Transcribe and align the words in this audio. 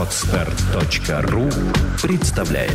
Отстар.ру 0.00 1.50
представляет 2.00 2.74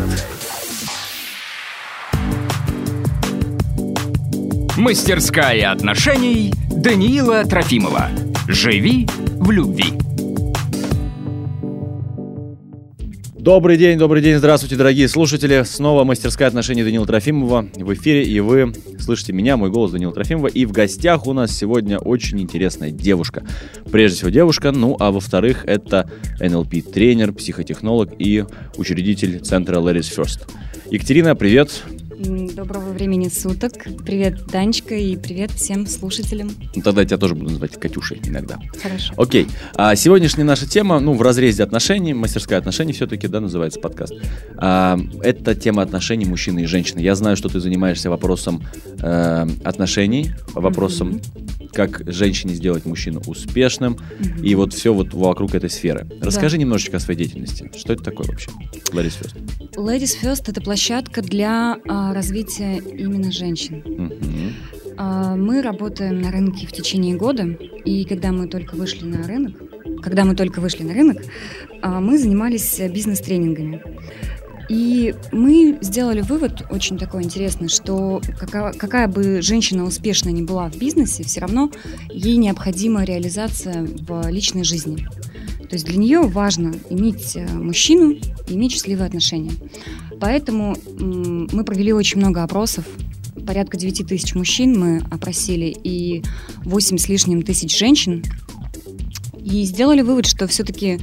Мастерская 4.77 5.71
отношений 5.71 6.53
Даниила 6.69 7.43
Трофимова. 7.43 8.09
Живи 8.47 9.07
в 9.39 9.49
любви. 9.49 9.93
Добрый 13.45 13.77
день, 13.77 13.99
добрый 13.99 14.23
день, 14.23 14.37
здравствуйте, 14.37 14.75
дорогие 14.75 15.07
слушатели. 15.07 15.61
Снова 15.61 16.03
мастерская 16.03 16.47
отношений 16.47 16.83
Данила 16.83 17.05
Трофимова 17.05 17.67
в 17.75 17.93
эфире, 17.93 18.23
и 18.23 18.39
вы 18.39 18.73
слышите 18.99 19.33
меня, 19.33 19.55
мой 19.55 19.69
голос 19.69 19.91
Данила 19.91 20.11
Трофимова. 20.11 20.47
И 20.47 20.65
в 20.65 20.71
гостях 20.71 21.27
у 21.27 21.33
нас 21.33 21.55
сегодня 21.55 21.99
очень 21.99 22.41
интересная 22.41 22.89
девушка. 22.89 23.43
Прежде 23.91 24.17
всего 24.17 24.31
девушка, 24.31 24.71
ну 24.71 24.97
а 24.99 25.11
во-вторых, 25.11 25.63
это 25.67 26.09
НЛП-тренер, 26.39 27.33
психотехнолог 27.33 28.13
и 28.17 28.45
учредитель 28.77 29.39
центра 29.41 29.77
Ladies 29.77 30.11
First. 30.11 30.49
Екатерина, 30.89 31.35
привет. 31.35 31.83
Доброго 32.17 32.93
времени 32.93 33.27
суток. 33.27 33.73
Привет, 34.05 34.45
Данечка, 34.47 34.95
и 34.95 35.17
привет 35.17 35.51
всем 35.51 35.85
слушателям. 35.85 36.49
Ну, 36.73 36.81
тогда 36.81 37.01
я 37.01 37.07
тебя 37.07 37.17
тоже 37.17 37.35
буду 37.35 37.49
называть 37.49 37.77
Катюшей 37.77 38.21
иногда. 38.23 38.57
Хорошо. 38.81 39.13
Окей. 39.17 39.47
А 39.73 39.95
сегодняшняя 39.97 40.45
наша 40.45 40.65
тема, 40.65 40.99
ну, 41.01 41.13
в 41.13 41.21
разрезе 41.21 41.63
отношений, 41.63 42.13
мастерская 42.13 42.57
отношений 42.57 42.93
все-таки, 42.93 43.27
да, 43.27 43.41
называется 43.41 43.81
подкаст. 43.81 44.13
А, 44.57 44.97
это 45.23 45.55
тема 45.55 45.81
отношений 45.81 46.25
мужчины 46.25 46.61
и 46.61 46.65
женщины. 46.65 46.99
Я 46.99 47.15
знаю, 47.15 47.35
что 47.35 47.49
ты 47.49 47.59
занимаешься 47.59 48.09
вопросом 48.09 48.63
э, 48.99 49.47
отношений, 49.65 50.31
вопросом, 50.53 51.15
mm-hmm. 51.15 51.64
Как 51.75 52.01
женщине 52.07 52.53
сделать 52.53 52.85
мужчину 52.85 53.21
успешным, 53.27 53.93
mm-hmm. 53.93 54.45
и 54.45 54.55
вот 54.55 54.73
все 54.73 54.93
вот 54.93 55.13
вокруг 55.13 55.53
этой 55.53 55.69
сферы. 55.69 56.07
Расскажи 56.21 56.55
да. 56.55 56.61
немножечко 56.61 56.97
о 56.97 56.99
своей 56.99 57.19
деятельности. 57.19 57.69
Что 57.77 57.93
это 57.93 58.03
такое 58.03 58.27
вообще? 58.27 58.49
Ladies 58.93 59.19
First. 59.19 59.35
Ladies 59.75 60.15
First— 60.21 60.43
это 60.47 60.61
площадка 60.61 61.21
для 61.21 61.77
а, 61.87 62.13
развития 62.13 62.77
именно 62.77 63.31
женщин. 63.31 63.83
Mm-hmm. 63.85 64.53
А, 64.97 65.35
мы 65.35 65.61
работаем 65.61 66.21
на 66.21 66.31
рынке 66.31 66.65
в 66.65 66.71
течение 66.71 67.15
года, 67.15 67.43
и 67.43 68.05
когда 68.05 68.31
мы 68.31 68.47
только 68.47 68.75
вышли 68.75 69.05
на 69.05 69.27
рынок, 69.27 69.53
когда 70.01 70.23
мы 70.23 70.35
только 70.35 70.61
вышли 70.61 70.83
на 70.83 70.93
рынок, 70.93 71.17
а, 71.81 71.99
мы 71.99 72.17
занимались 72.17 72.79
бизнес-тренингами. 72.79 73.83
И 74.69 75.13
мы 75.31 75.77
сделали 75.81 76.21
вывод 76.21 76.63
очень 76.69 76.97
такой 76.97 77.23
интересный, 77.23 77.69
что 77.69 78.21
какая, 78.39 78.73
какая 78.73 79.07
бы 79.07 79.41
женщина 79.41 79.83
успешно 79.83 80.29
ни 80.29 80.41
была 80.41 80.69
в 80.69 80.77
бизнесе, 80.77 81.23
все 81.23 81.41
равно 81.41 81.71
ей 82.09 82.37
необходима 82.37 83.03
реализация 83.03 83.85
в 83.85 84.27
личной 84.29 84.63
жизни. 84.63 85.07
То 85.69 85.75
есть 85.75 85.85
для 85.85 85.97
нее 85.97 86.21
важно 86.21 86.73
иметь 86.89 87.35
э, 87.35 87.47
мужчину 87.47 88.15
иметь 88.47 88.73
счастливые 88.73 89.07
отношения. 89.07 89.51
Поэтому 90.19 90.75
мы 90.97 91.63
провели 91.63 91.93
очень 91.93 92.19
много 92.19 92.43
опросов. 92.43 92.85
Порядка 93.45 93.77
9 93.77 94.07
тысяч 94.07 94.33
мужчин 94.35 94.79
мы 94.79 95.03
опросили 95.11 95.75
и 95.83 96.23
8 96.63 96.97
с 96.97 97.09
лишним 97.09 97.43
тысяч 97.43 97.77
женщин. 97.77 98.23
И 99.39 99.63
сделали 99.63 100.01
вывод, 100.01 100.25
что 100.25 100.47
все-таки 100.47 100.99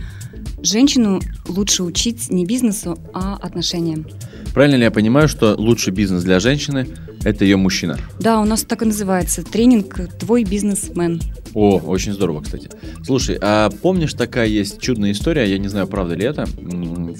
женщину 0.63 1.21
лучше 1.47 1.83
учить 1.83 2.31
не 2.31 2.47
бизнесу, 2.47 2.99
а 3.13 3.37
отношениям. 3.37 4.07
Правильно 4.55 4.77
ли 4.77 4.83
я 4.83 4.91
понимаю, 4.91 5.29
что 5.29 5.55
лучший 5.57 5.93
бизнес 5.93 6.23
для 6.25 6.41
женщины– 6.41 6.87
это 7.25 7.45
ее 7.45 7.57
мужчина? 7.57 7.99
Да, 8.21 8.41
у 8.41 8.45
нас 8.45 8.63
так 8.63 8.83
и 8.83 8.85
называется. 8.87 9.43
Тренинг 9.43 10.01
«Твой 10.19 10.45
бизнесмен». 10.45 11.21
О, 11.55 11.79
очень 11.79 12.13
здорово, 12.13 12.43
кстати. 12.43 12.69
Слушай, 13.05 13.39
а 13.41 13.71
помнишь, 13.71 14.15
такая 14.15 14.47
есть 14.47 14.81
чудная 14.81 15.13
история, 15.13 15.51
я 15.51 15.59
не 15.59 15.69
знаю, 15.69 15.87
правда 15.87 16.15
ли 16.15 16.25
это, 16.25 16.47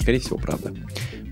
скорее 0.01 0.21
всего, 0.21 0.39
правда, 0.39 0.73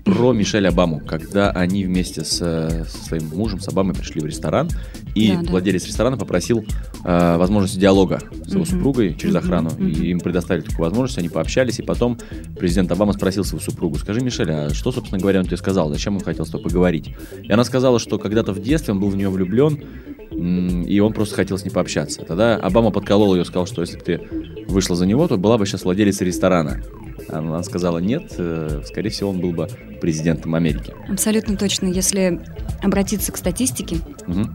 про 0.03 0.33
Мишель 0.33 0.67
Обаму, 0.67 0.99
когда 0.99 1.51
они 1.51 1.85
вместе 1.85 2.23
с, 2.23 2.37
со 2.37 3.05
своим 3.05 3.27
мужем, 3.29 3.59
с 3.59 3.67
Обамой 3.67 3.95
пришли 3.95 4.21
в 4.21 4.25
ресторан, 4.25 4.69
и 5.15 5.33
да, 5.33 5.51
владелец 5.51 5.83
да. 5.83 5.87
ресторана 5.87 6.17
попросил 6.17 6.65
э, 7.03 7.37
возможности 7.37 7.77
диалога 7.77 8.19
с 8.45 8.53
его 8.53 8.65
супругой 8.65 9.15
через 9.15 9.35
охрану, 9.35 9.71
и 9.77 10.09
им 10.11 10.19
предоставили 10.19 10.63
такую 10.63 10.87
возможность, 10.89 11.17
они 11.17 11.29
пообщались, 11.29 11.79
и 11.79 11.83
потом 11.83 12.17
президент 12.57 12.91
Обама 12.91 13.13
спросил 13.13 13.43
свою 13.43 13.61
супругу, 13.61 13.97
скажи, 13.97 14.21
Мишель, 14.21 14.51
а 14.51 14.73
что, 14.73 14.91
собственно 14.91 15.19
говоря, 15.19 15.39
он 15.39 15.45
тебе 15.45 15.57
сказал, 15.57 15.89
зачем 15.89 16.15
он 16.15 16.21
хотел 16.21 16.45
с 16.45 16.49
тобой 16.49 16.65
поговорить? 16.65 17.15
И 17.43 17.51
она 17.51 17.63
сказала, 17.63 17.99
что 17.99 18.17
когда-то 18.17 18.53
в 18.53 18.61
детстве 18.61 18.93
он 18.93 18.99
был 18.99 19.09
в 19.09 19.15
нее 19.15 19.29
влюблен, 19.29 19.83
и 20.31 20.99
он 20.99 21.13
просто 21.13 21.35
хотел 21.35 21.57
с 21.57 21.63
ней 21.63 21.71
пообщаться. 21.71 22.23
Тогда 22.23 22.55
Обама 22.55 22.91
подколол 22.91 23.35
ее, 23.35 23.45
сказал, 23.45 23.67
что 23.67 23.81
если 23.81 23.97
бы 23.97 24.03
ты 24.03 24.21
вышла 24.67 24.95
за 24.95 25.05
него, 25.05 25.27
то 25.27 25.37
была 25.37 25.57
бы 25.57 25.65
сейчас 25.65 25.83
владелицей 25.83 26.25
ресторана. 26.25 26.81
Она 27.31 27.63
сказала 27.63 27.99
нет, 27.99 28.33
э, 28.37 28.81
скорее 28.85 29.09
всего, 29.09 29.29
он 29.29 29.39
был 29.39 29.51
бы 29.51 29.67
президентом 30.01 30.55
Америки. 30.55 30.93
Абсолютно 31.09 31.55
точно. 31.57 31.87
Если 31.87 32.41
обратиться 32.81 33.31
к 33.31 33.37
статистике, 33.37 33.97
угу. 34.27 34.49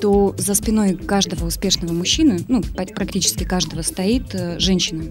то 0.00 0.34
за 0.38 0.54
спиной 0.54 0.96
каждого 0.96 1.46
успешного 1.46 1.92
мужчины, 1.92 2.40
ну, 2.48 2.62
практически 2.62 3.44
каждого, 3.44 3.82
стоит 3.82 4.34
э, 4.34 4.58
женщина. 4.58 5.04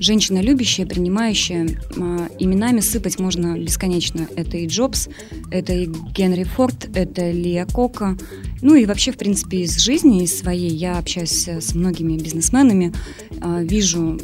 Женщина 0.00 0.40
любящая, 0.40 0.86
принимающая. 0.86 1.68
А, 1.98 2.28
именами 2.38 2.80
сыпать 2.80 3.20
можно 3.20 3.58
бесконечно. 3.58 4.26
Это 4.34 4.56
и 4.56 4.66
Джобс, 4.66 5.08
это 5.50 5.74
и 5.74 5.86
Генри 6.14 6.44
Форд, 6.44 6.88
это 6.96 7.30
Лия 7.30 7.66
Кока. 7.66 8.16
Ну 8.62 8.74
и 8.74 8.86
вообще, 8.86 9.12
в 9.12 9.18
принципе, 9.18 9.58
из 9.58 9.76
жизни, 9.76 10.24
из 10.24 10.38
своей. 10.38 10.70
Я 10.70 10.98
общаюсь 10.98 11.46
с 11.46 11.74
многими 11.74 12.16
бизнесменами, 12.16 12.94
а, 13.42 13.62
вижу 13.62 14.18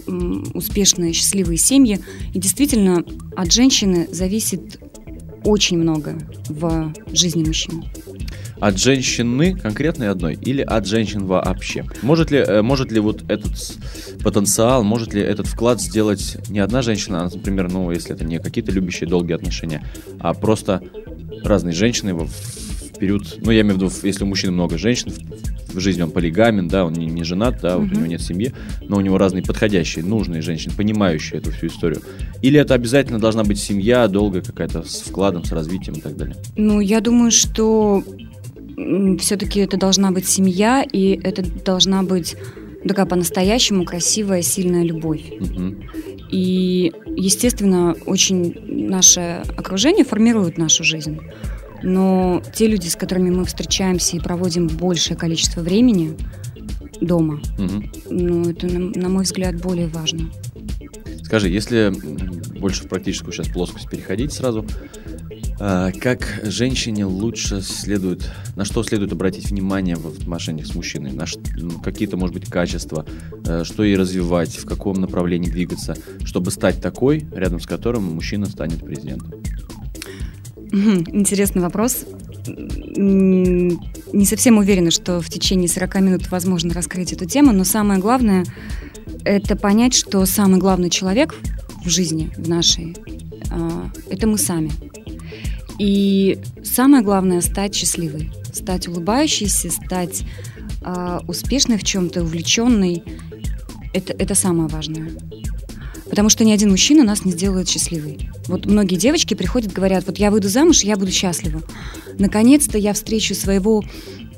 успешные, 0.54 1.12
счастливые 1.12 1.58
семьи. 1.58 2.00
И 2.32 2.38
действительно, 2.38 3.04
от 3.36 3.52
женщины 3.52 4.08
зависит 4.10 4.80
очень 5.44 5.76
много 5.76 6.18
в 6.48 6.94
жизни 7.12 7.44
мужчины. 7.44 7.84
От 8.60 8.78
женщины 8.78 9.54
конкретной 9.54 10.08
одной 10.08 10.34
или 10.34 10.62
от 10.62 10.86
женщин 10.86 11.26
вообще? 11.26 11.84
Может 12.02 12.30
ли, 12.30 12.38
э, 12.38 12.62
может 12.62 12.90
ли 12.90 13.00
вот 13.00 13.22
этот 13.28 13.52
потенциал, 14.22 14.82
может 14.82 15.12
ли 15.12 15.20
этот 15.20 15.46
вклад 15.46 15.80
сделать 15.80 16.38
не 16.48 16.60
одна 16.60 16.82
женщина, 16.82 17.24
а, 17.24 17.30
например, 17.32 17.70
ну, 17.70 17.90
если 17.90 18.14
это 18.14 18.24
не 18.24 18.38
какие-то 18.38 18.72
любящие 18.72 19.08
долгие 19.08 19.34
отношения, 19.34 19.84
а 20.20 20.34
просто 20.34 20.82
разные 21.44 21.74
женщины 21.74 22.14
в 22.14 22.30
период, 22.98 23.38
ну, 23.42 23.50
я 23.50 23.60
имею 23.60 23.74
в 23.74 23.76
виду, 23.78 23.92
если 24.02 24.24
у 24.24 24.26
мужчины 24.26 24.52
много 24.52 24.78
женщин, 24.78 25.12
в 25.68 25.80
жизни 25.80 26.02
он 26.02 26.10
полигамен, 26.10 26.68
да, 26.68 26.86
он 26.86 26.94
не, 26.94 27.06
не 27.06 27.22
женат, 27.22 27.60
да, 27.60 27.76
вот 27.76 27.88
uh-huh. 27.88 27.92
у 27.92 27.96
него 27.96 28.06
нет 28.06 28.22
семьи, 28.22 28.54
но 28.80 28.96
у 28.96 29.00
него 29.00 29.18
разные 29.18 29.42
подходящие, 29.42 30.04
нужные 30.04 30.40
женщины, 30.40 30.74
понимающие 30.74 31.38
эту 31.38 31.50
всю 31.52 31.66
историю. 31.66 32.00
Или 32.40 32.58
это 32.58 32.74
обязательно 32.74 33.18
должна 33.18 33.44
быть 33.44 33.58
семья, 33.58 34.08
долгая 34.08 34.42
какая-то, 34.42 34.82
с 34.82 35.02
вкладом, 35.02 35.44
с 35.44 35.52
развитием 35.52 35.98
и 35.98 36.00
так 36.00 36.16
далее? 36.16 36.36
Ну, 36.56 36.80
я 36.80 37.00
думаю, 37.00 37.30
что 37.30 38.02
все-таки 39.18 39.60
это 39.60 39.76
должна 39.76 40.10
быть 40.10 40.28
семья, 40.28 40.82
и 40.82 41.18
это 41.22 41.42
должна 41.42 42.02
быть 42.02 42.36
такая 42.86 43.06
по-настоящему 43.06 43.84
красивая, 43.84 44.42
сильная 44.42 44.84
любовь. 44.84 45.24
Угу. 45.40 45.76
И, 46.30 46.92
естественно, 47.16 47.96
очень 48.06 48.54
наше 48.66 49.42
окружение 49.56 50.04
формирует 50.04 50.58
нашу 50.58 50.84
жизнь. 50.84 51.18
Но 51.82 52.42
те 52.54 52.66
люди, 52.66 52.88
с 52.88 52.96
которыми 52.96 53.30
мы 53.30 53.44
встречаемся 53.44 54.16
и 54.16 54.20
проводим 54.20 54.66
большее 54.66 55.16
количество 55.16 55.60
времени 55.60 56.16
дома, 57.00 57.40
угу. 57.58 57.84
ну, 58.10 58.50
это, 58.50 58.66
на, 58.66 59.08
мой 59.08 59.24
взгляд, 59.24 59.60
более 59.60 59.86
важно. 59.86 60.30
Скажи, 61.22 61.48
если 61.48 61.92
больше 62.58 62.84
в 62.84 62.88
практическую 62.88 63.32
сейчас 63.32 63.48
плоскость 63.48 63.90
переходить 63.90 64.32
сразу, 64.32 64.64
как 65.58 66.40
женщине 66.42 67.06
лучше 67.06 67.62
следует, 67.62 68.30
на 68.56 68.64
что 68.64 68.82
следует 68.82 69.12
обратить 69.12 69.50
внимание 69.50 69.96
в 69.96 70.06
отношениях 70.06 70.66
с 70.66 70.74
мужчиной? 70.74 71.12
На 71.12 71.24
какие-то, 71.82 72.16
может 72.16 72.34
быть, 72.34 72.48
качества, 72.50 73.06
э, 73.46 73.64
что 73.64 73.82
ей 73.82 73.96
развивать, 73.96 74.56
в 74.56 74.66
каком 74.66 75.00
направлении 75.00 75.50
двигаться, 75.50 75.96
чтобы 76.24 76.50
стать 76.50 76.82
такой, 76.82 77.26
рядом 77.32 77.60
с 77.60 77.66
которым 77.66 78.04
мужчина 78.14 78.46
станет 78.46 78.84
президентом? 78.84 79.32
Интересный 80.72 81.62
вопрос. 81.62 82.04
Не 82.96 84.24
совсем 84.24 84.58
уверена, 84.58 84.90
что 84.90 85.20
в 85.20 85.28
течение 85.28 85.68
40 85.68 86.00
минут 86.00 86.30
возможно 86.30 86.74
раскрыть 86.74 87.12
эту 87.12 87.24
тему, 87.24 87.52
но 87.52 87.64
самое 87.64 88.00
главное– 88.00 88.44
это 89.24 89.56
понять, 89.56 89.94
что 89.94 90.24
самый 90.26 90.58
главный 90.60 90.90
человек 90.90 91.34
в 91.84 91.88
жизни, 91.88 92.30
в 92.36 92.48
нашей, 92.48 92.96
а, 93.50 93.90
это 94.10 94.26
мы 94.26 94.38
сами. 94.38 94.70
И 95.78 96.38
самое 96.64 97.02
главное– 97.02 97.40
стать 97.42 97.74
счастливой, 97.74 98.30
стать 98.52 98.88
улыбающейся, 98.88 99.70
стать 99.70 100.22
э, 100.82 101.18
успешной 101.28 101.78
в 101.78 101.84
чем-то, 101.84 102.22
увлеченной. 102.22 103.02
Это, 103.92 104.12
это 104.12 104.34
самое 104.34 104.68
важное. 104.68 105.10
Потому 106.08 106.28
что 106.28 106.44
ни 106.44 106.52
один 106.52 106.70
мужчина 106.70 107.04
нас 107.04 107.24
не 107.24 107.32
сделает 107.32 107.68
счастливой. 107.68 108.30
Вот 108.46 108.64
многие 108.66 108.96
девочки 108.96 109.34
приходят, 109.34 109.72
говорят, 109.72 110.06
вот 110.06 110.18
я 110.18 110.30
выйду 110.30 110.48
замуж, 110.48 110.82
я 110.82 110.96
буду 110.96 111.10
счастлива. 111.10 111.62
Наконец-то 112.18 112.78
я 112.78 112.92
встречу 112.92 113.34
своего 113.34 113.82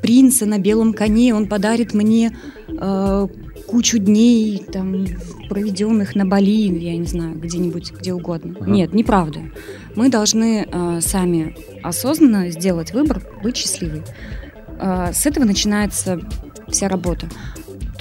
принца 0.02 0.46
на 0.46 0.58
белом 0.58 0.94
коне, 0.94 1.34
он 1.34 1.46
подарит 1.46 1.92
мне 1.92 2.36
э, 2.68 3.28
кучу 3.68 3.98
дней, 3.98 4.62
там, 4.72 5.06
проведенных 5.48 6.14
на 6.16 6.24
Бали, 6.24 6.78
я 6.78 6.96
не 6.96 7.06
знаю, 7.06 7.38
где-нибудь, 7.38 7.92
где 7.92 8.12
угодно. 8.12 8.56
Ага. 8.60 8.70
Нет, 8.70 8.94
неправда. 8.94 9.40
Мы 9.94 10.08
должны 10.08 10.66
э, 10.66 11.00
сами 11.02 11.54
осознанно 11.82 12.50
сделать 12.50 12.92
выбор, 12.92 13.22
быть 13.42 13.56
счастливой. 13.56 14.02
Э, 14.80 15.12
с 15.12 15.26
этого 15.26 15.44
начинается 15.44 16.20
вся 16.68 16.88
работа. 16.88 17.28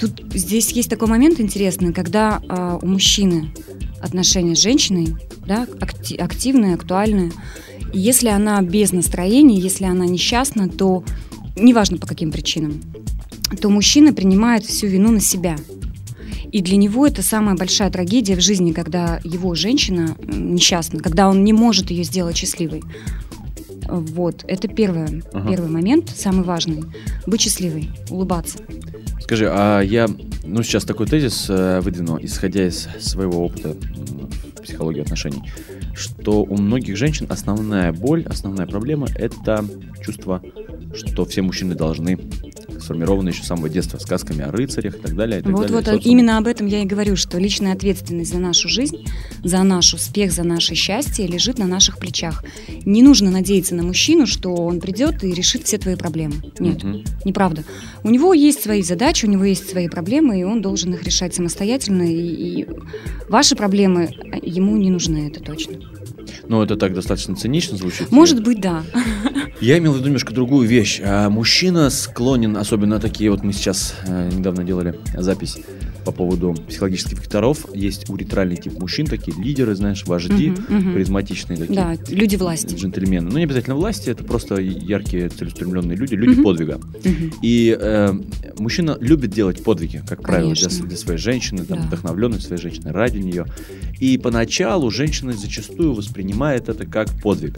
Тут 0.00 0.22
здесь 0.32 0.70
есть 0.72 0.88
такой 0.88 1.08
момент 1.08 1.38
интересный, 1.38 1.92
когда 1.92 2.40
э, 2.40 2.78
у 2.80 2.86
мужчины 2.86 3.52
отношения 4.00 4.54
с 4.54 4.62
женщиной, 4.62 5.16
да, 5.46 5.66
акти- 5.80 6.16
активные, 6.16 6.74
актуальные. 6.74 7.32
И 7.92 7.98
если 7.98 8.28
она 8.28 8.62
без 8.62 8.92
настроения, 8.92 9.58
если 9.58 9.84
она 9.84 10.06
несчастна, 10.06 10.68
то 10.68 11.04
неважно 11.56 11.98
по 11.98 12.06
каким 12.06 12.30
причинам, 12.30 12.80
то 13.60 13.70
мужчина 13.70 14.12
принимает 14.12 14.64
всю 14.64 14.86
вину 14.86 15.10
на 15.10 15.20
себя. 15.20 15.56
И 16.50 16.62
для 16.62 16.76
него 16.76 17.06
это 17.06 17.22
самая 17.22 17.56
большая 17.56 17.90
трагедия 17.90 18.34
в 18.34 18.40
жизни, 18.40 18.72
когда 18.72 19.20
его 19.24 19.54
женщина 19.54 20.16
несчастна, 20.22 21.00
когда 21.00 21.28
он 21.28 21.44
не 21.44 21.52
может 21.52 21.90
ее 21.90 22.04
сделать 22.04 22.36
счастливой. 22.36 22.82
Вот, 23.86 24.44
это 24.46 24.68
первое, 24.68 25.22
Ага. 25.32 25.50
первый 25.50 25.70
момент, 25.70 26.10
самый 26.14 26.44
важный. 26.44 26.84
Быть 27.26 27.40
счастливой, 27.40 27.90
улыбаться. 28.10 28.58
Скажи, 29.20 29.46
а 29.50 29.80
я, 29.80 30.08
ну, 30.44 30.62
сейчас 30.62 30.84
такой 30.84 31.06
тезис 31.06 31.46
э, 31.48 31.80
выдвину, 31.80 32.18
исходя 32.20 32.66
из 32.66 32.88
своего 33.00 33.44
опыта 33.44 33.76
в 34.56 34.62
психологии 34.62 35.00
отношений, 35.00 35.42
что 35.94 36.42
у 36.42 36.56
многих 36.56 36.96
женщин 36.96 37.26
основная 37.28 37.92
боль, 37.92 38.24
основная 38.28 38.66
проблема– 38.66 39.06
это 39.14 39.64
чувство, 40.02 40.42
что 40.94 41.24
все 41.24 41.42
мужчины 41.42 41.74
должны 41.74 42.18
сформированы 42.80 43.30
еще 43.30 43.42
с 43.42 43.46
самого 43.46 43.68
детства 43.68 43.98
сказками 43.98 44.42
о 44.42 44.50
рыцарях 44.52 44.96
и 44.96 44.98
так 44.98 45.14
далее. 45.16 45.40
и 45.40 45.42
так 45.42 45.52
Вот, 45.52 45.62
далее, 45.62 45.76
вот 45.76 45.84
социумом. 45.86 46.10
именно 46.10 46.38
об 46.38 46.46
этом 46.46 46.66
я 46.66 46.82
и 46.82 46.86
говорю, 46.86 47.16
что 47.16 47.38
личная 47.38 47.72
ответственность 47.72 48.30
за 48.32 48.38
нашу 48.38 48.68
жизнь, 48.68 49.04
за 49.42 49.62
наш 49.64 49.94
успех, 49.94 50.32
за 50.32 50.44
наше 50.44 50.74
счастье 50.74 51.26
лежит 51.26 51.58
на 51.58 51.66
наших 51.66 51.98
плечах. 51.98 52.44
Не 52.84 53.02
нужно 53.02 53.30
надеяться 53.30 53.74
на 53.74 53.82
мужчину, 53.82 54.26
что 54.26 54.54
он 54.54 54.80
придет 54.80 55.24
и 55.24 55.32
решит 55.32 55.64
все 55.64 55.78
твои 55.78 55.96
проблемы. 55.96 56.34
Нет, 56.58 56.82
Мгм. 56.82 57.04
неправда. 57.24 57.64
У 58.04 58.10
него 58.10 58.32
есть 58.32 58.62
свои 58.62 58.82
задачи, 58.82 59.26
у 59.26 59.28
него 59.28 59.44
есть 59.44 59.68
свои 59.68 59.88
проблемы, 59.88 60.40
и 60.40 60.44
он 60.44 60.62
должен 60.62 60.94
их 60.94 61.02
решать 61.02 61.34
самостоятельно. 61.34 62.02
И, 62.02 62.60
и 62.62 62.68
ваши 63.28 63.56
проблемы 63.56 64.10
а, 64.32 64.36
ему 64.42 64.76
не 64.76 64.90
нужны, 64.90 65.28
это 65.28 65.40
точно. 65.40 65.78
Ну, 66.48 66.62
это 66.62 66.76
так 66.76 66.94
достаточно 66.94 67.36
цинично 67.36 67.76
звучит. 67.76 68.10
Может 68.10 68.42
быть, 68.42 68.60
да. 68.60 68.82
Я 69.60 69.78
имел 69.78 69.92
в 69.92 69.96
виду 69.96 70.06
немножко 70.06 70.32
другую 70.32 70.68
вещь. 70.68 71.00
А 71.04 71.28
мужчина 71.30 71.90
склонен, 71.90 72.56
особенно 72.56 73.00
такие, 73.00 73.30
вот 73.30 73.42
мы 73.42 73.52
сейчас 73.52 73.94
э, 74.06 74.30
недавно 74.32 74.64
делали 74.64 74.98
запись 75.14 75.58
по 76.04 76.12
поводу 76.12 76.54
психологических 76.68 77.18
векторов. 77.18 77.66
Есть 77.74 78.08
уретральный 78.08 78.56
тип 78.56 78.78
мужчин, 78.80 79.06
такие 79.06 79.36
лидеры, 79.40 79.74
знаешь, 79.74 80.04
вожди, 80.06 80.50
Мгм, 80.50 80.64
мгм. 80.78 80.92
харизматичные 80.92 81.58
такие. 81.58 81.74
Да, 81.74 81.94
люди 82.08 82.36
власти. 82.36 82.74
Джентльмены. 82.74 83.30
Ну, 83.30 83.38
не 83.38 83.44
обязательно 83.44 83.76
власти, 83.76 84.10
это 84.10 84.24
просто 84.24 84.56
яркие, 84.60 85.28
целеустремленные 85.28 85.96
люди, 85.96 86.14
люди 86.14 86.34
Мгм. 86.34 86.42
подвига. 86.44 86.80
Мгм. 87.04 87.32
И 87.42 87.76
э, 87.78 88.12
мужчина 88.58 88.96
любит 89.00 89.30
делать 89.30 89.62
подвиги, 89.62 90.02
как 90.08 90.22
правило, 90.22 90.54
для, 90.54 90.62
Конечно. 90.68 90.86
для 90.86 90.96
своей 90.96 91.18
женщины, 91.18 91.64
там, 91.64 91.78
Да. 91.80 91.86
вдохновленность 91.86 92.46
своей 92.46 92.60
женщины 92.62 92.92
ради 92.92 93.18
нее. 93.18 93.46
И 94.00 94.16
поначалу 94.18 94.90
женщина 94.90 95.32
зачастую 95.32 95.94
воспринимает 95.94 96.68
это 96.68 96.86
как 96.86 97.08
подвиг. 97.22 97.56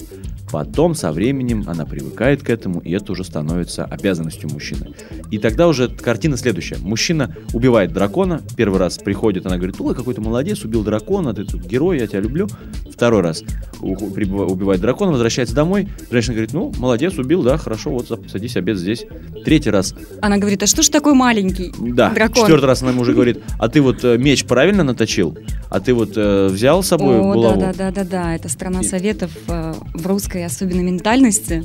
Потом, 0.51 0.95
со 0.95 1.13
временем, 1.13 1.65
она 1.69 1.87
привыкает 1.87 2.43
к 2.43 2.51
этому, 2.51 2.81
и 2.81 2.91
это 2.91 3.13
уже 3.13 3.23
становится 3.25 3.85
обязанностью 3.85 4.51
мужчины. 4.51 4.95
И 5.31 5.39
тогда 5.39 5.69
уже 5.69 5.89
картина 5.89 6.37
следующая. 6.37 6.79
Мужчина 6.79 7.37
убивает 7.53 7.93
дракона, 7.93 8.30
первый 8.57 8.79
раз 8.79 8.99
приходит, 8.99 9.47
она 9.47 9.57
говорит, 9.57 9.77
ой, 9.81 9.95
какой 9.95 10.15
ты 10.15 10.21
молодец, 10.21 10.63
убил 10.65 10.83
дракона, 10.83 11.35
ты 11.35 11.45
тут 11.45 11.63
герой, 11.67 11.99
я 11.99 12.07
тебя 12.07 12.21
люблю. 12.21 12.47
Второй 12.91 13.23
раз 13.23 13.43
убивает 13.81 14.81
дракона, 14.81 15.13
возвращается 15.13 15.55
домой, 15.55 15.89
женщина 16.11 16.35
говорит, 16.35 16.53
ну, 16.53 16.73
молодец, 16.79 17.17
убил, 17.19 17.43
да, 17.43 17.57
хорошо, 17.57 17.91
вот 17.91 18.09
садись, 18.31 18.57
обед 18.57 18.77
здесь. 18.79 19.05
Третий 19.45 19.71
раз 19.71 19.95
Она 20.21 20.37
говорит, 20.39 20.63
а 20.63 20.67
что 20.67 20.83
ж 20.83 20.89
такой 20.89 21.15
маленький 21.15 21.73
да, 21.79 22.11
дракон? 22.11 22.43
четвертый 22.43 22.67
раз 22.67 22.83
она 22.83 22.91
ему 22.91 23.03
уже 23.03 23.15
говорит, 23.15 23.43
а 23.59 23.69
ты 23.69 23.81
вот 23.81 24.05
э, 24.05 24.19
меч 24.19 24.45
правильно 24.45 24.85
наточил? 24.85 25.37
А 25.71 25.81
ты 25.81 25.95
вот 25.95 26.13
э, 26.17 26.49
взял 26.49 26.83
с 26.83 26.89
собой 26.89 27.19
О, 27.19 27.33
булаву? 27.33 27.61
да, 27.61 27.73
да, 27.73 27.91
да, 27.91 27.91
да, 27.91 28.05
да. 28.05 28.35
Это 28.35 28.49
страна 28.49 28.83
советов 28.83 29.31
э, 29.49 29.75
в 29.95 30.07
русской 30.07 30.45
особенной 30.45 30.83
ментальности. 30.83 31.65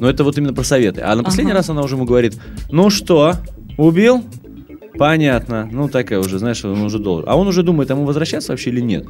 Но 0.00 0.10
это 0.10 0.24
вот 0.24 0.36
именно 0.36 0.52
про 0.52 0.64
советы. 0.64 1.00
А 1.02 1.14
на 1.14 1.22
последний 1.22 1.52
Ага. 1.52 1.60
раз 1.60 1.70
она 1.70 1.82
уже 1.82 1.94
ему 1.94 2.04
говорит, 2.04 2.34
ну 2.70 2.90
что, 2.90 3.34
убил? 3.78 4.24
Понятно. 4.98 5.68
Ну, 5.70 5.88
такая 5.88 6.20
уже, 6.20 6.38
знаешь, 6.38 6.64
он 6.64 6.80
уже 6.82 6.98
должен. 6.98 7.28
А 7.28 7.36
он 7.36 7.48
уже 7.48 7.62
думает, 7.62 7.90
ему 7.90 8.04
возвращаться 8.04 8.52
вообще 8.52 8.70
или 8.70 8.80
нет? 8.80 9.06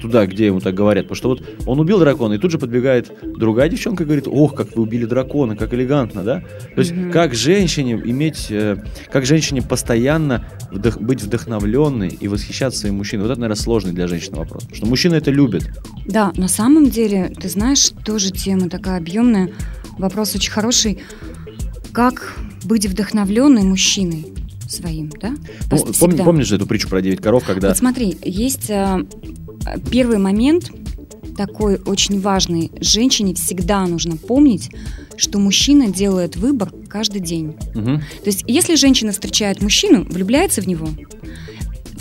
Туда, 0.00 0.26
где 0.26 0.46
ему 0.46 0.58
так 0.60 0.74
говорят. 0.74 1.04
Потому 1.04 1.16
что 1.16 1.28
вот 1.28 1.42
он 1.64 1.78
убил 1.78 2.00
дракона, 2.00 2.34
и 2.34 2.38
тут 2.38 2.50
же 2.50 2.58
подбегает 2.58 3.12
другая 3.22 3.68
девчонка 3.68 4.02
и 4.02 4.06
говорит, 4.06 4.26
ох, 4.26 4.54
как 4.56 4.74
вы 4.74 4.82
убили 4.82 5.04
дракона, 5.04 5.54
как 5.56 5.72
элегантно, 5.74 6.24
да? 6.24 6.40
То 6.74 6.80
есть, 6.80 6.90
Мгм. 6.92 7.12
как 7.12 7.34
женщине 7.34 8.00
иметь, 8.04 8.48
э, 8.50 8.82
как 9.12 9.24
женщине 9.24 9.62
постоянно 9.62 10.44
вдох- 10.72 11.00
быть 11.00 11.22
вдохновленной 11.22 12.08
и 12.08 12.26
восхищаться 12.26 12.80
своим 12.80 12.96
мужчиной? 12.96 13.22
Вот 13.22 13.30
это, 13.30 13.40
наверное, 13.40 13.62
сложный 13.62 13.92
для 13.92 14.08
женщины 14.08 14.38
вопрос. 14.38 14.62
Потому 14.64 14.76
что 14.76 14.86
мужчина 14.86 15.14
это 15.14 15.30
любит. 15.30 15.70
Да, 16.04 16.32
на 16.36 16.48
самом 16.48 16.90
деле, 16.90 17.32
ты 17.40 17.48
знаешь, 17.48 17.90
тоже 18.04 18.32
тема 18.32 18.68
такая 18.68 18.98
объемная. 18.98 19.50
Вопрос 19.98 20.34
очень 20.34 20.50
хороший. 20.50 20.98
Как 21.92 22.34
быть 22.64 22.86
вдохновленной 22.86 23.62
мужчиной 23.62 24.26
своим, 24.72 25.10
да? 25.20 25.30
Ну, 25.30 25.78
помни- 25.78 25.92
всегда. 25.92 26.24
помнишь 26.24 26.46
же 26.46 26.56
эту 26.56 26.66
притчу 26.66 26.88
про 26.88 27.00
9 27.02 27.20
коров, 27.20 27.44
когда... 27.44 27.68
Вот 27.68 27.76
смотри, 27.76 28.16
есть 28.22 28.70
э, 28.70 29.04
первый 29.90 30.18
момент 30.18 30.70
такой 31.36 31.76
очень 31.84 32.20
важный. 32.20 32.70
Женщине 32.80 33.34
всегда 33.34 33.86
нужно 33.86 34.16
помнить, 34.16 34.70
что 35.16 35.38
мужчина 35.38 35.88
делает 35.88 36.36
выбор 36.36 36.72
каждый 36.88 37.20
день. 37.20 37.54
Мгм. 37.74 37.98
То 37.98 38.26
есть, 38.26 38.44
если 38.46 38.74
женщина 38.74 39.12
встречает 39.12 39.62
мужчину, 39.62 40.04
влюбляется 40.04 40.60
в 40.60 40.66
него, 40.66 40.88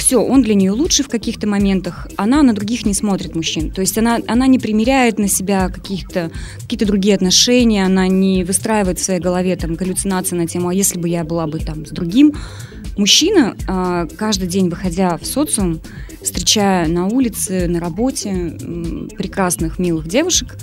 все, 0.01 0.17
он 0.17 0.41
для 0.41 0.55
нее 0.55 0.71
лучше 0.71 1.03
в 1.03 1.09
каких-то 1.09 1.47
моментах, 1.47 2.07
она 2.17 2.41
на 2.41 2.53
других 2.53 2.85
не 2.87 2.93
смотрит 2.95 3.35
мужчин. 3.35 3.71
То 3.71 3.81
есть 3.81 3.97
она, 3.99 4.19
она 4.27 4.47
не 4.47 4.57
примеряет 4.57 5.19
на 5.19 5.27
себя 5.27 5.69
каких-то, 5.69 6.31
какие-то 6.59 6.87
другие 6.87 7.13
отношения, 7.13 7.85
она 7.85 8.07
не 8.07 8.43
выстраивает 8.43 8.97
в 8.97 9.03
своей 9.03 9.19
голове 9.19 9.55
там 9.55 9.75
галлюцинации 9.75 10.35
на 10.35 10.47
тему, 10.47 10.69
а 10.69 10.73
если 10.73 10.97
бы 10.97 11.07
я 11.07 11.23
была 11.23 11.45
бы 11.45 11.59
там 11.59 11.85
с 11.85 11.91
другим. 11.91 12.33
Мужчина, 12.97 13.55
а, 13.67 14.07
каждый 14.17 14.47
день 14.47 14.69
выходя 14.69 15.17
в 15.17 15.25
социум, 15.25 15.79
встречая 16.21 16.87
на 16.87 17.05
улице, 17.05 17.67
на 17.67 17.79
работе 17.79 18.57
прекрасных, 19.17 19.77
милых 19.77 20.07
девушек, 20.07 20.57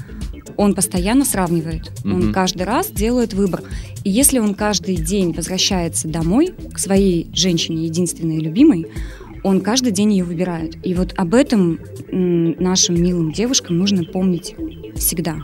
он 0.57 0.75
постоянно 0.75 1.25
сравнивает. 1.25 1.92
Мгм. 2.02 2.14
Он 2.14 2.33
каждый 2.33 2.64
раз 2.64 2.90
делает 2.90 3.35
выбор. 3.35 3.62
И 4.02 4.11
если 4.11 4.40
он 4.40 4.54
каждый 4.54 4.97
день 4.97 5.33
возвращается 5.33 6.09
домой 6.09 6.52
к 6.73 6.78
своей 6.80 7.28
женщине, 7.33 7.85
единственной 7.87 8.38
и 8.38 8.40
любимой, 8.40 8.87
он 9.45 9.61
каждый 9.61 9.92
день 9.92 10.12
ее 10.12 10.25
выбирает. 10.25 10.76
И 10.85 10.95
вот 10.95 11.14
об 11.16 11.35
этом 11.35 11.80
нашим 12.11 13.00
милым 13.00 13.33
девушкам 13.33 13.78
нужно 13.78 14.04
помнить 14.04 14.54
всегда. 14.97 15.38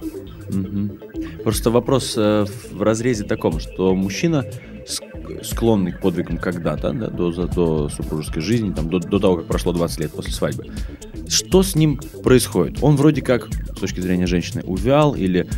Мгм. 0.50 0.98
Просто 1.42 1.70
вопрос 1.70 2.14
э, 2.16 2.46
в 2.72 2.82
разрезе 2.82 3.24
таком, 3.24 3.60
что 3.60 3.94
мужчина 3.94 4.44
ск- 4.86 5.44
склонный 5.44 5.92
к 5.92 6.00
подвигам 6.00 6.38
когда-то, 6.38 6.92
да, 6.92 7.08
до, 7.08 7.30
до 7.46 7.88
супружеской 7.88 8.42
жизни, 8.42 8.72
там, 8.72 8.88
до, 8.88 8.98
до 8.98 9.18
того, 9.18 9.36
как 9.36 9.46
прошло 9.46 9.72
20 9.72 10.00
лет 10.00 10.12
после 10.12 10.32
свадьбы. 10.32 10.66
Что 11.28 11.62
с 11.62 11.74
ним 11.74 11.98
происходит? 12.22 12.78
Он 12.82 12.96
вроде 12.96 13.22
как, 13.22 13.48
с 13.48 13.80
точки 13.80 14.00
зрения 14.00 14.26
женщины, 14.26 14.62
увял 14.62 15.14
или 15.14 15.48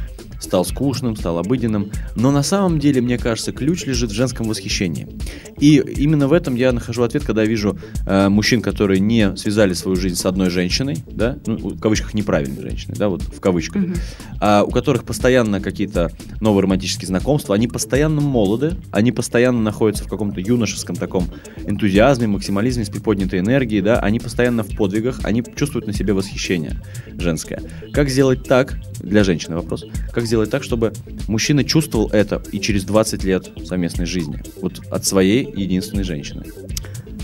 стал 0.40 0.64
скучным, 0.64 1.16
стал 1.16 1.38
обыденным, 1.38 1.90
но 2.14 2.31
на 2.31 2.43
самом 2.43 2.78
деле, 2.78 3.00
мне 3.00 3.19
кажется, 3.19 3.52
ключ 3.52 3.85
лежит 3.87 4.11
в 4.11 4.14
женском 4.14 4.49
восхищении. 4.49 5.09
И 5.58 5.76
именно 5.76 6.28
в 6.28 6.32
этом 6.32 6.54
я 6.54 6.72
нахожу 6.72 7.02
ответ, 7.02 7.25
когда 7.25 7.44
вижу 7.44 7.78
э, 8.06 8.28
мужчин, 8.28 8.60
которые 8.60 9.00
не 9.00 9.36
связали 9.36 9.72
свою 9.72 9.96
жизнь 9.96 10.16
с 10.16 10.26
одной 10.26 10.50
женщиной, 10.50 10.98
да, 11.10 11.38
ну, 11.46 11.56
в 11.56 11.80
кавычках 11.80 12.14
неправильной 12.14 12.62
женщиной, 12.62 12.94
да, 12.98 13.08
вот 13.08 13.22
в 13.22 13.40
кавычках, 13.40 13.82
Мгм. 13.82 13.94
а, 14.40 14.64
у 14.64 14.70
которых 14.70 15.04
постоянно 15.04 15.60
какие-то 15.60 16.10
новые 16.40 16.62
романтические 16.62 17.06
знакомства, 17.06 17.54
они 17.54 17.68
постоянно 17.68 18.20
молоды, 18.20 18.76
они 18.90 19.12
постоянно 19.12 19.60
находятся 19.62 20.04
в 20.04 20.08
каком-то 20.08 20.40
юношеском 20.40 20.96
таком 20.96 21.28
энтузиазме, 21.66 22.26
максимализме, 22.26 22.84
с 22.84 22.90
приподнятой 22.90 23.40
энергией, 23.40 23.80
да, 23.82 23.98
они 23.98 24.20
постоянно 24.20 24.62
в 24.62 24.76
подвигах, 24.76 25.20
они 25.25 25.42
чувствуют 25.56 25.86
на 25.86 25.92
себе 25.92 26.12
восхищение 26.12 26.82
женское. 27.18 27.62
Как 27.92 28.08
сделать 28.08 28.44
так, 28.44 28.78
для 29.06 29.25
женщины 29.25 29.56
вопрос, 29.56 29.84
как 30.12 30.26
сделать 30.26 30.50
так, 30.50 30.62
чтобы 30.62 30.92
мужчина 31.28 31.64
чувствовал 31.64 32.08
это 32.10 32.42
и 32.52 32.60
через 32.60 32.84
20 32.84 33.25
лет 33.25 33.50
совместной 33.64 34.06
жизни, 34.06 34.42
вот 34.60 34.80
от 34.90 35.04
своей 35.06 35.44
единственной 35.44 36.02
женщины? 36.02 36.44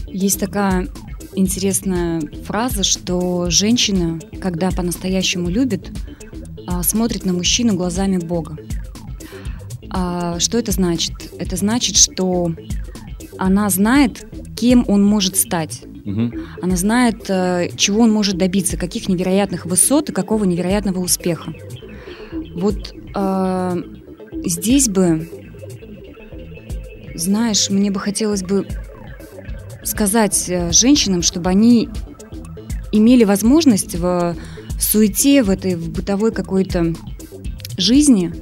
Есть 0.07 0.41
такая 0.41 0.89
интересная 1.35 2.21
фраза, 2.45 2.83
что 2.85 3.51
женщина, 3.51 4.21
когда 4.41 4.71
по-настоящему 4.71 5.49
любит, 5.49 5.91
а, 6.67 6.83
смотрит 6.83 7.25
на 7.25 7.33
мужчину 7.33 7.75
глазами 7.75 8.19
Бога. 8.19 8.57
А, 9.91 10.39
что 10.39 10.59
это 10.59 10.73
значит? 10.73 11.13
Это 11.39 11.57
значит, 11.57 11.97
что 11.97 12.55
она 13.43 13.69
знает, 13.71 14.25
кем 14.57 14.85
он 14.87 15.05
может 15.05 15.37
стать. 15.37 15.83
Она 16.63 16.77
знает, 16.77 17.29
э, 17.29 17.71
чего 17.77 18.03
он 18.03 18.13
может 18.13 18.37
добиться, 18.37 18.77
каких 18.77 19.09
невероятных 19.09 19.67
высот 19.67 20.11
и 20.11 20.13
какого 20.13 20.45
невероятного 20.45 21.01
успеха. 21.01 21.53
Вот 22.55 22.95
э, 23.15 23.83
здесь 24.45 24.89
бы, 24.89 25.29
знаешь, 27.17 27.69
мне 27.69 27.91
бы 27.91 27.99
хотелось 27.99 28.45
бы 28.45 28.67
сказать 29.83 30.45
э, 30.49 30.71
женщинам, 30.71 31.23
чтобы 31.23 31.51
они 31.51 31.89
имели 32.93 33.25
возможность 33.25 33.97
в, 33.97 34.37
в 34.71 34.83
суете, 34.83 35.43
в 35.43 35.51
этой 35.51 35.75
в 35.75 35.91
бытовой 35.91 36.31
какой-то 36.31 36.95
жизни 37.77 38.33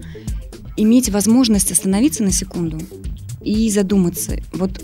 иметь 0.77 1.09
возможность 1.09 1.73
остановиться 1.73 2.23
на 2.23 2.33
секунду 2.33 2.81
и 3.43 3.71
задуматься. 3.71 4.37
Вот 4.53 4.83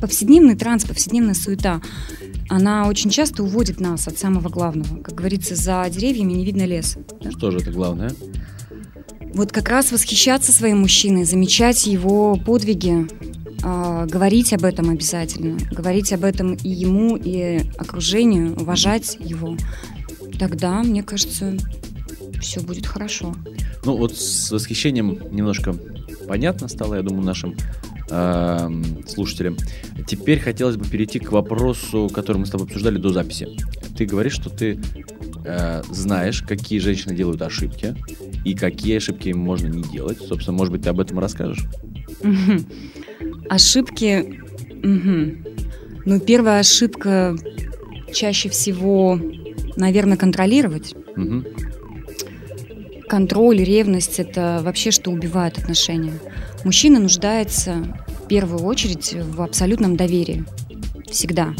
повседневный 0.00 0.56
транс, 0.56 0.84
повседневная 0.84 1.34
суета, 1.34 1.80
она 2.48 2.88
очень 2.88 3.10
часто 3.10 3.42
уводит 3.42 3.80
нас 3.80 4.08
от 4.08 4.18
самого 4.18 4.48
главного. 4.48 5.02
Как 5.02 5.14
говорится, 5.14 5.54
за 5.54 5.86
деревьями 5.90 6.32
не 6.32 6.44
видно 6.44 6.66
леса. 6.66 6.98
да? 7.22 7.30
Что 7.30 7.50
же 7.50 7.58
это 7.58 7.70
главное? 7.70 8.12
Вот 9.34 9.52
как 9.52 9.68
раз 9.68 9.92
восхищаться 9.92 10.50
своим 10.50 10.80
мужчиной, 10.80 11.24
замечать 11.24 11.86
его 11.86 12.34
подвиги, 12.34 13.06
а, 13.62 14.06
говорить 14.06 14.52
об 14.52 14.64
этом 14.64 14.90
обязательно, 14.90 15.58
говорить 15.70 16.12
об 16.12 16.24
этом 16.24 16.54
и 16.54 16.68
ему, 16.68 17.16
и 17.16 17.60
окружению, 17.78 18.56
уважать 18.56 19.16
его. 19.20 19.56
Тогда, 20.38 20.82
мне 20.82 21.04
кажется, 21.04 21.56
все 22.40 22.60
будет 22.60 22.86
хорошо. 22.86 23.36
Ну 23.84 23.96
вот 23.96 24.16
с 24.16 24.50
восхищением 24.50 25.18
немножко 25.30 25.76
понятно 26.30 26.68
стало, 26.68 26.94
я 26.94 27.02
думаю, 27.02 27.24
нашим 27.24 27.56
эм, 28.08 29.04
слушателям. 29.04 29.56
Теперь 30.06 30.38
хотелось 30.38 30.76
бы 30.76 30.84
перейти 30.84 31.18
к 31.18 31.32
вопросу, 31.32 32.08
который 32.14 32.36
мы 32.36 32.46
с 32.46 32.50
тобой 32.50 32.68
обсуждали 32.68 32.98
до 32.98 33.08
записи. 33.08 33.48
Ты 33.98 34.06
говоришь, 34.06 34.34
что 34.34 34.48
ты 34.48 34.78
э, 35.44 35.82
знаешь, 35.90 36.42
какие 36.42 36.78
женщины 36.78 37.16
делают 37.16 37.42
ошибки 37.42 37.96
и 38.44 38.54
какие 38.54 38.98
ошибки 38.98 39.30
им 39.30 39.40
можно 39.40 39.66
не 39.66 39.82
делать. 39.82 40.18
Собственно, 40.18 40.56
может 40.56 40.70
быть, 40.72 40.82
ты 40.82 40.90
об 40.90 41.00
этом 41.00 41.18
расскажешь? 41.18 41.64
Ошибки. 43.48 44.40
Ну, 44.84 46.20
первая 46.20 46.60
ошибка 46.60 47.36
чаще 48.14 48.48
всего, 48.50 49.18
наверное, 49.74 50.16
контролировать. 50.16 50.94
Контроль, 53.10 53.64
ревность– 53.64 54.18
это 54.20 54.60
вообще 54.62 54.92
что 54.92 55.10
убивает 55.10 55.58
отношения. 55.58 56.12
Мужчина 56.64 57.00
нуждается 57.00 57.98
в 58.06 58.28
первую 58.28 58.62
очередь 58.62 59.14
в 59.14 59.42
абсолютном 59.42 59.96
доверии. 59.96 60.44
Всегда. 61.10 61.56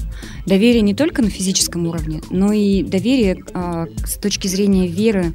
Доверие 0.47 0.83
не 0.83 0.95
только 0.95 1.23
на 1.23 1.29
физическом 1.29 1.89
уровне, 1.89 2.23
но 2.31 2.53
и 2.53 2.85
доверие 2.85 3.43
а, 3.53 3.87
с 4.05 4.15
точки 4.15 4.47
зрения 4.47 4.87
веры, 4.87 5.35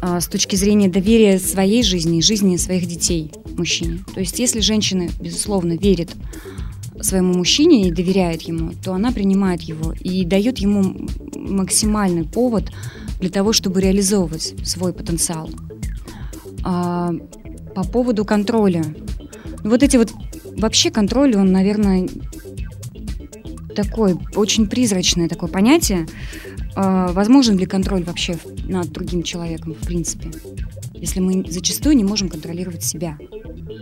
а, 0.00 0.20
с 0.20 0.28
точки 0.28 0.54
зрения 0.54 0.88
доверия 0.88 1.40
своей 1.40 1.82
жизни 1.82 2.18
и 2.18 2.22
жизни 2.22 2.56
своих 2.56 2.86
детей 2.86 3.32
мужчине. 3.58 4.04
То 4.14 4.20
есть 4.20 4.38
если 4.38 4.60
женщина, 4.60 5.08
безусловно, 5.20 5.72
верит 5.76 6.12
своему 7.00 7.34
мужчине 7.34 7.88
и 7.88 7.92
доверяет 7.92 8.42
ему, 8.42 8.70
то 8.84 8.94
она 8.94 9.10
принимает 9.10 9.62
его 9.62 9.94
и 9.98 10.24
дает 10.24 10.58
ему 10.58 11.08
максимальный 11.34 12.22
повод 12.22 12.70
для 13.24 13.30
того, 13.30 13.54
чтобы 13.54 13.80
реализовывать 13.80 14.54
свой 14.64 14.92
потенциал. 14.92 15.48
А, 16.62 17.10
по 17.74 17.82
поводу 17.82 18.26
контроля. 18.26 18.84
Ну, 19.62 19.70
Вот 19.70 19.82
эти 19.82 19.96
вот... 19.96 20.12
Вообще 20.58 20.90
контроль, 20.90 21.34
он, 21.34 21.50
наверное, 21.50 22.06
такой, 23.74 24.16
очень 24.36 24.66
призрачное 24.66 25.30
такое 25.30 25.48
понятие. 25.48 26.06
А, 26.76 27.12
возможен 27.12 27.56
ли 27.56 27.64
контроль 27.64 28.04
вообще 28.04 28.36
над 28.68 28.92
другим 28.92 29.22
человеком, 29.22 29.72
в 29.72 29.86
принципе? 29.86 30.30
Если 30.92 31.20
мы 31.20 31.46
зачастую 31.48 31.96
не 31.96 32.04
можем 32.04 32.28
контролировать 32.28 32.84
себя, 32.84 33.16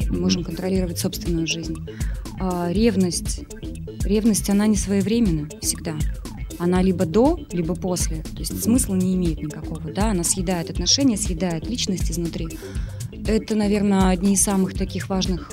не 0.09 0.19
можем 0.19 0.45
контролировать 0.45 1.01
собственную 1.01 1.49
жизнь. 1.49 1.85
А, 2.39 2.71
ревность. 2.71 3.41
Ревность, 4.05 4.49
она 4.51 4.69
не 4.69 4.77
своевременна 4.77 5.49
всегда. 5.61 5.97
Она 6.62 6.81
либо 6.81 7.07
до, 7.07 7.40
либо 7.50 7.75
после. 7.75 8.23
То 8.23 8.38
есть 8.38 8.62
смысла 8.62 8.95
не 8.95 9.16
имеет 9.16 9.42
никакого. 9.42 9.90
Да? 9.90 10.12
Она 10.12 10.23
съедает 10.23 10.71
отношения, 10.71 11.16
съедает 11.16 11.66
личность 11.69 12.09
изнутри. 12.09 12.50
Это, 13.26 13.57
наверное, 13.57 14.11
одни 14.11 14.35
из 14.35 14.42
самых 14.42 14.75
таких 14.75 15.09
важных 15.09 15.50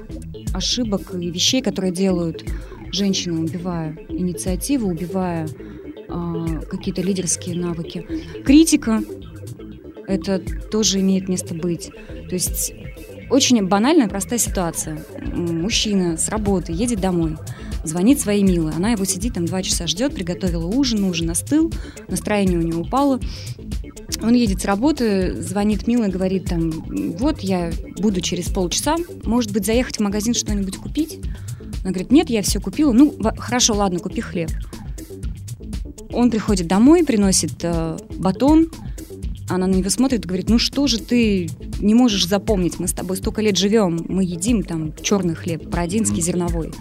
ошибок 0.54 1.16
и 1.16 1.32
вещей, 1.32 1.64
которые 1.64 1.92
делают 1.92 2.46
женщины, 2.92 3.40
убивая 3.40 3.98
инициативу, 4.08 4.88
убивая 4.88 5.50
а, 6.10 6.60
какие-то 6.70 7.02
лидерские 7.02 7.56
навыки. 7.56 8.06
Критика 8.46 9.02
это 10.08 10.40
тоже 10.70 11.00
имеет 11.00 11.28
место 11.28 11.56
быть. 11.56 11.90
То 12.30 12.36
есть 12.36 12.72
очень 13.30 13.66
банальная, 13.66 14.08
простая 14.08 14.40
ситуация. 14.40 15.04
Мужчина 15.34 16.18
с 16.18 16.30
работы 16.30 16.72
едет 16.72 17.00
домой, 17.00 17.38
звонит 17.84 18.20
своей 18.20 18.44
милой. 18.44 18.74
Она 18.74 18.92
его 18.92 19.06
сидит 19.06 19.36
там 19.36 19.46
два 19.46 19.62
часа 19.62 19.88
ждет, 19.88 20.14
приготовила 20.16 20.66
ужин, 20.66 21.04
ужин 21.04 21.30
остыл, 21.30 21.72
настроение 22.08 22.58
у 22.58 22.62
него 22.62 22.82
упало. 22.82 23.20
Он 24.22 24.34
едет 24.34 24.62
с 24.62 24.66
работы, 24.66 25.42
звонит 25.42 25.88
милой, 25.88 26.10
говорит 26.10 26.46
там, 26.46 26.72
вот 27.18 27.42
я 27.42 27.72
буду 27.98 28.22
через 28.22 28.46
полчаса, 28.50 28.98
может 29.24 29.52
быть, 29.52 29.66
заехать 29.66 29.98
в 29.98 30.02
магазин 30.02 30.34
что-нибудь 30.34 30.78
купить? 30.78 31.20
Она 31.82 31.92
говорит, 31.92 32.12
нет, 32.12 32.30
я 32.30 32.42
все 32.42 32.60
купила. 32.60 32.92
Ну, 32.92 33.16
хорошо, 33.38 33.76
ладно, 33.76 34.00
купи 34.00 34.22
хлеб. 34.22 34.50
Он 36.12 36.32
приходит 36.32 36.68
домой, 36.68 37.06
приносит 37.06 37.54
э, 37.62 37.98
батон, 38.18 38.70
она 39.50 39.68
на 39.68 39.76
него 39.76 39.90
смотрит 39.90 40.26
и 40.26 40.28
говорит, 40.28 40.50
ну 40.50 40.60
что 40.60 40.88
же 40.88 41.00
ты 41.00 41.50
не 41.80 41.94
можешь 41.94 42.28
запомнить, 42.28 42.80
мы 42.80 42.88
с 42.88 42.94
тобой 42.94 43.18
столько 43.18 43.42
лет 43.42 43.58
живем, 43.58 44.00
мы 44.08 44.24
едим 44.24 44.64
там 44.64 44.94
черный 45.02 45.36
хлеб, 45.36 45.64
бородинский, 45.66 46.22
зерновой. 46.22 46.72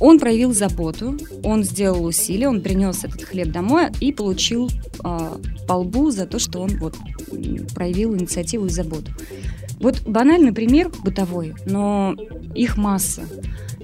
Он 0.00 0.18
проявил 0.18 0.54
заботу, 0.54 1.18
он 1.44 1.62
сделал 1.62 2.04
усилия, 2.06 2.48
он 2.48 2.62
принес 2.62 3.04
этот 3.04 3.22
хлеб 3.22 3.48
домой 3.48 3.88
и 4.00 4.12
получил 4.12 4.70
а, 5.04 5.38
по 5.68 5.74
лбу 5.74 6.10
за 6.10 6.26
то, 6.26 6.38
что 6.38 6.60
он 6.60 6.78
вот 6.78 6.96
проявил 7.74 8.14
инициативу 8.14 8.66
и 8.66 8.70
заботу. 8.70 9.12
Вот 9.78 10.02
банальный 10.06 10.52
пример 10.52 10.90
бытовой, 11.04 11.54
но 11.66 12.14
их 12.54 12.76
масса. 12.76 13.22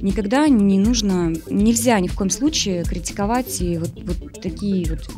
Никогда 0.00 0.48
не 0.48 0.78
нужно, 0.78 1.32
нельзя 1.50 1.98
ни 2.00 2.08
в 2.08 2.14
коем 2.14 2.30
случае 2.30 2.84
критиковать 2.84 3.60
и 3.60 3.78
вот, 3.78 3.92
вот 4.02 4.40
такие 4.42 4.90
вот 4.90 5.08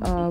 а, 0.00 0.28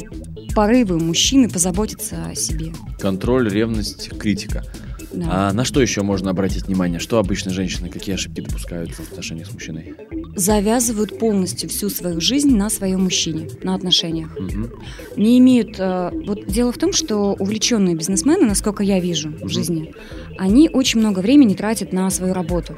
порывы 0.54 1.00
мужчины 1.00 1.50
позаботиться 1.50 2.26
о 2.28 2.36
себе. 2.36 2.74
Контроль, 3.00 3.50
ревность, 3.50 4.18
критика. 4.18 4.64
Да. 5.14 5.50
А 5.50 5.54
на 5.54 5.66
что 5.66 5.82
еще 5.82 6.02
можно 6.04 6.30
обратить 6.32 6.68
внимание? 6.68 7.00
Что 7.00 7.20
обычно 7.20 7.52
женщины, 7.52 7.90
какие 7.90 8.16
ошибки 8.16 8.42
допускают 8.42 8.92
в 8.92 9.00
отношениях 9.00 9.48
с 9.48 9.54
мужчиной? 9.54 9.94
Завязывают 10.36 11.20
полностью 11.20 11.70
всю 11.70 11.90
свою 11.90 12.22
жизнь 12.22 12.56
на 12.56 12.70
своем 12.70 13.04
мужчине, 13.04 13.50
на 13.64 13.76
отношениях. 13.76 14.30
Мгм. 14.40 14.72
не 15.18 15.38
имеют... 15.40 15.76
э, 15.80 16.12
Вот 16.26 16.48
дело 16.48 16.72
в 16.72 16.78
том, 16.78 16.94
что 16.94 17.34
увлеченные 17.34 17.96
бизнесмены, 17.96 18.46
насколько 18.46 18.84
я 18.84 19.00
вижу 19.00 19.30
Мгм. 19.30 19.48
в 19.48 19.50
жизни, 19.50 19.94
они 20.38 20.70
очень 20.70 21.00
много 21.00 21.20
времени 21.20 21.54
тратят 21.54 21.92
на 21.94 22.10
свою 22.10 22.34
работу. 22.34 22.76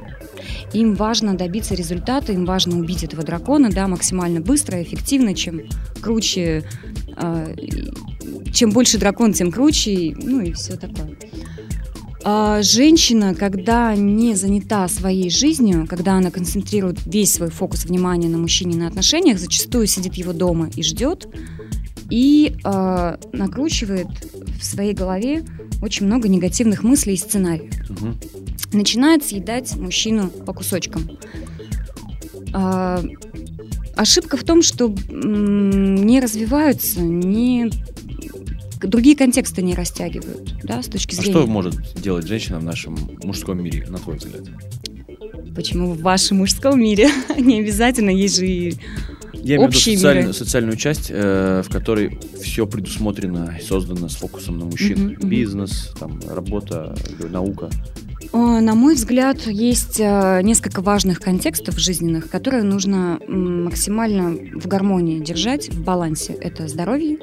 Им 0.73 0.95
важно 0.95 1.35
добиться 1.37 1.75
результата, 1.75 2.33
им 2.33 2.45
важно 2.45 2.79
убить 2.79 3.03
этого 3.03 3.23
дракона, 3.23 3.69
да, 3.69 3.87
максимально 3.87 4.41
быстро, 4.41 4.81
эффективно, 4.81 5.35
чем 5.35 5.61
круче, 6.01 6.63
э, 7.15 7.55
чем 8.51 8.71
больше 8.71 8.97
дракон, 8.97 9.33
тем 9.33 9.51
круче, 9.51 10.15
ну 10.21 10.41
и 10.41 10.51
все 10.53 10.75
такое. 10.75 11.15
А 12.25 12.61
женщина, 12.61 13.35
когда 13.35 13.93
не 13.95 14.35
занята 14.35 14.87
своей 14.87 15.29
жизнью, 15.29 15.85
когда 15.89 16.13
она 16.13 16.31
концентрирует 16.31 16.99
весь 17.05 17.33
свой 17.33 17.49
фокус 17.49 17.85
внимания 17.85 18.29
на 18.29 18.37
мужчине, 18.37 18.77
на 18.77 18.87
отношениях, 18.87 19.39
зачастую 19.39 19.87
сидит 19.87 20.13
его 20.15 20.31
дома 20.31 20.69
и 20.75 20.83
ждет, 20.83 21.27
и 22.09 22.55
э, 22.63 23.17
накручивает 23.33 24.07
в 24.59 24.63
своей 24.63 24.93
голове 24.93 25.43
очень 25.81 26.05
много 26.05 26.29
негативных 26.29 26.83
мыслей 26.83 27.15
и 27.15 27.17
сценариев. 27.17 27.73
Мгм. 27.89 28.17
Начинает 28.71 29.25
съедать 29.25 29.75
мужчину 29.75 30.29
по 30.29 30.53
кусочкам. 30.53 31.09
А, 32.53 33.03
ошибка 33.95 34.37
в 34.37 34.43
том, 34.43 34.61
что 34.61 34.93
не 35.09 36.19
развиваются, 36.21 37.01
не 37.01 37.69
другие 38.83 39.15
контексты 39.15 39.61
не 39.61 39.75
растягивают, 39.75 40.55
да, 40.63 40.81
с 40.81 40.87
точки 40.87 41.13
А 41.15 41.21
зрения. 41.21 41.31
что 41.39 41.47
может 41.47 41.75
делать 42.01 42.27
женщина 42.27 42.59
в 42.59 42.63
нашем 42.63 42.97
мужском 43.23 43.61
мире, 43.63 43.85
на 43.89 43.97
твой 43.97 44.17
взгляд? 44.17 44.43
Почему 45.55 45.93
в 45.93 46.01
вашем 46.01 46.37
мужском 46.37 46.79
мире? 46.79 47.09
Не 47.37 47.59
обязательно, 47.59 48.09
есть 48.09 48.37
же 48.37 48.47
и 48.47 48.75
Я 49.33 49.57
имею 49.57 49.69
в 49.69 49.73
виду 49.73 49.79
социальную, 49.79 50.23
миры. 50.23 50.33
социальную 50.33 50.77
часть, 50.77 51.07
э, 51.09 51.61
в 51.65 51.69
которой 51.71 52.19
все 52.41 52.65
предусмотрено 52.65 53.55
и 53.59 53.63
создано 53.63 54.09
с 54.09 54.15
фокусом 54.15 54.57
на 54.57 54.65
мужчин. 54.65 54.99
Мгм, 54.99 55.13
мгм. 55.19 55.29
Бизнес, 55.29 55.93
там, 55.99 56.19
работа, 56.27 56.95
наука. 57.29 57.69
На 58.31 58.73
мой 58.73 58.95
взгляд, 58.95 59.45
есть 59.45 59.99
э, 59.99 60.41
несколько 60.41 60.81
важных 60.81 61.19
контекстов 61.19 61.77
жизненных, 61.77 62.29
которые 62.31 62.63
нужно 62.63 63.19
максимально 63.27 64.31
в 64.59 64.67
гармонии 64.67 65.19
держать, 65.19 65.69
в 65.69 65.83
балансе. 65.83 66.33
Это 66.33 66.67
здоровье, 66.67 67.19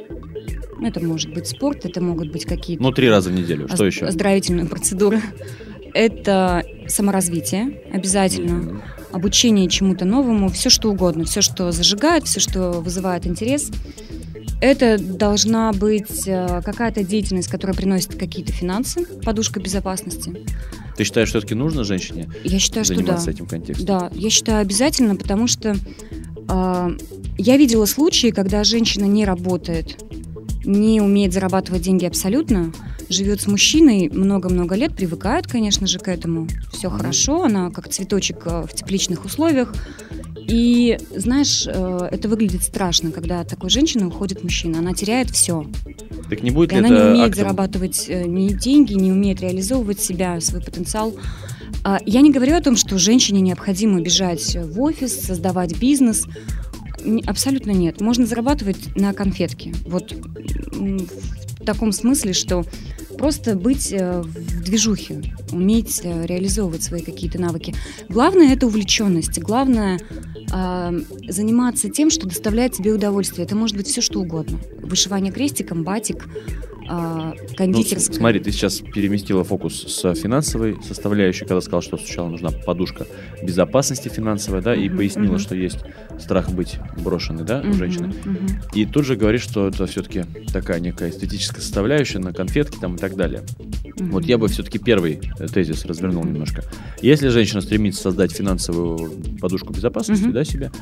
это 0.84 1.00
может 1.04 1.32
быть 1.32 1.46
спорт, 1.46 1.84
это 1.84 2.00
могут 2.00 2.30
быть 2.32 2.44
какие-то 2.44 2.82
Ну, 2.82 2.90
три 2.92 3.08
раза 3.08 3.30
в 3.30 3.32
неделю. 3.32 3.68
Что 3.68 3.84
еще? 3.87 4.06
оздоровительные 4.06 4.66
процедуры. 4.66 5.20
Это 5.92 6.64
саморазвитие 6.88 7.82
обязательно, 7.92 8.54
Мгм. 8.54 8.82
обучение 9.12 9.68
чему-то 9.68 10.04
новому, 10.04 10.49
все 10.49 10.70
что 10.70 10.90
угодно, 10.90 11.25
все, 11.25 11.40
что 11.40 11.72
зажигает, 11.72 12.25
все, 12.26 12.38
что 12.40 12.72
вызывает 12.80 13.26
интерес. 13.26 13.70
Это 14.60 14.99
должна 14.99 15.72
быть 15.72 16.25
э, 16.28 16.60
какая-то 16.64 17.02
деятельность, 17.02 17.49
которая 17.49 17.75
приносит 17.76 18.14
какие-то 18.16 18.52
финансы, 18.52 19.04
подушка 19.25 19.58
безопасности. 19.58 20.32
Ты 20.96 21.04
считаешь, 21.04 21.28
что 21.30 21.38
все-таки 21.38 21.54
нужно 21.54 21.82
женщине 21.82 22.28
Я 22.44 22.58
считаю, 22.58 22.84
что 22.84 22.94
да. 22.94 23.00
заниматься 23.00 23.30
этим 23.30 23.46
контекстом? 23.46 23.87
Да, 23.87 24.10
я 24.14 24.28
считаю 24.30 24.60
обязательно, 24.60 25.16
потому 25.16 25.46
что 25.46 25.75
а, 26.49 26.90
я 27.38 27.56
видела 27.56 27.87
случаи, 27.87 28.28
когда 28.30 28.62
женщина 28.64 29.06
не 29.06 29.25
работает, 29.25 29.99
не 30.70 31.00
умеет 31.00 31.32
зарабатывать 31.32 31.82
деньги 31.82 32.04
абсолютно, 32.04 32.72
живет 33.08 33.40
с 33.40 33.46
мужчиной 33.46 34.08
много-много 34.12 34.74
лет, 34.76 34.94
привыкает, 34.94 35.46
конечно 35.46 35.86
же, 35.86 35.98
к 35.98 36.08
этому. 36.08 36.46
Все 36.72 36.88
хорошо, 36.90 37.44
она 37.44 37.70
как 37.70 37.88
цветочек 37.88 38.42
э, 38.46 38.62
в 38.68 38.72
тепличных 38.74 39.24
условиях. 39.24 39.74
И 40.36 40.98
знаешь, 41.14 41.66
э, 41.66 42.08
это 42.10 42.28
выглядит 42.28 42.62
страшно, 42.62 43.10
когда 43.10 43.40
от 43.40 43.48
такой 43.48 43.70
женщины 43.70 44.06
уходит 44.06 44.42
мужчина. 44.42 44.78
Она 44.78 44.94
теряет 44.94 45.30
все. 45.30 45.66
Так 46.28 46.42
не 46.42 46.50
будет 46.50 46.72
И 46.72 46.76
ли 46.76 46.78
она 46.80 46.88
это 46.88 47.04
не 47.04 47.10
умеет 47.10 47.30
актом- 47.30 47.40
зарабатывать 47.42 48.04
э, 48.08 48.24
ни 48.26 48.48
деньги, 48.48 48.94
не 48.94 49.10
умеет 49.12 49.40
реализовывать 49.40 50.00
себя, 50.00 50.40
свой 50.40 50.60
потенциал. 50.62 51.14
А, 51.82 51.98
Я 52.04 52.20
не 52.20 52.30
говорю 52.30 52.56
о 52.56 52.60
том, 52.60 52.76
что 52.76 52.98
женщине 52.98 53.40
необходимо 53.40 54.00
бежать 54.00 54.56
в 54.56 54.80
офис, 54.80 55.18
создавать 55.20 55.78
бизнес. 55.78 56.26
Абсолютно 57.26 57.71
нет. 57.71 58.00
Можно 58.00 58.26
зарабатывать 58.26 58.95
на 58.97 59.12
конфетке. 59.12 59.75
Вот 59.87 60.12
в 60.12 61.64
таком 61.64 61.92
смысле, 61.92 62.33
что 62.33 62.64
просто 63.19 63.54
быть 63.54 63.92
э, 63.92 64.23
в 64.23 64.62
движухе, 64.62 65.23
уметь 65.52 66.00
э, 66.02 66.26
реализовывать 66.26 66.83
свои 66.83 67.02
какие-то 67.02 67.38
навыки. 67.40 67.75
Главное 68.09 68.52
это 68.52 68.66
увлеченность. 68.66 69.38
Главное 69.40 70.00
а, 70.52 70.92
заниматься 71.28 71.90
тем, 71.90 72.11
что 72.11 72.26
доставляет 72.26 72.73
тебе 72.73 72.92
удовольствие. 72.92 73.47
Это 73.47 73.54
может 73.54 73.76
быть 73.76 73.87
все 73.87 74.00
что 74.00 74.21
угодно. 74.21 74.59
Вышивание 74.83 75.33
крестиком, 75.33 75.85
батик, 75.85 76.26
а, 76.92 77.35
Ну, 77.66 77.82
смотри, 77.85 78.40
ты 78.40 78.50
сейчас 78.50 78.80
переместила 78.80 79.44
фокус 79.44 79.75
с 79.87 80.14
финансовой 80.14 80.76
составляющей, 80.82 81.44
когда 81.44 81.61
сказал, 81.61 81.82
что 81.82 81.97
сначала 81.97 82.28
нужна 82.28 82.50
подушка 82.50 83.06
безопасности 83.42 84.09
финансовой, 84.09 84.61
да, 84.61 84.75
и 84.75 84.88
Мгм, 84.88 84.97
пояснила, 84.97 85.32
мгм. 85.35 85.38
что 85.38 85.54
есть 85.54 85.78
страх 86.18 86.50
быть 86.50 86.78
брошенной, 86.97 87.44
да, 87.44 87.61
у 87.61 87.66
Мгм, 87.68 87.75
женщины. 87.75 88.09
мгм. 88.25 88.47
И 88.75 88.87
тут 88.87 89.04
же 89.04 89.14
говоришь, 89.14 89.42
что 89.42 89.68
это 89.68 89.87
все-таки 89.87 90.25
такая 90.52 90.80
некая 90.80 91.11
эстетическая 91.11 91.61
составляющая 91.62 92.18
на 92.18 92.32
конфетке 92.32 92.78
там 92.80 92.97
и 92.97 92.99
так 92.99 93.14
далее. 93.14 93.42
Мгм. 93.97 94.11
Вот 94.11 94.25
я 94.25 94.37
бы 94.37 94.49
все-таки 94.49 94.78
первый 94.78 95.20
тезис 95.52 95.85
развернул 95.85 96.25
немножко. 96.25 96.64
Если 97.02 97.28
женщина 97.28 97.61
стремится 97.61 98.02
создать 98.02 98.32
финансовую 98.32 99.12
подушку 99.40 99.73
безопасности, 99.73 100.25
Мгм. 100.25 100.32
да, 100.32 100.44
себе, 100.44 100.73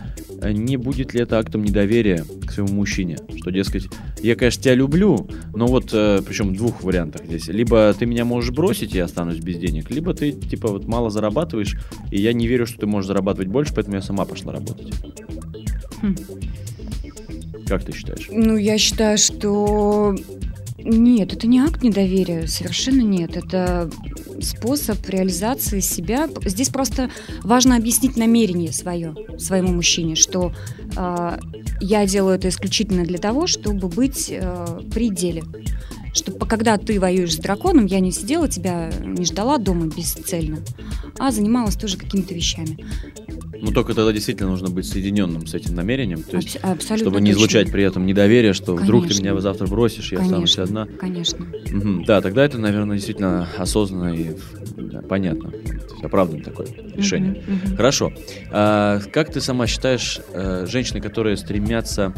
э, 0.41 0.53
не 0.53 0.79
будет 0.79 1.13
ли 1.13 1.21
это 1.21 1.39
актом 1.39 1.63
недоверия 1.65 2.25
к 2.47 2.53
своему 2.53 2.73
мужчине? 2.73 3.19
Что, 3.37 3.51
дескать, 3.51 3.89
я, 4.23 4.37
конечно, 4.37 4.63
тебя 4.63 4.75
люблю, 4.75 5.29
но 5.55 5.67
вот, 5.67 5.91
причем 5.91 6.51
в 6.51 6.57
двух 6.57 6.83
вариантах 6.83 7.25
здесь. 7.27 7.49
Либо 7.49 7.95
ты 7.99 8.07
меня 8.07 8.25
можешь 8.25 8.51
бросить, 8.51 8.95
и 8.95 8.99
я 8.99 9.05
останусь 9.05 9.39
без 9.39 9.59
денег, 9.59 9.91
либо 9.91 10.15
ты, 10.15 10.33
типа, 10.33 10.69
вот 10.69 10.87
мало 10.87 11.11
зарабатываешь, 11.11 11.77
и 12.11 12.21
я 12.21 12.33
не 12.33 12.47
верю, 12.47 12.67
что 12.67 12.81
ты 12.81 12.87
можешь 12.87 13.09
зарабатывать 13.09 13.49
больше, 13.49 13.75
поэтому 13.75 13.97
я 13.97 14.03
сама 14.03 14.25
пошла 14.25 14.53
работать. 14.53 14.93
Хм. 16.03 16.17
Как 17.67 17.85
ты 17.85 17.93
считаешь? 17.93 18.29
Ну, 18.31 18.57
я 18.57 18.79
считаю, 18.79 19.19
что 19.19 20.17
нет, 20.79 21.33
это 21.33 21.47
не 21.47 21.59
акт 21.59 21.83
недоверия, 21.83 22.47
совершенно 22.47 23.03
нет. 23.03 23.37
Это 23.37 23.91
способ 24.41 24.99
реализации 25.09 25.81
себя. 25.81 26.29
Здесь 26.45 26.69
просто 26.69 27.11
важно 27.43 27.77
объяснить 27.77 28.17
намерение 28.17 28.73
свое 28.73 29.15
своему 29.39 29.73
мужчине, 29.73 30.15
что 30.15 30.53
а, 30.97 31.41
я 31.81 32.07
делаю 32.07 32.37
это 32.37 32.49
исключительно 32.49 33.05
для 33.05 33.19
того, 33.19 33.49
чтобы 33.49 33.89
быть 33.89 34.33
а, 34.33 34.81
при 34.93 35.11
деле. 35.11 35.43
Чтобы 36.19 36.47
когда 36.47 36.77
ты 36.79 36.99
воюешь 36.99 37.35
с 37.35 37.39
драконом, 37.39 37.87
я 37.87 38.01
не 38.01 38.11
сидела, 38.11 38.49
тебя 38.49 38.91
не 39.05 39.25
ждала 39.25 39.59
дома 39.59 39.87
бесцельно, 39.87 40.59
а 41.19 41.31
занималась 41.31 41.77
тоже 41.77 41.97
какими-то 41.97 42.35
вещами. 42.35 42.77
Ну, 43.61 43.73
только 43.73 43.95
тогда 43.95 44.13
действительно 44.13 44.51
нужно 44.51 44.69
быть 44.69 44.87
соединенным 44.87 45.47
с 45.47 45.55
этим 45.55 45.75
намерением. 45.75 46.23
То 46.23 46.37
есть, 46.37 46.57
абсолютно 46.57 46.97
чтобы 46.97 47.21
не 47.21 47.31
точно. 47.33 47.39
излучать 47.47 47.71
при 47.71 47.85
этом 47.85 48.05
недоверие, 48.05 48.53
что 48.53 48.75
вдруг 48.75 49.05
ты 49.05 49.09
Конечно. 49.11 49.21
меня 49.31 49.41
завтра 49.41 49.67
бросишь, 49.67 50.13
я 50.13 50.21
останусь 50.21 50.57
Конечно, 50.57 50.63
одна. 50.65 50.97
Конечно. 50.99 51.47
Мгм, 51.71 52.05
Да, 52.05 52.21
тогда 52.21 52.45
это, 52.45 52.59
наверное, 52.59 52.97
действительно 52.97 53.49
осознанно 53.57 54.15
и 54.15 54.33
да, 54.77 55.03
понятно. 55.03 55.51
То 55.51 55.93
есть 55.93 56.05
оправданно 56.05 56.43
такое 56.43 56.69
решение. 56.95 57.33
Мгм, 57.47 57.55
мгм. 57.67 57.77
Хорошо. 57.77 58.13
А, 58.51 59.01
как 59.13 59.33
ты 59.33 59.41
сама 59.41 59.67
считаешь, 59.67 60.21
э, 60.33 60.67
женщины, 60.67 61.01
которые 61.01 61.37
стремятся, 61.37 62.13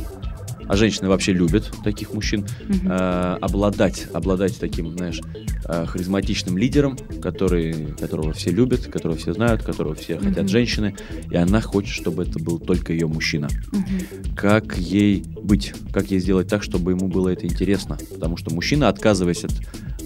а 0.67 0.77
женщины 0.77 1.09
вообще 1.09 1.33
любят 1.33 1.71
таких 1.83 2.13
мужчин, 2.13 2.47
Мгм. 2.69 2.91
э, 2.91 3.37
обладать, 3.41 4.07
обладать 4.13 4.59
таким, 4.59 4.97
знаешь, 4.97 5.21
э, 5.69 5.87
харизматичным 5.87 6.57
лидером, 6.57 6.97
который, 7.23 7.93
которого 7.99 8.33
все 8.33 8.51
любят, 8.51 8.87
которого 8.87 9.17
все 9.17 9.33
знают, 9.33 9.63
которого 9.63 9.95
все 9.95 10.19
хотят 10.19 10.45
Мгм. 10.45 10.49
женщины, 10.49 10.95
и 11.31 11.37
она 11.37 11.61
хочет, 11.61 11.95
чтобы 11.95 12.23
это 12.23 12.39
был 12.39 12.59
только 12.59 12.93
ее 12.93 13.07
мужчина. 13.07 13.49
Мгм. 13.73 14.35
Как 14.37 14.79
ей 14.79 15.25
быть? 15.43 15.75
Как 15.93 16.11
ей 16.11 16.21
сделать 16.21 16.49
так, 16.49 16.63
чтобы 16.63 16.93
ему 16.93 17.09
было 17.09 17.29
это 17.29 17.47
интересно? 17.47 17.99
Потому 18.15 18.37
что 18.37 18.55
мужчина, 18.55 18.89
отказываясь 18.89 19.45
от 19.45 19.53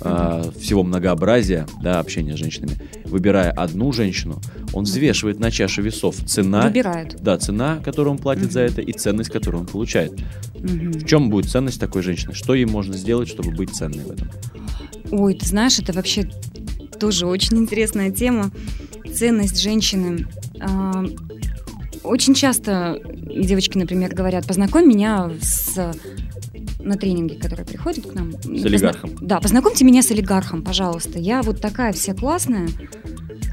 э, 0.01 0.51
всего 0.61 0.83
многообразия, 0.83 1.67
да, 1.83 2.01
общения 2.01 2.37
с 2.37 2.39
женщинами, 2.39 2.77
выбирая 3.05 3.51
одну 3.51 3.93
женщину, 3.93 4.41
он 4.73 4.85
взвешивает 4.85 5.39
на 5.41 5.51
чаше 5.51 5.83
весов 5.83 6.17
цена, 6.27 6.63
Выбирает. 6.63 7.17
да, 7.21 7.37
цена, 7.39 7.81
которую 7.85 8.13
он 8.13 8.19
платит 8.19 8.51
за 8.53 8.61
Мгм. 8.65 8.73
это, 8.73 8.81
и 8.83 8.93
ценность, 8.93 9.31
которую 9.31 9.63
он 9.63 9.67
получает. 9.67 10.13
Мгм. 10.59 10.93
В 10.93 11.07
чем 11.07 11.31
будет 11.31 11.51
ценность 11.51 11.79
такой 11.81 12.03
женщины? 12.03 12.35
Что 12.35 12.55
ей 12.55 12.65
можно 12.67 12.95
сделать, 12.97 13.29
чтобы 13.29 13.51
быть 13.53 13.71
ценной 13.75 14.05
в 14.05 14.11
этом? 14.11 14.31
Ой, 15.11 15.35
ты 15.35 15.47
знаешь, 15.47 15.79
это 15.79 15.93
вообще 15.93 16.29
тоже 16.99 17.27
очень 17.27 17.59
интересная 17.59 18.11
тема. 18.11 18.51
Ценность 19.15 19.61
женщины. 19.61 20.27
А, 20.61 21.05
Очень 22.03 22.35
часто 22.35 23.01
девочки, 23.07 23.79
например, 23.79 24.15
говорят, 24.15 24.47
познакомь 24.47 24.87
меня 24.87 25.31
с 25.41 25.95
на 26.85 26.97
тренинге, 26.97 27.37
которые 27.37 27.67
приходят 27.67 28.07
к 28.07 28.15
нам. 28.15 28.33
С 28.33 28.65
олигархом. 28.65 29.11
Да, 29.21 29.41
познакомьте 29.41 29.85
меня 29.85 30.03
с 30.03 30.11
олигархом, 30.11 30.63
пожалуйста. 30.63 31.19
Я 31.19 31.43
вот 31.43 31.61
такая 31.61 31.93
вся 31.93 32.15
классная. 32.15 32.69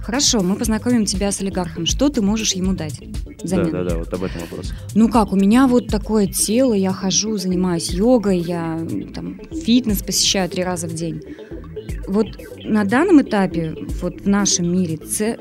Хорошо, 0.03 0.41
мы 0.41 0.55
познакомим 0.55 1.05
тебя 1.05 1.31
с 1.31 1.41
олигархом. 1.41 1.85
Что 1.85 2.09
ты 2.09 2.21
можешь 2.21 2.53
ему 2.53 2.73
дать? 2.73 2.99
взамен? 3.43 3.71
Да, 3.71 3.83
да, 3.83 3.89
да, 3.89 3.97
вот 3.97 4.13
об 4.13 4.23
этом 4.23 4.41
вопрос. 4.41 4.73
Ну 4.95 5.09
как, 5.09 5.31
у 5.31 5.35
меня 5.35 5.67
вот 5.67 5.87
такое 5.87 6.27
тело, 6.27 6.73
я 6.73 6.91
хожу, 6.91 7.37
занимаюсь 7.37 7.91
йогой, 7.91 8.39
я 8.39 8.79
там 9.13 9.39
фитнес 9.51 10.01
посещаю 10.03 10.49
три 10.49 10.63
раза 10.63 10.87
в 10.87 10.93
день. 10.93 11.21
Вот 12.12 12.28
на 12.63 12.84
данном 12.84 13.21
этапе, 13.21 13.74
вот 14.02 14.21
в 14.21 14.28
нашем 14.28 14.71
мире, 14.71 14.97
це- 14.97 15.38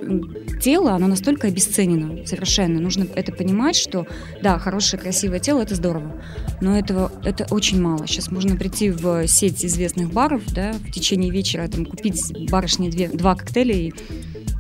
тело, 0.61 0.91
оно 0.91 1.09
настолько 1.09 1.49
обесценено 1.49 2.27
совершенно. 2.27 2.81
Нужно 2.81 3.05
это 3.05 3.37
понимать, 3.37 3.77
что 3.77 4.07
да, 4.43 4.59
хорошее, 4.59 5.03
красивое 5.03 5.41
тело– 5.41 5.61
это 5.63 5.75
здорово, 5.75 6.23
но 6.61 6.79
этого 6.79 7.11
это 7.25 7.47
очень 7.51 7.81
мало. 7.81 8.07
Сейчас 8.07 8.31
можно 8.31 8.57
прийти 8.57 8.91
в 8.91 9.27
сеть 9.27 9.65
известных 9.65 10.13
баров, 10.13 10.43
да, 10.55 10.73
в 10.73 10.93
течение 10.93 11.31
вечера 11.31 11.67
там 11.69 11.85
купить 11.87 12.33
барышне 12.51 12.91
две, 12.91 13.09
два 13.09 13.35
коктейля 13.35 13.75
и 13.75 13.93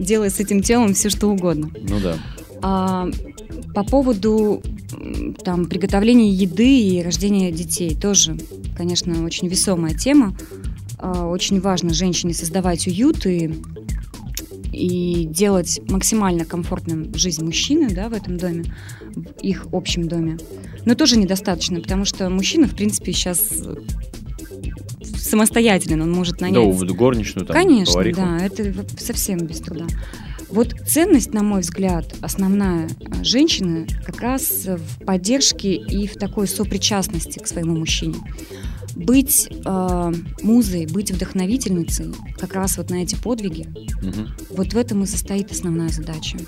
делать 0.00 0.34
с 0.34 0.40
этим 0.40 0.62
телом 0.62 0.94
все, 0.94 1.10
что 1.10 1.28
угодно. 1.28 1.70
Ну 1.88 2.00
да. 2.00 2.16
А, 2.62 3.08
по 3.74 3.84
поводу 3.84 4.62
там 5.44 5.66
приготовления 5.66 6.30
еды 6.30 6.80
и 6.80 7.02
рождения 7.02 7.52
детей 7.52 7.94
тоже, 7.94 8.36
конечно, 8.76 9.24
очень 9.24 9.48
весомая 9.48 9.94
тема. 9.94 10.36
А, 11.02 11.26
очень 11.26 11.60
важно 11.60 11.94
женщине 11.94 12.34
создавать 12.34 12.86
уют 12.86 13.26
и 13.26 13.52
и 14.72 15.24
делать 15.24 15.80
максимально 15.88 16.44
комфортным 16.44 17.12
жизнь 17.14 17.44
мужчины 17.44 17.90
да, 17.90 18.08
в 18.08 18.12
этом 18.12 18.36
доме, 18.36 18.72
в 19.14 19.42
их 19.42 19.66
общем 19.72 20.06
доме. 20.06 20.38
Но 20.84 20.94
тоже 20.94 21.18
недостаточно, 21.18 21.80
потому 21.80 22.04
что 22.04 22.30
мужчина, 22.30 22.68
в 22.68 22.76
принципе, 22.76 23.12
сейчас 23.12 23.50
самостоятельный, 25.16 26.02
он 26.02 26.12
может 26.12 26.40
нанять... 26.40 26.78
Да, 26.78 26.94
горничную 26.94 27.46
там, 27.46 27.54
Конечно, 27.56 27.94
повариху. 27.94 28.20
да, 28.20 28.38
это 28.38 28.74
совсем 28.98 29.38
без 29.38 29.58
труда. 29.58 29.86
Вот 30.48 30.74
ценность, 30.86 31.32
на 31.32 31.42
мой 31.42 31.60
взгляд, 31.60 32.14
основная 32.22 32.88
а, 33.06 33.22
женщины 33.22 33.86
как 34.04 34.20
раз 34.20 34.66
в 34.66 35.04
поддержке 35.04 35.74
и 35.74 36.06
в 36.08 36.14
такой 36.14 36.48
сопричастности 36.48 37.38
к 37.38 37.46
своему 37.46 37.76
мужчине. 37.76 38.16
Быть 39.04 39.48
э, 39.64 40.12
музой, 40.42 40.86
быть 40.86 41.10
вдохновительницей 41.10 42.06
как 42.38 42.54
раз 42.54 42.76
вот 42.78 42.90
на 42.90 43.02
эти 43.02 43.16
подвиги, 43.16 43.66
Мгм. 44.02 44.28
вот 44.50 44.72
в 44.72 44.76
этом 44.76 45.02
и 45.02 45.06
состоит 45.06 45.50
основная 45.50 45.88
задача. 45.88 46.38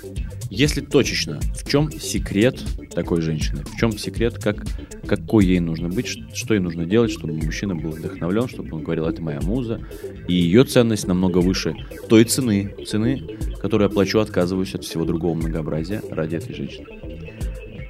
Если 0.49 0.81
точечно, 0.81 1.39
в 1.55 1.67
чем 1.67 1.91
секрет 1.91 2.59
такой 2.93 3.21
женщины? 3.21 3.63
В 3.65 3.75
чем 3.77 3.97
секрет, 3.97 4.35
как, 4.35 4.65
какой 5.07 5.45
ей 5.45 5.59
нужно 5.59 5.89
быть, 5.89 6.07
что 6.07 6.53
ей 6.53 6.59
нужно 6.59 6.85
делать, 6.85 7.11
чтобы 7.11 7.33
мужчина 7.33 7.75
был 7.75 7.91
вдохновлен, 7.91 8.47
чтобы 8.47 8.75
он 8.75 8.83
говорил, 8.83 9.05
это 9.05 9.21
моя 9.21 9.41
муза, 9.41 9.81
и 10.27 10.35
ее 10.35 10.63
ценность 10.63 11.07
намного 11.07 11.39
выше 11.39 11.75
той 12.07 12.23
цены, 12.25 12.75
цены, 12.85 13.23
которую 13.61 13.89
я 13.89 13.93
плачу, 13.93 14.19
отказываюсь 14.19 14.75
от 14.75 14.83
всего 14.83 15.05
другого 15.05 15.33
многообразия 15.33 16.01
ради 16.09 16.35
этой 16.35 16.53
женщины. 16.53 16.85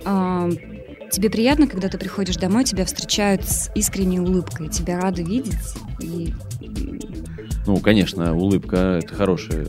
А, 0.06 0.50
тебе 1.14 1.30
приятно, 1.30 1.68
когда 1.68 1.88
ты 1.88 1.98
приходишь 1.98 2.38
домой, 2.38 2.64
тебя 2.66 2.86
встречают 2.86 3.44
с 3.44 3.70
искренней 3.76 4.20
улыбкой, 4.20 4.70
тебя 4.70 5.00
рады 5.00 5.24
видеть. 5.24 5.54
И 6.02 6.34
Ну, 7.68 7.78
конечно, 7.78 8.36
улыбка– 8.36 9.00
это 9.04 9.14
хорошее 9.14 9.68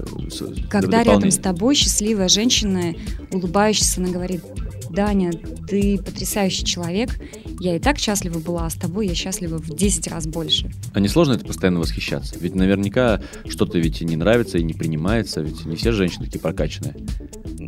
когда 0.71 1.03
рядом 1.03 1.31
с 1.31 1.39
тобой 1.39 1.75
счастливая 1.75 2.29
женщина, 2.29 2.95
улыбающаяся, 3.31 4.01
она 4.01 4.11
говорит, 4.11 4.43
Даня, 4.91 5.33
ты 5.69 5.99
потрясающий 5.99 6.65
человек, 6.65 7.11
я 7.61 7.77
и 7.77 7.79
так 7.79 7.99
счастлива 7.99 8.39
была, 8.39 8.67
а 8.67 8.71
с 8.71 8.75
тобой 8.75 9.09
я 9.09 9.15
счастлива 9.15 9.59
в 9.59 9.75
10 9.75 10.09
раз 10.09 10.27
больше. 10.27 10.71
А 10.93 11.01
не 11.01 11.09
сложно 11.09 11.35
это 11.35 11.45
постоянно 11.45 11.81
восхищаться? 11.81 12.37
Ведь 12.41 12.55
наверняка 12.55 13.21
что-то 13.49 13.79
ведь 13.79 14.03
и 14.03 14.05
не 14.05 14.17
нравится, 14.17 14.59
и 14.59 14.63
не 14.63 14.75
принимается, 14.75 15.41
ведь 15.41 15.65
не 15.65 15.77
все 15.77 15.93
женщины 15.93 16.27
такие 16.27 16.41
прокачанные. 16.41 16.95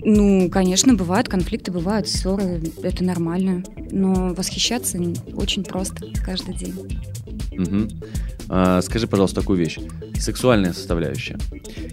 Ну, 0.08 0.48
конечно, 0.50 0.94
бывают 0.94 1.28
конфликты, 1.28 1.72
бывают 1.72 2.06
ссоры, 2.06 2.62
это 2.84 3.02
нормально, 3.02 3.64
но 3.90 4.32
восхищаться 4.34 4.98
очень 5.34 5.64
просто 5.64 6.06
каждый 6.24 6.54
день. 6.54 6.74
Мгм. 7.56 7.88
А, 8.48 8.80
скажи, 8.82 9.08
пожалуйста, 9.08 9.40
такую 9.40 9.58
вещь. 9.58 9.80
Сексуальная 10.16 10.72
составляющая. 10.72 11.36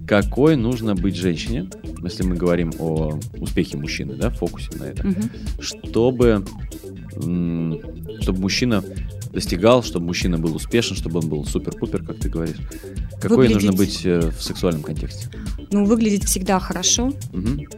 Какой 0.05 0.55
нужно 0.55 0.93
быть 0.93 1.15
женщине, 1.15 1.65
если 2.03 2.21
мы 2.21 2.35
говорим 2.35 2.71
о 2.77 3.19
успехе 3.39 3.77
мужчины, 3.77 4.13
да, 4.13 4.29
фокусе 4.29 4.69
на 4.77 4.83
это, 4.83 5.07
Мгм. 5.07 5.31
чтобы, 5.59 6.45
чтобы 8.21 8.39
мужчина 8.39 8.83
достигал, 9.33 9.83
чтобы 9.83 10.05
мужчина 10.05 10.37
был 10.37 10.55
успешен, 10.55 10.95
чтобы 10.95 11.19
он 11.19 11.27
был 11.27 11.43
супер-пупер, 11.45 12.03
как 12.03 12.17
ты 12.19 12.29
говоришь. 12.29 12.57
Какой 13.19 13.49
нужно 13.49 13.71
Выглядеть- 13.71 13.77
быть 13.77 14.05
э, 14.05 14.29
в 14.29 14.41
сексуальном 14.43 14.83
контексте? 14.83 15.27
Ну, 15.71 15.85
выглядеть 15.85 16.25
всегда 16.25 16.59
хорошо. 16.59 17.11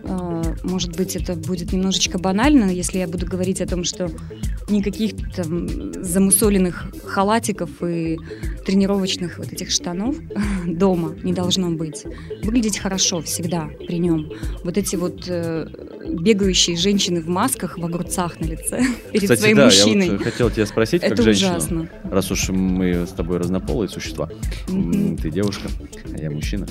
А, 0.03 0.43
Может 0.63 0.95
быть, 0.97 1.15
это 1.15 1.33
будет 1.35 1.71
немножечко 1.71 2.17
банально, 2.19 2.69
если 2.71 2.97
я 2.99 3.07
буду 3.07 3.25
говорить 3.25 3.61
о 3.61 3.67
том, 3.67 3.83
что 3.85 4.11
никаких 4.69 5.13
там 5.35 5.93
замусоленных 6.03 6.87
халатиков 7.05 7.69
и 7.83 8.17
тренировочных 8.65 9.37
вот 9.37 9.53
этих 9.53 9.69
штанов 9.71 10.15
дома 10.65 11.15
не 11.23 11.31
должно 11.33 11.69
быть. 11.71 12.03
Выглядеть 12.43 12.79
хорошо 12.79 13.21
всегда 13.21 13.69
при 13.87 13.97
нем. 13.99 14.29
Вот 14.63 14.77
эти 14.77 14.95
вот 14.97 15.23
э, 15.27 15.67
бегающие 16.09 16.75
женщины 16.75 17.21
в 17.21 17.27
масках, 17.27 17.77
в 17.77 17.85
огурцах 17.85 18.39
на 18.39 18.45
лице 18.45 18.81
перед 19.11 19.23
Кстати, 19.23 19.39
своим 19.39 19.57
да, 19.57 19.65
мужчиной. 19.65 20.05
я 20.07 20.11
вот 20.13 20.23
хотел 20.23 20.49
тебя 20.49 20.65
спросить, 20.65 21.01
как 21.01 21.11
это 21.11 21.23
женщину, 21.23 21.44
ужасно. 21.51 21.89
раз 22.03 22.31
уж 22.31 22.49
мы 22.49 23.05
с 23.05 23.12
тобой 23.12 23.38
разнополые 23.38 23.89
существа, 23.89 24.29
Ты 24.67 25.29
девушка, 25.29 25.69
а 26.13 26.21
я 26.21 26.29
мужчина. 26.31 26.65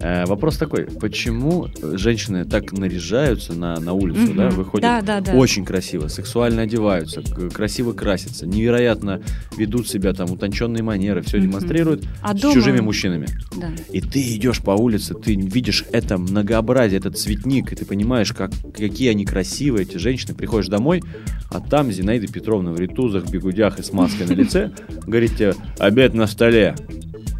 Э, 0.00 0.24
вопрос 0.26 0.56
такой: 0.58 0.84
почему 0.84 1.68
женщины 1.82 2.44
так 2.44 2.72
наряжаются 2.72 3.52
на, 3.54 3.78
на 3.80 3.92
улицу, 3.92 4.32
да, 4.34 4.50
выходят 4.50 4.82
Да, 4.82 5.00
да, 5.02 5.20
да. 5.20 5.32
очень 5.32 5.64
красиво, 5.64 6.08
сексуально 6.08 6.62
одеваются, 6.62 7.22
красиво 7.52 7.92
красятся, 7.92 8.46
невероятно 8.46 9.20
ведут 9.56 9.88
себя 9.88 10.12
там, 10.12 10.30
утонченные 10.30 10.82
манеры, 10.82 11.22
все 11.22 11.40
демонстрируют 11.40 12.06
А 12.22 12.36
с 12.36 12.40
дома- 12.40 12.54
чужими 12.54 12.80
мужчинами. 12.80 13.26
Да. 13.56 13.70
И 13.92 14.00
ты 14.00 14.20
идешь 14.36 14.60
по 14.60 14.70
улице, 14.72 15.14
ты 15.14 15.34
видишь 15.34 15.84
это 15.92 16.18
многообразие, 16.18 16.98
этот 16.98 17.18
цветник, 17.18 17.72
и 17.72 17.76
ты 17.76 17.84
понимаешь, 17.84 18.32
как, 18.32 18.50
какие 18.76 19.10
они 19.10 19.24
красивые, 19.24 19.82
эти 19.82 19.96
женщины. 19.96 20.34
Приходишь 20.34 20.68
домой, 20.68 21.02
а 21.50 21.60
там 21.60 21.90
Зинаида 21.90 22.26
Петровна 22.32 22.72
в 22.72 22.78
ритузах, 22.80 23.28
бегудях 23.30 23.78
и 23.78 23.82
с 23.82 23.92
маской 23.92 24.17
на 24.24 24.32
лице 24.32 24.72
говорит 25.06 25.36
тебе 25.36 25.54
«обед 25.78 26.14
на 26.14 26.26
столе». 26.26 26.74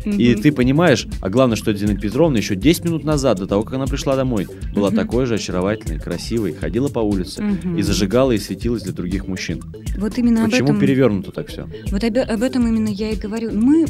И 0.04 0.34
ты 0.34 0.52
понимаешь, 0.52 1.06
а 1.20 1.28
главное, 1.28 1.56
что 1.56 1.72
Зинаида 1.72 2.00
Петровна 2.00 2.38
еще 2.38 2.56
10 2.56 2.84
минут 2.84 3.04
назад, 3.04 3.38
до 3.38 3.46
того, 3.46 3.62
как 3.62 3.74
она 3.74 3.86
пришла 3.86 4.16
домой, 4.16 4.46
была 4.74 4.90
такой 4.90 5.26
же 5.26 5.34
очаровательной, 5.34 6.00
красивой, 6.00 6.54
ходила 6.54 6.88
по 6.88 7.00
улице 7.00 7.44
и 7.76 7.82
зажигала 7.82 8.32
и 8.32 8.38
светилась 8.38 8.82
для 8.82 8.92
других 8.92 9.26
мужчин. 9.26 9.62
Вот 9.98 10.16
именно 10.16 10.44
об 10.44 10.50
Почему 10.50 10.68
этом... 10.68 10.80
перевернуто 10.80 11.32
так 11.32 11.48
все? 11.48 11.68
Вот 11.90 12.04
об, 12.04 12.16
об 12.16 12.42
этом 12.42 12.66
именно 12.66 12.88
я 12.88 13.10
и 13.10 13.16
говорю. 13.16 13.50
Мы, 13.52 13.86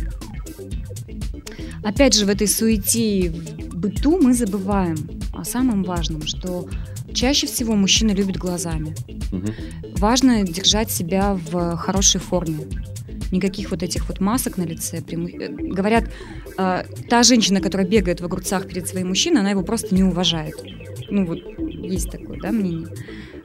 опять 1.85 2.14
же, 2.14 2.27
в 2.27 2.29
этой 2.29 2.48
суете 2.48 3.31
в 3.31 3.77
быту 3.77 4.18
мы 4.20 4.35
забываем 4.35 4.96
о 5.35 5.44
самом 5.44 5.85
важном, 5.85 6.27
что 6.27 6.68
чаще 7.14 7.47
всего 7.47 7.75
мужчина 7.75 8.12
любит 8.12 8.37
глазами. 8.37 8.94
Важно 9.97 10.42
держать 10.44 10.90
себя 10.90 11.38
в 11.51 11.77
хорошей 11.77 12.21
форме. 12.21 12.59
Никаких 13.31 13.71
вот 13.71 13.83
этих 13.83 14.09
вот 14.09 14.21
масок 14.21 14.57
на 14.57 14.62
лице. 14.62 15.03
Э, 15.07 15.49
Говорят, 15.49 16.11
э, 16.57 16.85
та 17.11 17.23
женщина, 17.23 17.61
которая 17.61 17.87
бегает 17.87 18.21
в 18.21 18.25
огурцах 18.25 18.66
перед 18.66 18.88
своим 18.88 19.09
мужчиной, 19.09 19.40
она 19.40 19.51
его 19.51 19.62
просто 19.62 19.94
не 19.94 20.03
уважает. 20.03 20.55
Ну 21.11 21.27
вот 21.27 21.38
есть 21.68 22.11
такое, 22.11 22.38
да, 22.40 22.53
мнение. 22.53 22.88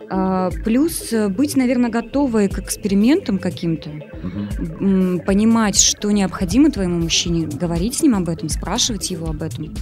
А, 0.09 0.49
Плюс 0.63 1.11
э, 1.13 1.29
быть, 1.29 1.55
наверное, 1.55 1.89
готовой 1.89 2.49
к 2.49 2.59
экспериментам 2.59 3.39
каким-то, 3.39 3.89
м, 3.89 5.21
понимать, 5.25 5.79
что 5.79 6.11
необходимо 6.11 6.71
твоему 6.71 6.99
мужчине, 6.99 7.47
говорить 7.47 7.95
с 7.95 8.01
ним 8.01 8.15
об 8.15 8.29
этом, 8.29 8.49
спрашивать 8.49 9.11
его 9.11 9.27
об 9.27 9.41
этом. 9.41 9.73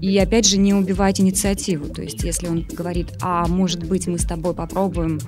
И 0.00 0.16
опять 0.18 0.46
же, 0.46 0.58
не 0.58 0.74
убивать 0.74 1.20
инициативу. 1.20 1.88
То 1.88 2.02
есть, 2.02 2.22
если 2.24 2.48
он 2.48 2.66
говорит, 2.72 3.08
а 3.20 3.46
может 3.46 3.84
быть, 3.86 4.06
мы 4.06 4.18
с 4.18 4.24
тобой 4.24 4.54
попробуем 4.54 5.20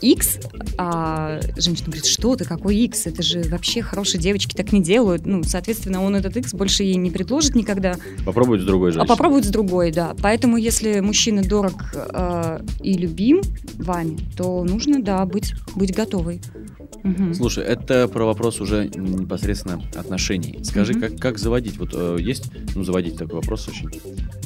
X, 0.00 0.38
а 0.78 1.40
женщина 1.56 1.86
говорит, 1.86 2.06
что 2.06 2.36
ты, 2.36 2.44
какой 2.44 2.76
X? 2.76 3.06
Это 3.06 3.22
же 3.22 3.42
вообще 3.42 3.82
хорошие 3.82 4.20
девочки 4.20 4.54
так 4.54 4.72
не 4.72 4.82
делают. 4.82 5.26
Ну, 5.26 5.42
соответственно, 5.44 6.02
он 6.02 6.16
этот 6.16 6.36
X 6.36 6.54
больше 6.54 6.82
ей 6.82 6.96
не 6.96 7.10
предложит 7.10 7.54
никогда, 7.54 7.96
Попробуй 8.24 8.60
с 8.60 8.64
другой 8.64 8.90
а 8.90 8.92
женщиной. 8.92 9.08
попробует 9.08 9.44
с 9.44 9.48
другой, 9.48 9.92
да. 9.92 10.14
Поэтому, 10.22 10.56
если 10.56 11.00
мужчина 11.00 11.42
дорог 11.42 11.94
э, 11.94 12.60
и 12.82 12.94
любим 12.94 13.42
вами, 13.74 14.18
то 14.36 14.64
нужно, 14.64 15.02
да, 15.02 15.24
быть, 15.26 15.54
быть 15.74 15.94
готовой. 15.94 16.40
Слушай, 17.34 17.64
это 17.64 18.08
про 18.08 18.24
вопрос 18.24 18.60
уже 18.60 18.88
непосредственно 18.88 19.82
отношений. 19.94 20.58
Скажи, 20.62 20.94
как, 20.94 21.16
как 21.18 21.38
заводить? 21.38 21.78
Вот 21.78 21.90
э, 21.94 22.16
есть, 22.20 22.50
ну, 22.74 22.84
заводить 22.84 23.16
такой 23.16 23.36
вопрос 23.36 23.68
очень 23.68 23.90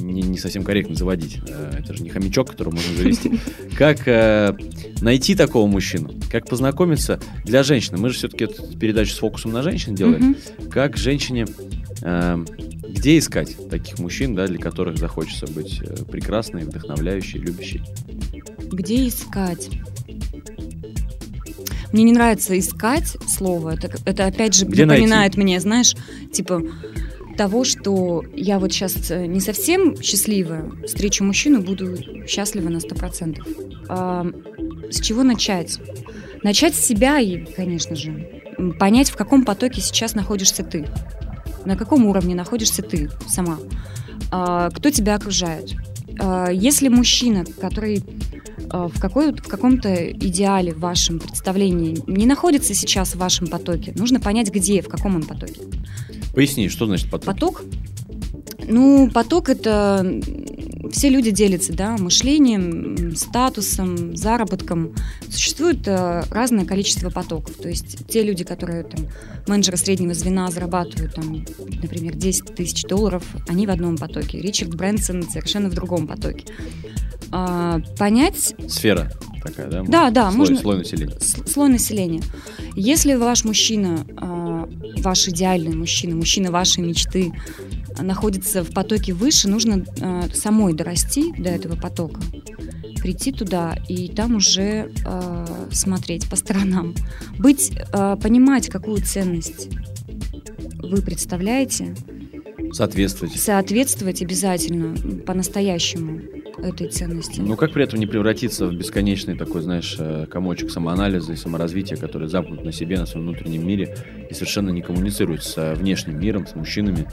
не, 0.01 0.23
не 0.23 0.39
совсем 0.39 0.65
корректно 0.65 0.95
заводить. 0.95 1.41
Э, 1.49 1.73
это 1.79 1.95
же 1.95 2.03
не 2.03 2.11
хомячок, 2.11 2.51
которого 2.51 2.75
можно 2.75 2.97
завести. 2.97 3.39
Как 3.77 4.07
э, 4.07 4.57
найти 5.01 5.35
такого 5.35 5.67
мужчину? 5.67 6.13
Как 6.31 6.49
познакомиться 6.49 7.21
для 7.45 7.63
женщины? 7.63 7.99
Мы 7.99 8.11
же 8.11 8.17
все-таки 8.17 8.47
передачу 8.79 9.13
с 9.13 9.19
фокусом 9.19 9.53
на 9.53 9.63
женщин 9.63 9.95
делаем. 9.95 10.37
Как 10.71 10.97
женщине, 10.97 11.47
э, 12.03 12.45
где 12.89 13.19
искать 13.19 13.57
таких 13.69 13.99
мужчин, 13.99 14.35
да, 14.35 14.47
для 14.47 14.59
которых 14.59 14.99
захочется 14.99 15.47
быть 15.47 15.81
э, 15.81 16.05
прекрасной, 16.05 16.65
вдохновляющей, 16.65 17.39
любящей? 17.39 17.83
Где 18.71 19.07
искать? 19.09 19.71
Мне 21.93 22.05
не 22.05 22.13
нравится 22.13 22.59
искать 22.59 23.17
слово. 23.27 23.75
Это, 23.75 23.91
это 24.05 24.27
опять 24.27 24.55
же 24.55 24.67
Где 24.67 24.85
напоминает 24.85 25.37
мне, 25.37 25.59
знаешь, 25.61 25.95
типа 26.33 26.63
того, 27.37 27.65
что 27.65 28.25
я 28.35 28.59
вот 28.59 28.73
сейчас 28.73 29.11
не 29.11 29.41
совсем 29.41 30.01
счастливая, 30.03 30.71
встречу 30.85 31.25
мужчину, 31.25 31.63
буду 31.63 31.97
счастлива 32.27 32.69
на 32.69 32.79
100%. 32.79 33.87
А, 33.89 34.27
с 34.91 35.01
чего 35.01 35.23
начать? 35.23 35.79
Начать 36.43 36.75
с 36.75 36.81
себя 36.81 37.21
и, 37.21 37.45
конечно 37.45 37.95
же, 37.95 38.43
понять, 38.79 39.11
в 39.11 39.17
каком 39.17 39.45
потоке 39.45 39.81
сейчас 39.81 40.15
находишься 40.15 40.65
ты. 40.65 40.87
На 41.65 41.77
каком 41.77 42.07
уровне 42.07 42.35
находишься 42.35 42.83
ты 42.83 43.09
сама. 43.29 43.59
А, 44.31 44.71
кто 44.71 44.91
тебя 44.91 45.15
окружает. 45.15 45.75
А, 46.21 46.51
если 46.51 46.89
мужчина, 46.89 47.45
который 47.61 48.03
в, 48.71 49.01
какой, 49.01 49.33
в 49.33 49.47
каком-то 49.47 50.11
идеале 50.11 50.73
в 50.73 50.81
вашем 50.81 51.19
представлении 51.19 51.99
не 52.07 52.27
находится 52.27 52.75
сейчас 52.75 53.15
в 53.15 53.19
вашем 53.19 53.47
потоке, 53.47 53.93
нужно 53.97 54.21
понять, 54.21 54.51
где, 54.51 54.83
в 54.83 54.89
каком 54.89 55.17
он 55.17 55.23
потоке. 55.23 55.61
Поясни, 56.35 56.69
что 56.69 56.87
значит 56.87 57.11
поток? 57.11 57.27
Поток? 57.27 57.65
Ну, 58.69 59.11
поток 59.11 59.49
это 59.49 60.21
все 60.93 61.09
люди 61.09 61.31
делятся, 61.31 61.73
да, 61.73 61.97
мышлением, 61.97 63.15
статусом, 63.17 64.17
заработком. 64.17 64.95
Существует 65.29 65.87
э, 65.87 66.23
разное 66.31 66.65
количество 66.65 67.11
потоков. 67.11 67.57
То 67.57 67.69
есть 67.69 68.07
те 68.09 68.23
люди, 68.23 68.45
которые 68.45 68.85
там 68.85 69.07
менеджеры 69.47 69.77
среднего 69.77 70.15
звена 70.15 70.51
зарабатывают 70.51 71.15
там, 71.15 71.45
например, 71.83 72.15
10 72.15 72.55
тысяч 72.55 72.83
долларов, 72.85 73.25
они 73.49 73.67
в 73.67 73.71
одном 73.71 73.97
потоке. 73.97 74.41
Ричард 74.41 74.75
Брэнсон 74.75 75.25
совершенно 75.25 75.69
в 75.69 75.75
другом 75.75 76.07
потоке. 76.07 76.45
А, 77.31 77.81
понять... 77.99 78.55
Сфера 78.69 79.11
такая, 79.43 79.69
да? 79.69 79.83
Да, 79.83 80.11
да, 80.11 80.31
слой, 80.31 80.39
можно... 80.39 80.59
Слой 80.59 80.79
населения. 80.79 81.19
Слой 81.21 81.69
населения. 81.69 82.23
Если 82.75 83.15
ваш 83.15 83.45
мужчина, 83.45 84.05
а, 84.17 84.69
ваш 84.99 85.29
идеальный 85.29 85.77
мужчина, 85.77 86.17
мужчина 86.17 86.51
вашей 86.51 86.85
мечты, 86.85 87.33
находится 88.01 88.63
в 88.63 88.73
потоке 88.73 89.13
выше, 89.13 89.49
нужно 89.49 89.85
самой 90.33 90.73
дорасти 90.73 91.33
до 91.37 91.51
этого 91.51 91.75
потока, 91.75 92.21
прийти 93.03 93.33
туда 93.33 93.77
и 93.89 94.09
там 94.09 94.37
уже 94.37 94.93
смотреть 95.73 96.29
по 96.31 96.37
сторонам, 96.37 96.95
быть, 97.39 97.73
понимать, 97.93 98.69
какую 98.69 99.03
ценность 99.03 99.69
вы 100.81 101.03
представляете. 101.03 101.97
Соответствовать. 102.73 103.37
Соответствовать 103.37 104.23
обязательно, 104.23 105.23
по-настоящему 105.23 106.21
этой 106.63 106.89
ценности. 106.89 107.41
Ну 107.41 107.57
как 107.57 107.73
при 107.73 107.85
этом 107.85 107.99
не 107.99 108.07
превратиться 108.07 108.67
в 108.67 108.75
бесконечный 108.75 109.37
такой, 109.37 109.63
знаешь, 109.63 109.97
э, 109.99 110.27
комочек 110.31 110.71
самоанализа 110.71 111.33
и 111.33 111.37
саморазвития, 111.37 111.97
который 111.97 112.29
замкнут 112.29 112.65
на 112.65 112.73
себе, 112.73 112.99
на 112.99 113.07
своем 113.07 113.27
внутреннем 113.27 113.67
мире 113.67 113.97
и 114.29 114.35
совершенно 114.35 114.71
не 114.71 114.83
коммуницирует 114.83 115.43
с 115.43 115.75
внешним 115.75 116.19
миром, 116.21 116.47
с 116.47 116.55
мужчинами, 116.55 117.07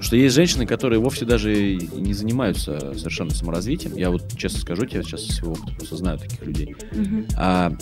что 0.00 0.16
есть 0.16 0.34
женщины, 0.34 0.66
которые 0.66 0.98
вовсе 1.00 1.24
даже 1.24 1.52
не 1.76 2.12
занимаются 2.12 2.94
совершенно 2.96 3.30
саморазвитием. 3.30 3.96
Я 3.96 4.10
вот 4.10 4.22
честно 4.36 4.60
скажу 4.60 4.84
тебе, 4.86 5.02
сейчас 5.02 5.24
своего 5.26 5.52
опыта 5.54 5.74
просто 5.74 5.96
знаю 5.96 6.18
таких 6.18 6.44
людей. 6.44 6.76
Мгм. 6.92 7.26
А 7.36 7.72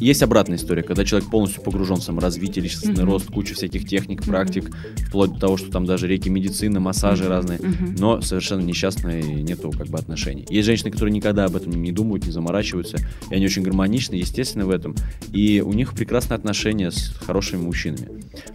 есть 0.00 0.22
обратная 0.22 0.56
история, 0.56 0.82
когда 0.82 1.04
человек 1.04 1.28
полностью 1.28 1.62
погружен 1.62 1.96
в 1.96 2.04
саморазвитие, 2.04 2.62
личностный 2.62 2.94
Мгм. 2.94 3.04
рост, 3.04 3.26
куча 3.30 3.54
всяких 3.54 3.86
техник, 3.86 4.22
практик, 4.24 4.70
вплоть 5.08 5.32
до 5.34 5.40
того, 5.40 5.56
что 5.56 5.70
там 5.70 5.84
даже 5.86 6.06
реки 6.06 6.30
медицины, 6.30 6.80
массажи 6.80 7.24
Мгм. 7.24 7.32
разные, 7.32 7.58
Мгм. 7.58 7.94
но 7.98 8.20
совершенно 8.20 8.60
несчастные, 8.60 9.42
нету 9.42 9.70
как 9.72 9.88
бы 9.88 9.98
отношений. 9.98 10.46
Есть 10.48 10.66
женщины, 10.66 10.90
которые 10.90 11.12
никогда 11.12 11.46
об 11.46 11.56
этом 11.56 11.72
не 11.72 11.92
думают, 11.92 12.24
не 12.24 12.30
заморачиваются, 12.32 12.98
и 13.30 13.34
они 13.34 13.44
очень 13.44 13.62
гармоничны, 13.62 14.14
естественно, 14.14 14.66
в 14.66 14.70
этом, 14.70 14.94
и 15.32 15.60
у 15.60 15.72
них 15.72 15.92
прекрасные 15.94 16.36
отношения 16.36 16.90
с 16.90 17.08
хорошими 17.26 17.60
мужчинами. 17.60 18.08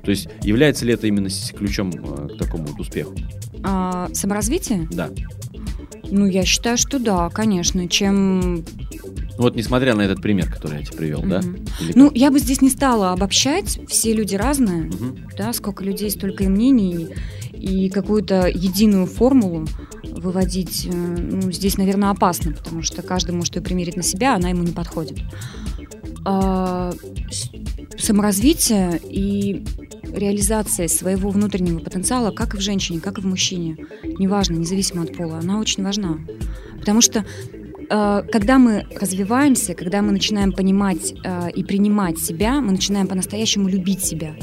То 0.04 0.12
есть 0.12 0.28
является 0.44 0.86
ли 0.86 0.94
это 0.94 1.08
именно 1.08 1.30
ключом 1.58 1.92
э, 1.92 2.28
к 2.30 2.38
такому 2.38 2.68
вот 2.68 2.80
успеху? 2.80 3.16
А, 3.64 4.10
саморазвитие? 4.14 4.88
Да. 4.92 5.10
Ну, 6.12 6.26
я 6.28 6.44
считаю, 6.46 6.78
что 6.78 7.00
да, 7.00 7.30
конечно. 7.30 7.88
Чем 7.88 8.64
Вот 9.38 9.56
несмотря 9.56 9.96
на 9.96 10.02
этот 10.02 10.22
пример, 10.22 10.52
который 10.52 10.80
я 10.80 10.86
тебе 10.86 10.98
привел, 10.98 11.22
да? 11.24 11.40
Мгм. 11.42 11.56
Или 11.82 11.94
Ну, 11.96 12.10
как? 12.10 12.18
я 12.18 12.30
бы 12.30 12.40
здесь 12.40 12.62
не 12.62 12.70
стала 12.70 13.14
обобщать, 13.14 13.80
все 13.88 14.14
люди 14.14 14.36
разные, 14.36 14.84
Мгм. 14.84 15.28
да, 15.38 15.54
сколько 15.54 15.84
людей, 15.84 16.12
столько 16.12 16.44
и 16.44 16.48
мнений, 16.48 17.08
и 17.54 17.90
какую-то 17.90 18.48
единую 18.48 19.08
формулу 19.08 19.66
выводить, 20.04 20.86
э, 20.86 20.92
ну, 20.94 21.52
здесь, 21.52 21.78
наверное, 21.78 22.10
опасно, 22.12 22.52
потому 22.52 22.84
что 22.84 23.02
каждый 23.02 23.32
может 23.34 23.56
ее 23.56 23.62
примерить 23.62 23.96
на 23.96 24.04
себя, 24.04 24.34
а 24.34 24.36
она 24.36 24.50
ему 24.50 24.62
не 24.64 24.72
подходит. 24.72 25.20
А, 26.26 26.92
с- 27.30 27.50
саморазвитие 28.02 29.00
и 29.04 29.64
реализация 30.14 30.88
своего 30.88 31.30
внутреннего 31.30 31.80
потенциала, 31.80 32.32
как 32.32 32.54
и 32.54 32.58
в 32.58 32.62
женщине, 32.62 33.00
как 33.00 33.18
и 33.18 33.22
в 33.22 33.26
мужчине, 33.26 33.78
неважно, 34.20 34.56
независимо 34.56 35.04
от 35.04 35.16
пола, 35.18 35.40
она 35.40 35.60
очень 35.60 35.84
важна. 35.84 36.20
Потому 36.80 37.02
что 37.02 37.26
э, 37.90 38.24
когда 38.32 38.58
мы 38.58 38.86
развиваемся, 39.00 39.74
когда 39.74 40.02
мы 40.02 40.12
начинаем 40.12 40.52
понимать 40.52 41.14
э, 41.24 41.50
и 41.52 41.64
принимать 41.64 42.20
себя, 42.20 42.62
мы 42.62 42.72
начинаем 42.72 43.08
по-настоящему 43.08 43.68
любить 43.68 44.04
себя. 44.04 44.36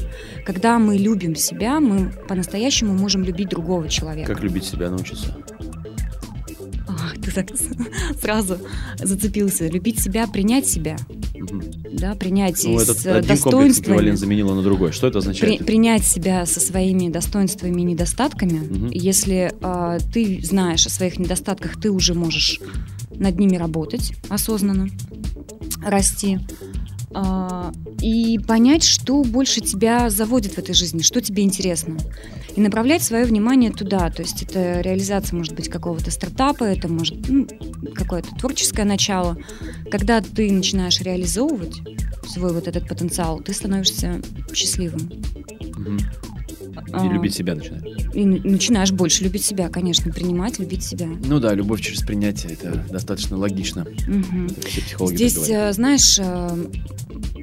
Когда 0.46 0.78
мы 0.78 0.96
любим 0.96 1.34
себя, 1.34 1.80
мы 1.80 2.12
по-настоящему 2.28 2.92
можем 2.94 3.24
любить 3.24 3.48
другого 3.48 3.88
человека. 3.88 4.32
Как 4.34 4.42
любить 4.42 4.64
себя 4.64 4.90
научиться? 4.90 5.36
Ты 7.30 7.42
так 7.44 7.50
сразу 8.20 8.58
зацепился. 9.02 9.68
Любить 9.68 10.00
себя, 10.00 10.26
принять 10.26 10.66
себя, 10.66 10.96
Мгм. 11.34 11.62
да, 11.92 12.14
принять 12.14 12.62
Ну, 12.64 12.78
этот 12.78 12.98
с 12.98 13.06
один 13.06 13.12
комплекс 13.22 13.42
достоинствами. 13.42 13.84
эквивалент 13.94 14.18
заменила 14.18 14.54
на 14.54 14.62
другой. 14.62 14.92
Что 14.92 15.06
это 15.06 15.14
При- 15.20 15.28
означает? 15.30 15.66
принять 15.66 16.04
себя 16.04 16.44
со 16.46 16.60
своими 16.60 17.08
достоинствами 17.08 17.80
и 17.80 17.84
недостатками. 17.84 18.88
И 18.90 18.98
Если 18.98 19.52
а, 19.62 19.98
ты 20.12 20.40
знаешь 20.42 20.86
о 20.86 20.90
своих 20.90 21.18
недостатках, 21.18 21.80
ты 21.80 21.90
уже 21.90 22.14
можешь 22.14 22.60
над 23.14 23.38
ними 23.38 23.56
работать 23.56 24.12
осознанно, 24.28 24.88
расти. 25.84 26.38
А, 27.12 27.72
и 28.00 28.38
понять, 28.38 28.84
что 28.84 29.22
больше 29.22 29.60
тебя 29.60 30.10
заводит 30.10 30.54
в 30.54 30.58
этой 30.58 30.74
жизни, 30.74 31.02
что 31.02 31.20
тебе 31.20 31.42
интересно. 31.42 31.98
И 32.54 32.60
направлять 32.60 33.02
свое 33.02 33.24
внимание 33.24 33.72
туда. 33.72 34.10
То 34.10 34.22
есть 34.22 34.42
это 34.42 34.80
реализация, 34.80 35.36
может 35.36 35.54
быть, 35.54 35.68
какого-то 35.68 36.10
стартапа, 36.10 36.64
это 36.64 36.88
может 36.88 37.28
ну, 37.28 37.46
какое-то 37.94 38.34
творческое 38.36 38.84
начало. 38.84 39.36
Когда 39.90 40.20
ты 40.20 40.50
начинаешь 40.52 41.00
реализовывать 41.00 41.80
свой 42.28 42.52
вот 42.52 42.68
этот 42.68 42.86
потенциал, 42.88 43.40
ты 43.40 43.52
становишься 43.52 44.20
счастливым. 44.52 45.10
А, 46.92 47.06
И 47.06 47.08
любить 47.08 47.34
себя 47.34 47.54
начинать. 47.54 47.84
И 48.14 48.24
начинаешь 48.24 48.92
больше 48.92 49.24
любить 49.24 49.44
себя, 49.44 49.68
конечно, 49.68 50.12
принимать, 50.12 50.58
любить 50.58 50.82
себя. 50.82 51.08
Ну 51.24 51.38
да, 51.40 51.54
любовь 51.54 51.80
через 51.80 52.00
принятие 52.00 52.52
это 52.52 52.84
достаточно 52.90 53.36
логично. 53.36 53.84
Так 53.84 55.08
Здесь, 55.08 55.48
э, 55.48 55.72
знаешь, 55.72 56.18
э, 56.18 56.66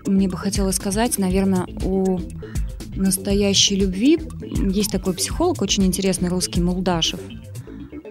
мне 0.05 0.27
бы 0.27 0.37
хотелось 0.37 0.75
сказать, 0.75 1.17
наверное, 1.17 1.65
о 1.83 2.19
настоящей 2.95 3.75
любви. 3.75 4.19
Есть 4.41 4.91
такой 4.91 5.13
психолог, 5.13 5.61
очень 5.61 5.85
интересный 5.85 6.29
русский, 6.29 6.61
Молдашев. 6.61 7.19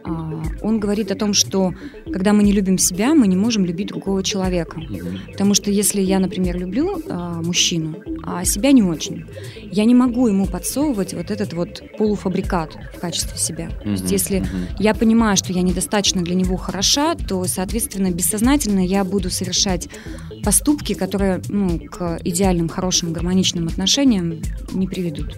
А, 0.06 0.42
Он 0.62 0.78
говорит 0.80 1.10
о 1.10 1.14
том, 1.14 1.34
что 1.34 1.74
когда 2.12 2.32
мы 2.32 2.42
не 2.42 2.52
любим 2.52 2.78
себя, 2.78 3.14
мы 3.14 3.26
не 3.26 3.36
можем 3.36 3.64
любить 3.64 3.88
другого 3.88 4.22
человека. 4.22 4.80
Потому 5.32 5.54
что 5.54 5.70
если 5.70 6.00
я, 6.00 6.18
например, 6.18 6.58
люблю 6.58 7.02
а, 7.08 7.42
мужчину, 7.42 7.96
а 8.22 8.44
себя 8.44 8.72
не 8.72 8.82
очень, 8.82 9.24
я 9.70 9.84
не 9.84 9.94
могу 9.94 10.28
ему 10.28 10.46
подсовывать 10.46 11.14
вот 11.14 11.30
этот 11.30 11.52
вот 11.52 11.82
полуфабрикат 11.98 12.76
в 12.96 13.00
качестве 13.00 13.38
себя. 13.38 13.68
То 13.82 13.90
есть 13.90 14.10
если 14.10 14.44
я 14.78 14.94
понимаю, 14.94 15.36
что 15.36 15.52
я 15.52 15.62
недостаточно 15.62 16.22
для 16.22 16.34
него 16.34 16.56
хороша, 16.56 17.14
то, 17.14 17.44
соответственно, 17.44 18.10
бессознательно 18.10 18.84
я 18.84 19.04
буду 19.04 19.30
совершать 19.30 19.88
поступки, 20.44 20.94
которые 20.94 21.40
ну, 21.48 21.78
к 21.78 22.20
идеальным, 22.24 22.68
хорошим, 22.68 23.12
гармоничным 23.12 23.66
отношениям 23.68 24.40
не 24.72 24.86
приведут. 24.86 25.36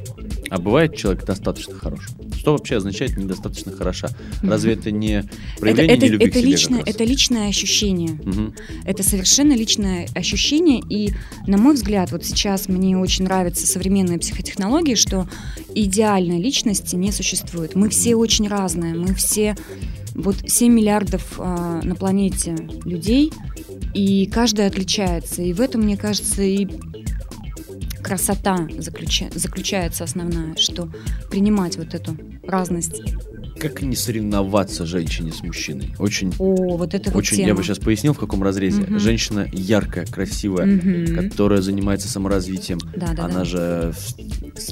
А 0.50 0.58
бывает 0.58 0.96
человек 0.96 1.24
достаточно 1.24 1.74
хорош? 1.74 2.08
Что 2.36 2.52
вообще 2.52 2.76
означает 2.76 3.16
недостаточно 3.16 3.72
хороша? 3.72 4.08
Разве 4.42 4.74
это 4.74 4.90
не 4.90 5.18
Это, 5.18 5.28
проявление 5.60 5.96
это, 5.96 6.06
нелюбви 6.06 6.26
к 6.26 6.28
это 6.28 6.38
себе 6.38 6.50
личное, 6.50 6.82
это 6.84 7.04
личное 7.04 7.48
ощущение. 7.48 8.10
Мгм. 8.10 8.54
Это 8.84 9.02
совершенно 9.02 9.52
личное 9.52 10.08
ощущение, 10.14 10.82
и, 10.88 11.12
на 11.46 11.58
мой 11.58 11.74
взгляд, 11.74 12.12
вот 12.12 12.24
сейчас 12.24 12.68
мне 12.68 12.96
очень 12.96 13.24
нравятся 13.24 13.66
современные 13.66 14.18
психотехнологии, 14.18 14.94
что 14.94 15.28
идеальной 15.74 16.40
личности 16.40 16.96
не 16.96 17.12
существует. 17.12 17.74
Мы 17.74 17.88
все 17.88 18.14
очень 18.14 18.48
разные, 18.48 18.94
мы 18.94 19.14
все, 19.14 19.56
вот 20.14 20.36
7 20.46 20.72
миллиардов 20.72 21.34
а, 21.38 21.80
на 21.82 21.94
планете 21.94 22.56
людей, 22.84 23.32
и 23.94 24.26
каждый 24.26 24.66
отличается. 24.66 25.42
И 25.42 25.52
в 25.52 25.60
этом, 25.60 25.82
мне 25.82 25.96
кажется, 25.96 26.42
и 26.42 26.66
красота 28.02 28.56
заключа- 28.78 29.30
заключается 29.36 30.04
основная, 30.04 30.56
что 30.56 30.90
принимать 31.30 31.76
вот 31.76 31.94
эту 31.94 32.16
разность. 32.44 33.02
Как 33.60 33.82
не 33.82 33.96
соревноваться 33.96 34.86
женщине 34.86 35.32
с 35.32 35.42
мужчиной? 35.42 35.92
Очень, 35.98 36.32
О, 36.38 36.76
вот 36.76 36.94
это 36.94 37.10
вот 37.10 37.18
очень 37.18 37.38
тема. 37.38 37.48
я 37.48 37.54
бы 37.54 37.62
сейчас 37.64 37.78
пояснил, 37.78 38.12
в 38.12 38.18
каком 38.18 38.42
разрезе. 38.42 38.82
Мгм. 38.82 39.00
Женщина 39.00 39.48
яркая, 39.52 40.06
красивая, 40.06 40.66
Мгм. 40.66 41.16
которая 41.16 41.60
занимается 41.60 42.08
саморазвитием. 42.08 42.78
Да, 42.94 43.12
да, 43.14 43.24
Она 43.24 43.40
да. 43.40 43.44
же 43.44 43.92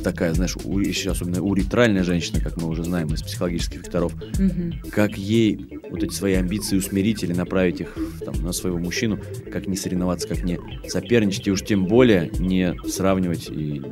такая, 0.04 0.34
знаешь, 0.34 0.56
у- 0.62 0.78
еще 0.78 1.10
особенно 1.10 1.40
уретральная 1.42 2.04
женщина, 2.04 2.40
как 2.40 2.56
мы 2.60 2.68
уже 2.68 2.84
знаем 2.84 3.08
из 3.08 3.22
психологических 3.22 3.78
векторов. 3.80 4.14
Мгм. 4.38 4.80
Как 4.90 5.18
ей 5.18 5.80
вот 5.90 6.02
эти 6.04 6.12
свои 6.14 6.34
амбиции 6.34 6.76
усмирить 6.76 7.22
или 7.24 7.32
направить 7.32 7.80
их 7.80 7.96
там, 8.24 8.34
на 8.42 8.52
своего 8.52 8.78
мужчину, 8.78 9.18
как 9.52 9.66
не 9.66 9.76
соревноваться, 9.76 10.28
как 10.28 10.44
не 10.44 10.58
соперничать, 10.88 11.48
и 11.48 11.50
уж 11.50 11.62
тем 11.62 11.86
более 11.86 12.30
не 12.38 12.74
сравнивать 12.88 13.48
и 13.50 13.82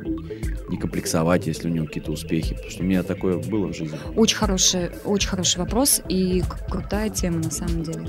не 0.69 0.77
комплексовать, 0.77 1.45
если 1.45 1.69
у 1.69 1.71
него 1.71 1.85
какие-то 1.85 2.11
успехи. 2.11 2.55
Потому 2.55 2.71
что 2.71 2.83
у 2.83 2.85
меня 2.87 3.03
такое 3.03 3.37
было 3.37 3.67
в 3.67 3.75
жизни. 3.75 3.97
Очень 4.15 4.37
хороший, 4.37 4.84
очень 5.03 5.29
хороший 5.29 5.59
вопрос 5.59 6.01
и 6.09 6.43
крутая 6.69 7.09
тема 7.09 7.37
на 7.37 7.51
самом 7.51 7.83
деле. 7.83 8.07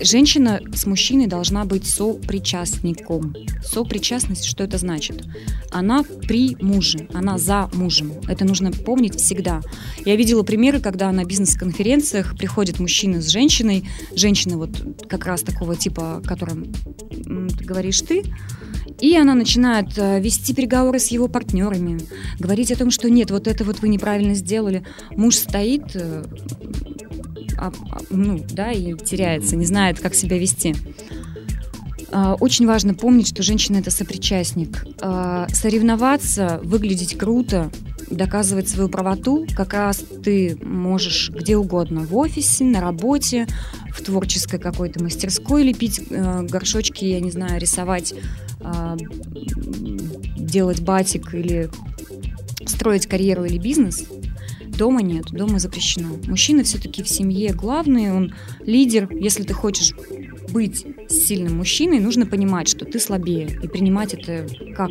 женщина 0.00 0.60
с 0.74 0.86
мужчиной 0.86 1.26
должна 1.26 1.64
быть 1.64 1.86
сопричастником. 1.86 3.34
Сопричастность, 3.62 4.44
что 4.44 4.64
это 4.64 4.78
значит? 4.78 5.22
Она 5.70 6.02
при 6.02 6.56
муже, 6.60 7.08
она 7.12 7.38
за 7.38 7.68
мужем. 7.74 8.12
Это 8.28 8.44
нужно 8.44 8.72
помнить 8.72 9.16
всегда. 9.16 9.60
Я 10.04 10.16
видела 10.16 10.42
примеры, 10.42 10.80
когда 10.80 11.12
на 11.12 11.24
бизнес-конференциях 11.24 12.36
приходит 12.36 12.80
мужчина 12.80 13.20
с 13.20 13.28
женщиной, 13.28 13.88
женщина 14.14 14.56
вот 14.56 14.70
как 15.08 15.26
раз 15.26 15.42
такого 15.42 15.76
типа, 15.76 16.16
о 16.16 16.20
котором 16.22 16.72
говоришь 17.60 18.00
ты, 18.00 18.24
и 19.00 19.16
она 19.16 19.34
начинает 19.34 19.96
э, 19.96 20.20
вести 20.20 20.54
переговоры 20.54 20.98
с 20.98 21.08
его 21.08 21.28
партнерами, 21.28 22.00
говорить 22.38 22.70
о 22.70 22.76
том, 22.76 22.90
что 22.90 23.08
нет, 23.08 23.30
вот 23.30 23.46
это 23.48 23.64
вот 23.64 23.80
вы 23.80 23.88
неправильно 23.88 24.34
сделали. 24.34 24.84
Муж 25.10 25.36
стоит, 25.36 25.94
э, 25.94 26.24
а, 27.58 27.72
а, 27.90 27.98
ну, 28.10 28.44
да, 28.50 28.72
и 28.72 28.94
теряется, 28.94 29.56
не 29.56 29.66
знает, 29.66 30.00
как 30.00 30.14
себя 30.14 30.38
вести. 30.38 30.74
А, 32.12 32.34
очень 32.34 32.66
важно 32.66 32.94
помнить, 32.94 33.28
что 33.28 33.42
женщина 33.42 33.78
это 33.78 33.90
сопричастник. 33.90 34.86
Соревноваться, 35.52 36.60
выглядеть 36.62 37.16
круто, 37.16 37.70
доказывать 38.10 38.68
свою 38.68 38.88
правоту 38.88 39.46
как 39.56 39.72
раз 39.72 40.04
ты 40.22 40.58
можешь 40.62 41.30
где 41.30 41.56
угодно, 41.56 42.00
в 42.00 42.16
офисе, 42.16 42.64
на 42.64 42.80
работе, 42.80 43.46
в 43.92 44.02
творческой 44.02 44.58
какой-то 44.58 45.02
мастерской 45.02 45.62
лепить 45.62 46.00
э, 46.10 46.42
горшочки, 46.42 47.04
я 47.04 47.20
не 47.20 47.30
знаю, 47.30 47.60
рисовать, 47.60 48.14
э, 48.60 48.96
делать 50.36 50.80
батик 50.80 51.34
или 51.34 51.70
строить 52.66 53.06
карьеру 53.06 53.44
или 53.44 53.58
бизнес. 53.58 54.04
Дома 54.66 55.02
нет, 55.02 55.26
дома 55.30 55.58
запрещено. 55.58 56.16
Мужчина 56.26 56.62
все-таки 56.62 57.02
в 57.02 57.08
семье 57.08 57.52
главный, 57.52 58.12
он 58.12 58.34
лидер. 58.60 59.08
Если 59.12 59.42
ты 59.42 59.52
хочешь 59.52 59.92
быть 60.50 60.86
сильным 61.08 61.58
мужчиной, 61.58 62.00
нужно 62.00 62.26
понимать, 62.26 62.68
что 62.68 62.84
ты 62.84 62.98
слабее, 62.98 63.58
и 63.62 63.68
принимать 63.68 64.14
это 64.14 64.46
как 64.74 64.90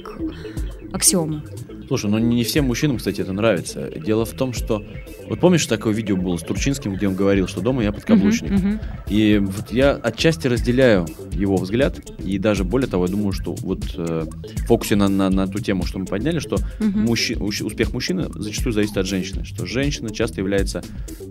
аксиому. 0.93 1.41
Слушай, 1.89 2.11
ну 2.11 2.19
не 2.19 2.43
всем 2.43 2.65
мужчинам, 2.65 2.97
кстати, 2.97 3.21
это 3.21 3.33
нравится. 3.33 3.89
Дело 3.89 4.23
в 4.23 4.33
том, 4.33 4.53
что... 4.53 4.85
Вот 5.27 5.39
помнишь, 5.39 5.65
такое 5.65 5.91
видео 5.91 6.17
было 6.17 6.37
с 6.37 6.43
Турчинским, 6.43 6.93
где 6.93 7.07
он 7.07 7.15
говорил, 7.15 7.47
что 7.47 7.61
дома 7.61 7.81
я 7.81 7.91
подкаблучник? 7.91 8.51
Uh-huh, 8.51 8.79
uh-huh. 8.79 9.09
И 9.09 9.39
вот 9.39 9.71
я 9.71 9.93
отчасти 9.93 10.45
разделяю 10.45 11.07
его 11.31 11.55
взгляд, 11.57 11.99
и 12.23 12.37
даже 12.37 12.63
более 12.63 12.87
того, 12.87 13.05
я 13.05 13.11
думаю, 13.11 13.31
что 13.31 13.55
вот 13.55 13.95
э, 13.97 14.25
в 14.27 14.65
фокусе 14.67 14.97
на, 14.97 15.07
на, 15.07 15.31
на 15.31 15.47
ту 15.47 15.57
тему, 15.57 15.83
что 15.87 15.97
мы 15.97 16.05
подняли, 16.05 16.37
что 16.37 16.57
uh-huh. 16.57 16.95
мужчи, 16.95 17.35
успех 17.35 17.91
мужчины 17.91 18.27
зачастую 18.35 18.73
зависит 18.73 18.97
от 18.97 19.07
женщины, 19.07 19.43
что 19.43 19.65
женщина 19.65 20.11
часто 20.11 20.41
является 20.41 20.83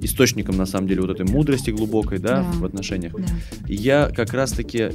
источником, 0.03 0.57
на 0.57 0.67
самом 0.67 0.89
деле, 0.89 1.03
вот 1.03 1.11
этой 1.11 1.27
мудрости 1.27 1.71
глубокой, 1.71 2.19
да, 2.19 2.43
да. 2.43 2.59
в 2.59 2.65
отношениях. 2.65 3.13
Да. 3.17 3.25
И 3.69 3.77
я 3.77 4.11
как 4.15 4.33
раз-таки 4.33 4.91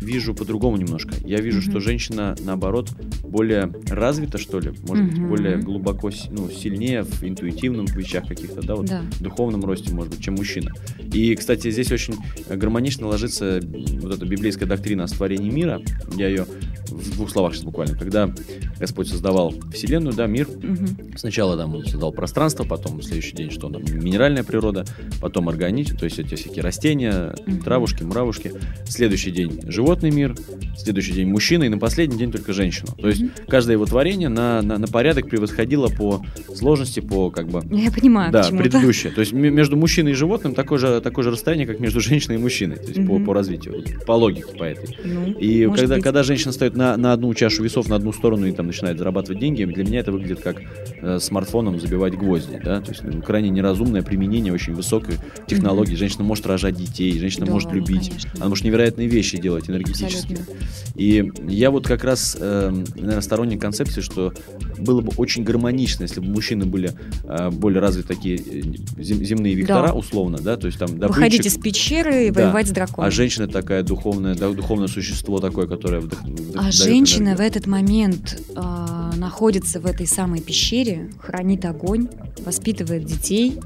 вижу 0.00 0.32
по-другому 0.32 0.76
немножко. 0.76 1.14
Я 1.24 1.40
вижу, 1.40 1.58
uh-huh. 1.58 1.70
что 1.70 1.80
женщина, 1.80 2.36
наоборот, 2.38 2.90
более 3.24 3.72
развита, 3.88 4.38
что 4.38 4.60
ли, 4.60 4.72
может 4.86 5.07
быть, 5.08 5.28
более 5.28 5.56
глубоко, 5.56 6.10
ну, 6.30 6.50
сильнее 6.50 7.02
в 7.02 7.22
интуитивном 7.22 7.86
вещах 7.86 8.26
каких-то, 8.26 8.62
да, 8.62 8.74
вот 8.74 8.86
да. 8.86 9.02
в 9.02 9.22
духовном 9.22 9.64
росте, 9.64 9.92
может 9.92 10.12
быть, 10.12 10.22
чем 10.22 10.34
мужчина. 10.34 10.72
И, 11.12 11.34
кстати, 11.34 11.70
здесь 11.70 11.90
очень 11.92 12.14
гармонично 12.48 13.06
ложится 13.06 13.60
вот 13.62 14.14
эта 14.14 14.24
библейская 14.26 14.66
доктрина 14.66 15.04
о 15.04 15.08
створении 15.08 15.50
мира. 15.50 15.80
Я 16.16 16.28
ее 16.28 16.46
в 16.90 17.14
двух 17.14 17.30
словах 17.30 17.54
сейчас 17.54 17.64
буквально. 17.64 17.96
Когда 17.96 18.30
Господь 18.78 19.08
создавал 19.08 19.54
Вселенную, 19.72 20.14
да, 20.14 20.26
мир, 20.26 20.48
угу. 20.48 21.16
сначала 21.16 21.56
там 21.56 21.74
он 21.74 21.84
создал 21.84 22.12
пространство, 22.12 22.64
потом 22.64 22.98
в 22.98 23.02
следующий 23.02 23.34
день 23.34 23.50
что 23.50 23.68
там, 23.68 23.82
минеральная 23.82 24.44
природа, 24.44 24.84
потом 25.20 25.48
организм, 25.48 25.96
то 25.96 26.04
есть 26.04 26.18
эти 26.18 26.34
всякие 26.34 26.62
растения, 26.62 27.34
угу. 27.46 27.62
травушки, 27.62 28.02
муравушки. 28.02 28.52
Следующий 28.86 29.30
день 29.30 29.60
животный 29.66 30.10
мир, 30.10 30.34
следующий 30.76 31.12
день 31.12 31.28
мужчина, 31.28 31.64
и 31.64 31.68
на 31.68 31.78
последний 31.78 32.16
день 32.16 32.32
только 32.32 32.52
женщину. 32.52 32.88
То 32.98 33.08
есть 33.08 33.22
угу. 33.22 33.30
каждое 33.48 33.74
его 33.74 33.86
творение 33.86 34.28
на, 34.28 34.62
на, 34.62 34.78
на 34.78 34.86
порядок 34.86 35.28
превосходило 35.28 35.88
по 35.88 36.24
сложности, 36.54 37.00
по 37.00 37.30
как 37.30 37.48
бы... 37.48 37.62
Я 37.70 37.90
понимаю, 37.90 38.32
Да, 38.32 38.48
предыдущее. 38.50 39.12
То 39.12 39.20
есть 39.20 39.32
между 39.32 39.76
мужчиной 39.76 40.12
и 40.12 40.14
животным 40.14 40.54
такое 40.54 40.78
же, 40.78 41.00
такое 41.00 41.24
же 41.24 41.30
расстояние, 41.30 41.66
как 41.66 41.80
между 41.80 42.00
женщиной 42.08 42.36
и 42.36 42.38
мужчиной, 42.38 42.76
то 42.76 42.88
есть 42.88 42.98
угу. 42.98 43.18
по, 43.18 43.26
по 43.26 43.34
развитию, 43.34 43.82
по 44.06 44.12
логике 44.12 44.56
по 44.56 44.64
этой. 44.64 44.96
Ну, 45.04 45.26
и 45.32 45.68
когда, 45.74 46.00
когда 46.00 46.22
женщина 46.22 46.52
стоит 46.52 46.76
на, 46.78 46.96
на 46.96 47.12
одну 47.12 47.34
чашу 47.34 47.64
весов, 47.64 47.88
на 47.88 47.96
одну 47.96 48.12
сторону 48.12 48.46
и 48.46 48.52
там 48.52 48.66
начинает 48.66 48.98
зарабатывать 48.98 49.40
деньги, 49.40 49.64
для 49.64 49.84
меня 49.84 50.00
это 50.00 50.12
выглядит 50.12 50.40
как 50.40 50.62
э, 51.02 51.18
смартфоном 51.18 51.80
забивать 51.80 52.14
гвозди, 52.14 52.60
да, 52.64 52.80
то 52.80 52.92
есть 52.92 53.02
ну, 53.02 53.20
крайне 53.20 53.50
неразумное 53.50 54.02
применение 54.02 54.52
очень 54.52 54.74
высокой 54.74 55.16
технологии. 55.46 55.94
Mm-hmm. 55.94 55.96
Женщина 55.96 56.24
может 56.24 56.46
рожать 56.46 56.76
детей, 56.76 57.18
женщина 57.18 57.46
да, 57.46 57.52
может 57.52 57.72
любить, 57.72 58.08
конечно. 58.08 58.30
она 58.36 58.48
может 58.48 58.64
невероятные 58.64 59.08
вещи 59.08 59.38
делать 59.38 59.68
энергетически. 59.68 60.34
Абсолютно. 60.34 60.54
И 60.94 61.32
я 61.48 61.70
вот 61.70 61.86
как 61.86 62.04
раз, 62.04 62.36
э, 62.38 62.70
наверное, 62.94 63.20
сторонник 63.20 63.60
концепции, 63.60 64.00
что 64.00 64.32
было 64.78 65.00
бы 65.00 65.12
очень 65.16 65.42
гармонично, 65.42 66.04
если 66.04 66.20
бы 66.20 66.28
мужчины 66.28 66.64
были 66.64 66.92
э, 67.24 67.50
более 67.50 67.80
развиты 67.80 68.06
такие 68.06 68.36
э, 68.36 68.62
земные 69.02 69.54
вектора, 69.54 69.88
да. 69.88 69.94
условно, 69.94 70.38
да, 70.38 70.56
то 70.56 70.66
есть 70.66 70.78
там 70.78 70.88
добытчик, 70.90 71.16
Выходить 71.16 71.46
из 71.46 71.58
пещеры 71.58 72.28
и 72.28 72.30
да. 72.30 72.46
воевать 72.46 72.68
с 72.68 72.70
драконом. 72.70 73.08
А 73.08 73.10
женщина 73.10 73.48
такая 73.48 73.82
духовная, 73.82 74.34
да, 74.34 74.50
духовное 74.50 74.88
существо 74.88 75.40
такое, 75.40 75.66
которое 75.66 76.00
вдох, 76.00 76.20
а 76.68 76.72
женщина 76.72 77.34
в 77.34 77.40
этот 77.40 77.66
момент 77.66 78.38
э, 78.54 79.10
находится 79.16 79.80
в 79.80 79.86
этой 79.86 80.06
самой 80.06 80.42
пещере, 80.42 81.10
хранит 81.18 81.64
огонь, 81.64 82.08
воспитывает 82.44 83.06
детей 83.06 83.58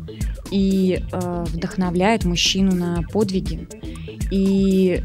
и 0.53 1.03
э, 1.11 1.45
вдохновляет 1.49 2.25
мужчину 2.25 2.73
на 2.77 3.03
подвиги 3.13 3.67
и 4.31 5.03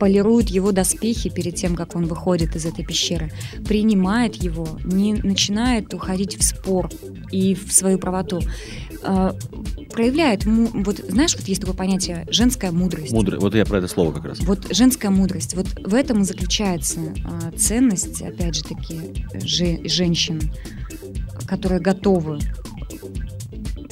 полирует 0.00 0.48
его 0.48 0.72
доспехи 0.72 1.30
перед 1.30 1.54
тем, 1.54 1.76
как 1.76 1.94
он 1.94 2.06
выходит 2.06 2.56
из 2.56 2.66
этой 2.66 2.84
пещеры, 2.84 3.30
принимает 3.64 4.34
его, 4.34 4.68
не 4.82 5.14
начинает 5.14 5.94
уходить 5.94 6.36
в 6.36 6.42
спор 6.42 6.90
и 7.30 7.54
в 7.54 7.72
свою 7.72 7.98
правоту. 7.98 8.40
Э, 9.04 9.32
проявляет, 9.92 10.44
вот 10.44 10.98
знаешь, 11.08 11.36
вот 11.36 11.46
есть 11.46 11.60
такое 11.60 11.76
понятие 11.76 12.26
женская 12.30 12.70
мудрость. 12.70 13.12
Мудрый, 13.12 13.38
вот 13.38 13.54
я 13.54 13.64
про 13.64 13.78
это 13.78 13.88
слово 13.88 14.12
как 14.12 14.24
раз. 14.24 14.40
Вот 14.40 14.74
женская 14.74 15.10
мудрость, 15.10 15.54
вот 15.54 15.66
в 15.84 15.94
этом 15.94 16.22
и 16.22 16.24
заключается 16.24 17.00
а, 17.24 17.52
ценность, 17.56 18.22
опять 18.22 18.54
же 18.54 18.62
таки, 18.62 19.26
же, 19.44 19.86
женщин, 19.88 20.40
которые 21.46 21.80
готовы 21.80 22.38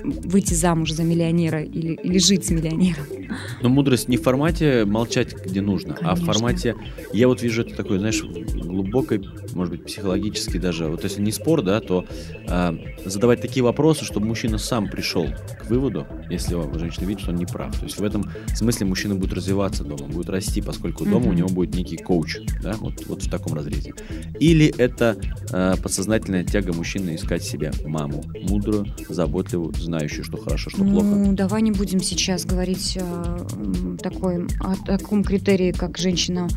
выйти 0.03 0.55
замуж 0.55 0.93
за 0.93 1.03
миллионера 1.03 1.63
или, 1.63 1.95
или 1.95 2.19
жить 2.19 2.47
с 2.47 2.51
миллионером. 2.51 3.05
Но 3.63 3.69
мудрость 3.69 4.09
не 4.09 4.17
в 4.17 4.23
формате 4.23 4.85
молчать, 4.85 5.35
где 5.35 5.61
нужно, 5.61 5.95
Конечно. 5.95 6.11
а 6.11 6.15
в 6.15 6.25
формате... 6.25 6.77
Я 7.13 7.29
вот 7.29 7.43
вижу 7.43 7.63
это 7.63 7.75
такой, 7.75 7.99
знаешь, 7.99 8.23
глубокой, 8.23 9.27
может 9.55 9.75
быть, 9.75 9.85
психологически 9.85 10.59
даже... 10.59 10.87
Вот 10.87 11.05
если 11.05 11.21
не 11.21 11.33
спор, 11.33 11.63
да, 11.63 11.81
то 11.81 12.05
э, 12.49 12.73
задавать 13.05 13.41
такие 13.41 13.63
вопросы, 13.63 14.05
чтобы 14.05 14.27
мужчина 14.27 14.59
сам 14.59 14.89
пришел 14.89 15.27
к 15.61 15.69
выводу, 15.69 16.07
если 16.31 16.57
женщина 16.79 17.07
видит, 17.07 17.23
что 17.23 17.31
он 17.31 17.37
не 17.37 17.47
прав. 17.47 17.77
То 17.79 17.85
есть 17.85 17.99
в 17.99 18.05
этом 18.05 18.31
смысле 18.55 18.87
мужчина 18.87 19.15
будет 19.15 19.33
развиваться 19.33 19.85
дома, 19.85 20.07
будет 20.07 20.29
расти, 20.29 20.61
поскольку 20.61 21.05
дома 21.05 21.27
mm-hmm. 21.27 21.31
у 21.31 21.33
него 21.33 21.49
будет 21.49 21.75
некий 21.75 21.97
коуч, 21.97 22.39
да, 22.63 22.75
вот, 22.79 23.07
вот 23.07 23.23
в 23.23 23.31
таком 23.31 23.55
разрезе. 23.55 23.95
Или 24.39 24.67
это 24.79 25.17
э, 25.53 25.75
подсознательная 25.83 26.45
тяга 26.45 26.73
мужчины 26.73 27.15
искать 27.15 27.43
себе 27.43 27.73
маму, 27.85 28.25
мудрую, 28.43 28.87
заботливую, 29.09 29.75
знающую, 29.75 30.25
что 30.25 30.37
хорошо, 30.37 30.71
что 30.71 30.85
ну, 30.85 30.93
плохо. 30.93 31.07
Ну, 31.07 31.33
давай 31.33 31.63
не 31.63 31.73
будем 31.73 32.01
сейчас 32.01 32.45
говорить 32.45 32.97
э, 33.01 33.20
такой, 34.03 34.47
о 34.61 34.77
таком 34.85 35.25
критерии, 35.25 35.73
как 35.73 35.99
женщина, 35.99 36.49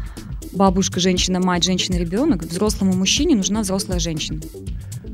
бабушка, 0.52 1.00
женщина, 1.00 1.40
мать, 1.40 1.64
женщина, 1.64 1.96
ребенок. 1.96 2.44
Взрослому 2.44 2.94
мужчине 2.94 3.36
нужна 3.36 3.62
взрослая 3.62 4.00
женщина. 4.00 4.42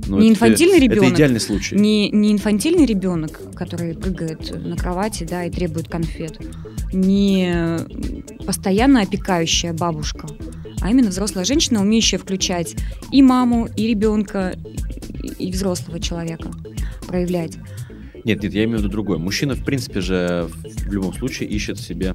Ну, 0.07 0.17
не 0.17 0.31
это, 0.31 0.33
инфантильный 0.33 0.79
ребенок. 0.79 1.03
Это 1.03 1.15
идеальный 1.15 1.39
случай. 1.39 1.75
Не, 1.75 2.09
не 2.09 2.31
инфантильный 2.31 2.85
ребенок, 2.85 3.39
который 3.53 3.93
прыгает 3.93 4.51
на 4.65 4.75
кровати, 4.75 5.23
да, 5.29 5.45
и 5.45 5.51
требует 5.51 5.87
конфет. 5.87 6.39
Не 6.91 7.77
постоянно 8.45 9.01
опекающая 9.01 9.73
бабушка, 9.73 10.27
а 10.81 10.89
именно 10.89 11.09
взрослая 11.09 11.45
женщина, 11.45 11.81
умеющая 11.81 12.17
включать 12.17 12.75
и 13.11 13.21
маму, 13.21 13.67
и 13.75 13.87
ребенка, 13.87 14.55
и 15.37 15.51
взрослого 15.51 15.99
человека 15.99 16.51
проявлять. 17.07 17.57
Нет, 18.29 18.43
нет, 18.43 18.53
я 18.53 18.65
имею 18.65 18.77
в 18.77 18.81
виду 18.81 18.91
другое. 18.91 19.17
Мужчина, 19.17 19.55
в 19.55 19.65
принципе 19.65 20.01
же, 20.01 20.47
в 20.63 20.93
любом 20.93 21.15
случае 21.15 21.49
ищет 21.49 21.79
себе 21.79 22.13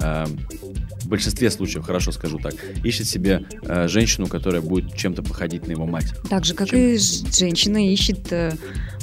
э, 0.00 0.24
в 0.24 0.71
большинстве 1.12 1.50
случаев, 1.50 1.84
хорошо 1.84 2.10
скажу 2.10 2.38
так, 2.38 2.54
ищет 2.82 3.06
себе 3.06 3.44
э, 3.64 3.86
женщину, 3.86 4.28
которая 4.28 4.62
будет 4.62 4.96
чем-то 4.96 5.22
походить 5.22 5.66
на 5.66 5.72
его 5.72 5.84
мать. 5.84 6.06
Так 6.30 6.46
же, 6.46 6.54
как 6.54 6.70
Чем... 6.70 6.78
и 6.78 6.96
женщина 6.96 7.92
ищет 7.92 8.32
э, 8.32 8.54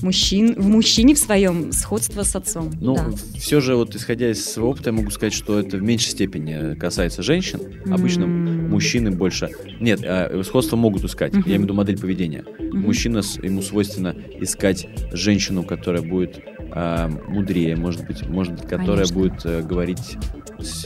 мужчин, 0.01 0.55
в 0.55 0.67
мужчине 0.67 1.13
в 1.13 1.19
своем 1.19 1.71
сходство 1.71 2.23
с 2.23 2.35
отцом. 2.35 2.71
Ну, 2.81 2.95
да. 2.95 3.11
все 3.37 3.61
же, 3.61 3.75
вот 3.75 3.95
исходя 3.95 4.31
из 4.31 4.43
своего 4.43 4.71
опыта, 4.71 4.89
я 4.89 4.95
могу 4.95 5.11
сказать, 5.11 5.33
что 5.33 5.59
это 5.59 5.77
в 5.77 5.83
меньшей 5.83 6.09
степени 6.09 6.73
касается 6.73 7.21
женщин. 7.21 7.59
Обычно 7.85 8.23
mm-hmm. 8.23 8.67
мужчины 8.69 9.11
больше... 9.11 9.51
Нет, 9.79 9.99
э, 10.01 10.41
сходство 10.43 10.77
могут 10.77 11.03
искать, 11.03 11.33
mm-hmm. 11.33 11.43
я 11.45 11.51
имею 11.51 11.59
в 11.59 11.63
виду 11.65 11.73
модель 11.75 11.99
поведения. 11.99 12.43
Mm-hmm. 12.43 12.73
Мужчина, 12.73 13.21
ему 13.43 13.61
свойственно 13.61 14.15
искать 14.39 14.87
женщину, 15.11 15.61
которая 15.61 16.01
будет 16.01 16.39
э, 16.73 17.09
мудрее, 17.27 17.75
может 17.75 18.05
быть, 18.05 18.27
может 18.27 18.53
быть, 18.53 18.63
которая 18.63 19.05
Конечно. 19.05 19.15
будет 19.17 19.45
э, 19.45 19.61
говорить 19.61 20.17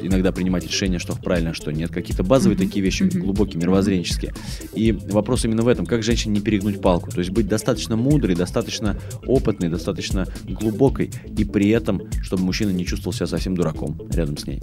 иногда 0.02 0.32
принимать 0.32 0.66
решения, 0.66 1.00
что 1.00 1.16
правильно, 1.16 1.52
а 1.52 1.54
что 1.54 1.72
нет. 1.72 1.90
Какие-то 1.92 2.24
базовые 2.24 2.58
Мгм. 2.58 2.68
такие 2.68 2.84
вещи, 2.86 3.04
Мгм. 3.04 3.22
глубокие, 3.22 3.60
мировоззренческие. 3.60 4.34
И 4.74 4.92
вопрос 4.92 5.46
именно 5.46 5.64
в 5.64 5.68
этом, 5.68 5.86
как 5.86 6.04
женщине 6.04 6.36
не 6.36 6.42
перегнуть 6.42 6.80
палку. 6.82 7.10
То 7.10 7.20
есть 7.20 7.32
быть 7.32 7.48
достаточно 7.48 7.96
мудрой, 7.96 8.36
достаточно 8.36 8.98
опытной, 9.26 9.70
достаточно 9.70 10.28
глубокой, 10.48 11.12
и 11.38 11.44
при 11.44 11.70
этом, 11.70 12.04
чтобы 12.22 12.44
мужчина 12.44 12.70
не 12.70 12.86
чувствовал 12.86 13.14
себя 13.14 13.28
совсем 13.28 13.56
дураком 13.56 14.00
рядом 14.12 14.38
с 14.38 14.46
ней. 14.46 14.62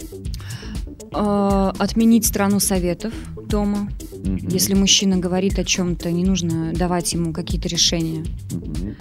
А, 1.13 1.73
Отменить 1.77 2.25
страну 2.25 2.59
советов 2.59 3.13
дома. 3.47 3.89
Мгм. 4.23 4.47
Если 4.49 4.73
мужчина 4.75 5.17
говорит 5.17 5.59
о 5.59 5.63
чем-то, 5.65 6.09
не 6.11 6.23
нужно 6.23 6.73
давать 6.73 7.11
ему 7.13 7.33
какие-то 7.33 7.67
решения. 7.67 8.23
Мгм. 8.51 8.95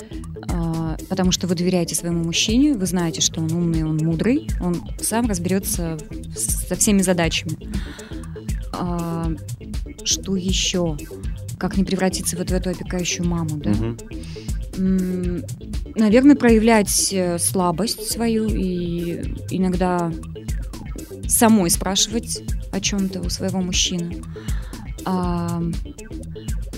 Потому 1.10 1.32
что 1.32 1.48
вы 1.48 1.56
доверяете 1.56 1.96
своему 1.96 2.22
мужчине, 2.22 2.74
вы 2.74 2.86
знаете, 2.86 3.20
что 3.20 3.40
он 3.40 3.50
умный, 3.50 3.82
он 3.82 3.96
мудрый, 3.96 4.48
он 4.60 4.80
сам 5.00 5.26
разберется 5.26 5.98
со 6.34 6.76
всеми 6.76 7.02
задачами. 7.02 7.58
А, 8.72 9.28
Что 10.04 10.36
еще? 10.36 10.96
Как 11.58 11.76
не 11.76 11.82
превратиться 11.84 12.38
вот 12.38 12.50
в 12.50 12.54
эту 12.54 12.70
опекающую 12.70 13.26
маму, 13.26 13.56
да? 13.56 13.72
М, 14.78 15.42
Наверное, 15.96 16.36
проявлять 16.36 17.12
э, 17.12 17.38
слабость 17.40 18.08
свою 18.08 18.46
и 18.48 19.34
иногда 19.50 20.12
самой 21.26 21.70
спрашивать 21.70 22.44
о 22.70 22.80
чем-то 22.80 23.20
у 23.20 23.28
своего 23.28 23.60
мужчины. 23.60 24.22
А, 25.04 25.60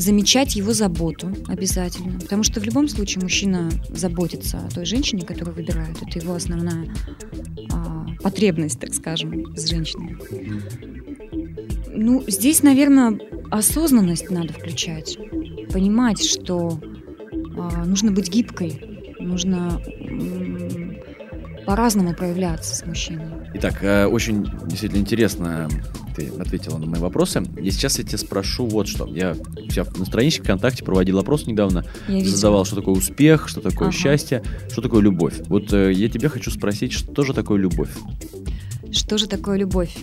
замечать 0.02 0.56
его 0.56 0.72
заботу 0.72 1.32
обязательно. 1.46 2.18
Потому 2.18 2.42
что 2.42 2.60
в 2.60 2.64
любом 2.64 2.88
случае 2.88 3.22
мужчина 3.22 3.70
заботится 3.90 4.58
о 4.58 4.70
той 4.70 4.84
женщине, 4.84 5.24
которую 5.24 5.54
выбирает. 5.54 5.96
Это 6.02 6.18
его 6.18 6.34
основная 6.34 6.92
а, 7.72 8.06
потребность, 8.22 8.80
так 8.80 8.92
скажем, 8.94 9.56
с 9.56 9.68
женщиной. 9.68 10.16
Ну, 11.94 12.24
здесь, 12.26 12.62
наверное, 12.62 13.18
осознанность 13.50 14.30
надо 14.30 14.52
включать. 14.52 15.16
Понимать, 15.72 16.22
что 16.22 16.80
а, 17.56 17.84
нужно 17.84 18.10
быть 18.10 18.28
гибкой, 18.28 18.80
нужно 19.20 19.80
по-разному 21.64 22.14
проявляться 22.14 22.74
с 22.74 22.84
мужчиной. 22.84 23.26
Итак, 23.54 23.82
э, 23.82 24.06
очень 24.06 24.44
действительно 24.66 25.00
интересно 25.00 25.68
ты 26.14 26.28
ответила 26.38 26.78
на 26.78 26.86
мои 26.86 27.00
вопросы. 27.00 27.42
И 27.60 27.70
сейчас 27.70 27.98
я 27.98 28.04
тебя 28.04 28.18
спрошу 28.18 28.66
вот 28.66 28.88
что. 28.88 29.06
Я 29.06 29.36
у 29.56 29.70
себя 29.70 29.84
на 29.96 30.04
страничке 30.04 30.42
ВКонтакте 30.42 30.84
проводил 30.84 31.18
опрос 31.18 31.46
недавно, 31.46 31.84
Я 32.08 32.24
задавал, 32.24 32.64
что 32.64 32.76
такое 32.76 32.94
успех, 32.94 33.48
что 33.48 33.60
такое 33.60 33.88
Ага. 33.88 33.96
счастье, 33.96 34.42
что 34.70 34.82
такое 34.82 35.00
любовь. 35.02 35.40
Вот 35.46 35.72
э, 35.72 35.92
я 35.92 36.08
тебя 36.08 36.28
хочу 36.28 36.50
спросить, 36.50 36.92
что 36.92 37.24
же 37.24 37.32
такое 37.34 37.58
любовь? 37.58 37.90
Что 38.90 39.18
же 39.18 39.26
такое 39.26 39.58
любовь? 39.58 39.96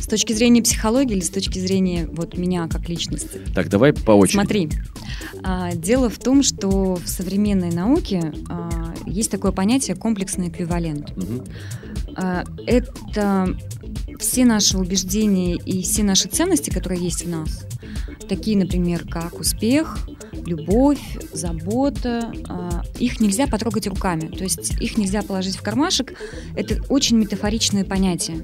С 0.00 0.06
точки 0.06 0.32
зрения 0.32 0.62
психологии 0.62 1.12
или 1.14 1.20
с 1.20 1.30
точки 1.30 1.58
зрения 1.58 2.08
вот 2.10 2.36
меня 2.36 2.66
как 2.68 2.88
личности? 2.88 3.40
Так, 3.54 3.68
давай 3.68 3.92
по 3.92 4.10
очереди. 4.12 4.36
Смотри, 4.36 4.68
а, 5.44 5.72
дело 5.74 6.10
в 6.10 6.18
том, 6.18 6.42
что 6.42 6.96
в 6.96 7.06
современной 7.06 7.70
науке 7.70 8.32
а, 8.48 8.94
есть 9.06 9.30
такое 9.30 9.52
понятие 9.52 9.94
комплексный 9.96 10.48
эквивалент. 10.48 11.16
Мгм. 11.16 11.44
А, 12.16 12.44
Это 12.66 13.56
все 14.18 14.44
наши 14.44 14.78
убеждения 14.78 15.56
и 15.56 15.82
все 15.82 16.02
наши 16.02 16.28
ценности, 16.28 16.70
которые 16.70 17.02
есть 17.02 17.24
в 17.24 17.28
нас, 17.28 17.66
такие, 18.28 18.56
например, 18.56 19.06
как 19.08 19.38
успех, 19.38 19.98
любовь, 20.46 21.00
забота, 21.32 22.32
а, 22.48 22.82
их 22.98 23.20
нельзя 23.20 23.46
потрогать 23.46 23.86
руками, 23.86 24.28
то 24.28 24.44
есть 24.44 24.80
их 24.80 24.96
нельзя 24.96 25.22
положить 25.22 25.56
в 25.56 25.62
кармашек. 25.62 26.14
Это 26.56 26.82
очень 26.88 27.16
метафоричные 27.18 27.84
понятия. 27.84 28.42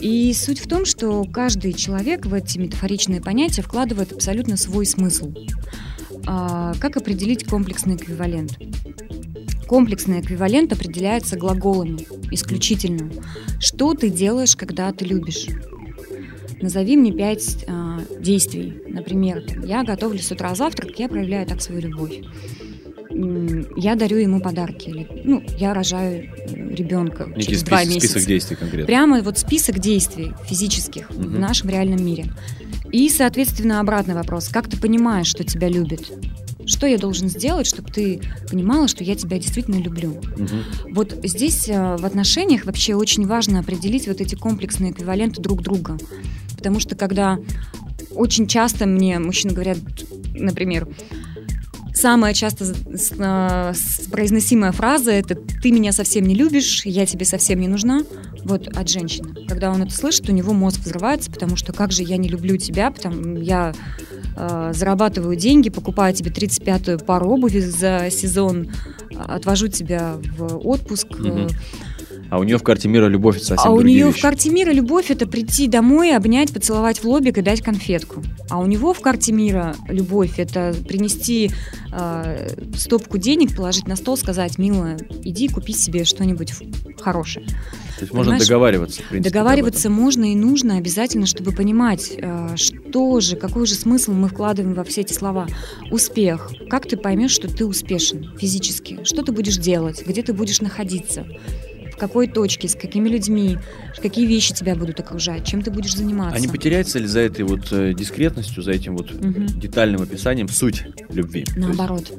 И 0.00 0.32
суть 0.32 0.60
в 0.60 0.68
том, 0.68 0.86
что 0.86 1.24
каждый 1.24 1.74
человек 1.74 2.24
в 2.24 2.32
эти 2.32 2.58
метафоричные 2.58 3.20
понятия 3.20 3.62
вкладывает 3.62 4.12
абсолютно 4.12 4.56
свой 4.56 4.86
смысл. 4.86 5.32
А, 6.26 6.74
Как 6.80 6.96
определить 6.96 7.44
комплексный 7.44 7.96
эквивалент? 7.96 8.58
Комплексный 9.70 10.18
эквивалент 10.20 10.72
определяется 10.72 11.36
глаголами 11.36 12.04
исключительно. 12.32 13.08
Что 13.60 13.94
ты 13.94 14.10
делаешь, 14.10 14.56
когда 14.56 14.90
ты 14.92 15.04
любишь? 15.04 15.46
Назови 16.60 16.96
мне 16.96 17.12
пять 17.12 17.64
а, 17.68 18.00
действий. 18.18 18.82
Например, 18.88 19.44
я 19.64 19.84
готовлю 19.84 20.18
с 20.18 20.32
утра 20.32 20.56
завтрак, 20.56 20.98
я 20.98 21.08
проявляю 21.08 21.46
так 21.46 21.62
свою 21.62 21.82
любовь. 21.82 22.18
Я 23.76 23.94
дарю 23.94 24.16
ему 24.16 24.40
подарки. 24.40 24.88
Или, 24.88 25.08
ну, 25.22 25.40
я 25.56 25.72
рожаю 25.72 26.24
э, 26.24 26.74
ребенка 26.74 27.26
Некий 27.28 27.42
через 27.42 27.62
два 27.62 27.78
список, 27.78 27.94
месяца. 27.94 28.12
список 28.14 28.28
действий 28.28 28.56
конкретно. 28.56 28.86
Прямо 28.86 29.22
вот 29.22 29.38
список 29.38 29.78
действий 29.78 30.32
физических 30.48 31.08
в 31.12 31.16
Мгм. 31.16 31.40
нашем 31.40 31.70
реальном 31.70 32.04
мире. 32.04 32.32
И, 32.90 33.08
соответственно, 33.08 33.78
обратный 33.78 34.14
вопрос. 34.14 34.48
Как 34.48 34.68
ты 34.68 34.76
понимаешь, 34.76 35.28
что 35.28 35.44
тебя 35.44 35.68
любят? 35.68 36.10
Что 36.80 36.86
я 36.86 36.96
должен 36.96 37.28
сделать, 37.28 37.66
чтобы 37.66 37.92
ты 37.92 38.22
понимала, 38.50 38.88
что 38.88 39.04
я 39.04 39.14
тебя 39.14 39.38
действительно 39.38 39.76
люблю? 39.76 40.18
Мгм. 40.38 40.64
Вот 40.92 41.14
здесь 41.24 41.68
э, 41.68 41.96
в 41.98 42.06
отношениях 42.06 42.64
вообще 42.64 42.94
очень 42.94 43.26
важно 43.26 43.58
определить 43.58 44.08
вот 44.08 44.22
эти 44.22 44.34
комплексные 44.34 44.92
эквиваленты 44.92 45.42
друг 45.42 45.60
друга. 45.60 45.98
Потому 46.56 46.80
что 46.80 46.96
когда 46.96 47.38
очень 48.12 48.46
часто 48.46 48.86
мне 48.86 49.18
мужчины 49.18 49.52
говорят, 49.52 49.76
например, 50.32 50.88
самая 52.00 52.32
часто 52.32 52.64
а, 53.18 53.72
произносимая 54.10 54.72
фраза 54.72 55.12
это 55.12 55.34
«ты 55.34 55.70
меня 55.70 55.92
совсем 55.92 56.24
не 56.24 56.34
любишь, 56.34 56.84
я 56.86 57.04
тебе 57.06 57.24
совсем 57.24 57.60
не 57.60 57.68
нужна» 57.68 58.02
вот 58.44 58.68
от 58.68 58.88
женщины. 58.88 59.46
Когда 59.46 59.70
он 59.70 59.82
это 59.82 59.94
слышит, 59.94 60.28
у 60.28 60.32
него 60.32 60.54
мозг 60.54 60.80
взрывается, 60.80 61.30
потому 61.30 61.56
что 61.56 61.74
как 61.74 61.92
же 61.92 62.02
я 62.02 62.16
не 62.16 62.28
люблю 62.28 62.56
тебя, 62.56 62.90
потому 62.90 63.36
я 63.36 63.74
э, 64.36 64.72
зарабатываю 64.74 65.36
деньги, 65.36 65.68
покупаю 65.68 66.14
тебе 66.14 66.30
35-ю 66.30 67.00
пару 67.00 67.28
обуви 67.28 67.60
за 67.60 68.08
сезон, 68.10 68.70
а, 69.14 69.36
отвожу 69.36 69.68
тебя 69.68 70.16
в 70.38 70.56
отпуск. 70.66 71.18
Мгм. 71.18 71.48
А 72.30 72.38
у 72.38 72.44
нее 72.44 72.58
в 72.58 72.62
карте 72.62 72.88
мира 72.88 73.06
любовь 73.06 73.36
это 73.36 73.46
совсем 73.46 73.70
а 73.70 73.74
у 73.74 73.80
нее 73.80 74.06
вещи. 74.06 74.18
в 74.18 74.22
карте 74.22 74.50
мира 74.50 74.70
любовь 74.70 75.10
это 75.10 75.26
прийти 75.26 75.66
домой, 75.66 76.14
обнять, 76.14 76.52
поцеловать 76.52 77.02
в 77.02 77.04
лобик 77.04 77.38
и 77.38 77.42
дать 77.42 77.60
конфетку. 77.60 78.22
А 78.48 78.60
у 78.60 78.66
него 78.66 78.94
в 78.94 79.00
карте 79.00 79.32
мира 79.32 79.74
любовь 79.88 80.38
это 80.38 80.74
принести 80.86 81.50
э, 81.92 82.48
стопку 82.76 83.18
денег, 83.18 83.56
положить 83.56 83.88
на 83.88 83.96
стол, 83.96 84.16
сказать, 84.16 84.58
милая, 84.58 84.96
иди 85.24 85.48
купи 85.48 85.72
себе 85.72 86.04
что-нибудь 86.04 86.52
хорошее. 87.00 87.46
То 87.46 88.04
есть 88.04 88.14
можно 88.14 88.32
понимаешь, 88.32 88.48
договариваться, 88.48 89.02
в 89.02 89.08
принципе, 89.08 89.30
Договариваться 89.30 89.90
можно 89.90 90.32
и 90.32 90.34
нужно 90.34 90.76
обязательно, 90.76 91.26
чтобы 91.26 91.52
понимать, 91.52 92.12
э, 92.16 92.56
что 92.56 93.20
же, 93.20 93.36
какой 93.36 93.66
же 93.66 93.74
смысл 93.74 94.12
мы 94.12 94.28
вкладываем 94.28 94.74
во 94.74 94.84
все 94.84 95.00
эти 95.00 95.12
слова. 95.12 95.48
Успех. 95.90 96.50
Как 96.70 96.86
ты 96.86 96.96
поймешь, 96.96 97.32
что 97.32 97.48
ты 97.48 97.66
успешен 97.66 98.36
физически? 98.38 99.00
Что 99.04 99.22
ты 99.22 99.32
будешь 99.32 99.56
делать? 99.56 100.06
Где 100.06 100.22
ты 100.22 100.32
будешь 100.32 100.60
находиться? 100.60 101.26
Какой 102.00 102.28
точке, 102.28 102.66
с 102.66 102.74
какими 102.74 103.10
людьми, 103.10 103.58
какие 104.00 104.26
вещи 104.26 104.54
тебя 104.54 104.74
будут 104.74 104.98
окружать, 105.00 105.44
чем 105.46 105.60
ты 105.60 105.70
будешь 105.70 105.94
заниматься. 105.94 106.34
А 106.34 106.40
не 106.40 106.48
потеряется 106.48 106.98
ли 106.98 107.06
за 107.06 107.20
этой 107.20 107.44
вот 107.44 107.70
э, 107.72 107.92
дискретностью, 107.92 108.62
за 108.62 108.72
этим 108.72 108.96
вот 108.96 109.12
Мгм. 109.12 109.46
детальным 109.48 110.00
описанием 110.00 110.48
суть 110.48 110.86
любви? 111.10 111.44
То 111.44 111.50
есть, 111.50 111.58
Наоборот. 111.58 112.10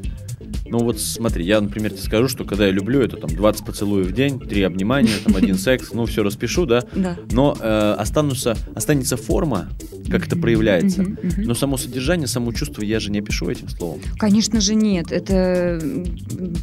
Ну 0.72 0.80
вот 0.80 1.00
смотри, 1.00 1.46
я, 1.46 1.62
например, 1.62 1.92
тебе 1.92 2.02
скажу, 2.02 2.28
что 2.28 2.44
когда 2.46 2.66
я 2.66 2.72
люблю, 2.72 3.02
это 3.02 3.18
там 3.18 3.30
20 3.30 3.66
поцелуев 3.66 4.08
в 4.08 4.14
день, 4.14 4.40
3 4.40 4.64
обнимания, 4.64 5.12
там 5.24 5.36
один 5.36 5.56
секс, 5.58 5.92
ну 5.94 6.06
все 6.06 6.24
распишу, 6.24 6.66
да, 6.66 6.84
Да. 6.96 7.18
но 7.32 7.56
э, 7.60 7.96
останутся, 8.00 8.56
останется 8.76 9.18
форма, 9.18 9.70
как 10.10 10.26
это 10.28 10.36
проявляется. 10.36 11.06
Но 11.38 11.54
само 11.54 11.78
содержание, 11.78 12.28
само 12.28 12.52
чувство 12.54 12.82
я 12.82 13.00
же 13.00 13.12
не 13.12 13.20
опишу 13.20 13.50
этим 13.50 13.70
словом. 13.70 14.02
Конечно 14.18 14.60
же 14.62 14.74
нет. 14.76 15.12
Это 15.12 15.82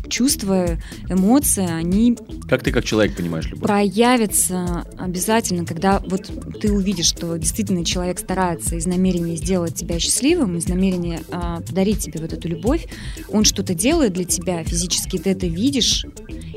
чувства, 0.09 0.79
эмоции, 1.09 1.67
они 1.71 2.17
Как 2.49 2.63
ты 2.63 2.73
как 2.73 2.85
человек 2.85 3.17
понимаешь 3.17 3.47
любовь? 3.47 3.67
проявится 3.67 4.85
обязательно, 4.97 5.65
когда 5.65 6.01
вот 6.07 6.31
ты 6.61 6.73
увидишь, 6.73 7.07
что 7.07 7.37
действительно 7.37 7.85
человек 7.85 8.19
старается 8.19 8.77
из 8.77 8.87
намерения 8.87 9.37
сделать 9.37 9.75
тебя 9.75 9.99
счастливым, 9.99 10.57
из 10.57 10.69
намерения 10.69 11.21
а, 11.31 11.61
подарить 11.61 11.99
тебе 12.01 12.21
вот 12.21 12.33
эту 12.33 12.49
любовь, 12.49 12.87
он 13.29 13.45
что-то 13.45 13.75
делает 13.75 13.98
для 14.07 14.25
тебя 14.25 14.63
физически, 14.65 15.19
ты 15.19 15.31
это 15.31 15.47
видишь 15.47 16.07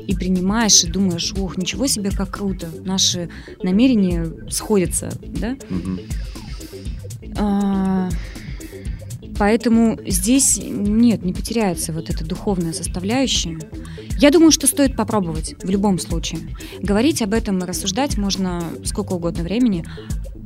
и 0.06 0.14
принимаешь, 0.14 0.84
и 0.84 0.88
думаешь, 0.88 1.32
ох, 1.36 1.56
ничего 1.56 1.86
себе, 1.86 2.10
как 2.10 2.30
круто, 2.30 2.68
наши 2.84 3.28
намерения 3.62 4.26
сходятся, 4.50 5.10
да? 5.20 5.56
А, 7.36 8.08
Поэтому 9.38 9.98
здесь 10.06 10.60
нет, 10.62 11.24
не 11.24 11.32
потеряется 11.32 11.92
вот 11.92 12.10
эта 12.10 12.24
духовная 12.24 12.72
составляющая. 12.72 13.58
Я 14.18 14.30
думаю, 14.30 14.52
что 14.52 14.66
стоит 14.66 14.96
попробовать 14.96 15.56
в 15.62 15.68
любом 15.68 15.98
случае. 15.98 16.40
Говорить 16.80 17.22
об 17.22 17.34
этом 17.34 17.58
и 17.58 17.66
рассуждать 17.66 18.16
можно 18.16 18.62
сколько 18.84 19.14
угодно 19.14 19.42
времени. 19.42 19.84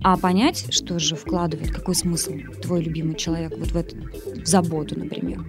А 0.09 0.17
понять, 0.17 0.67
что 0.71 1.01
же 1.01 1.17
вкладывает, 1.17 1.73
какой 1.73 1.97
смысл 1.97 2.31
твой 2.63 2.81
любимый 2.81 3.17
человек 3.17 3.53
вот 3.59 3.73
в 3.73 3.77
эту 3.77 3.97
в 4.41 4.47
заботу, 4.47 4.97
например, 4.97 5.45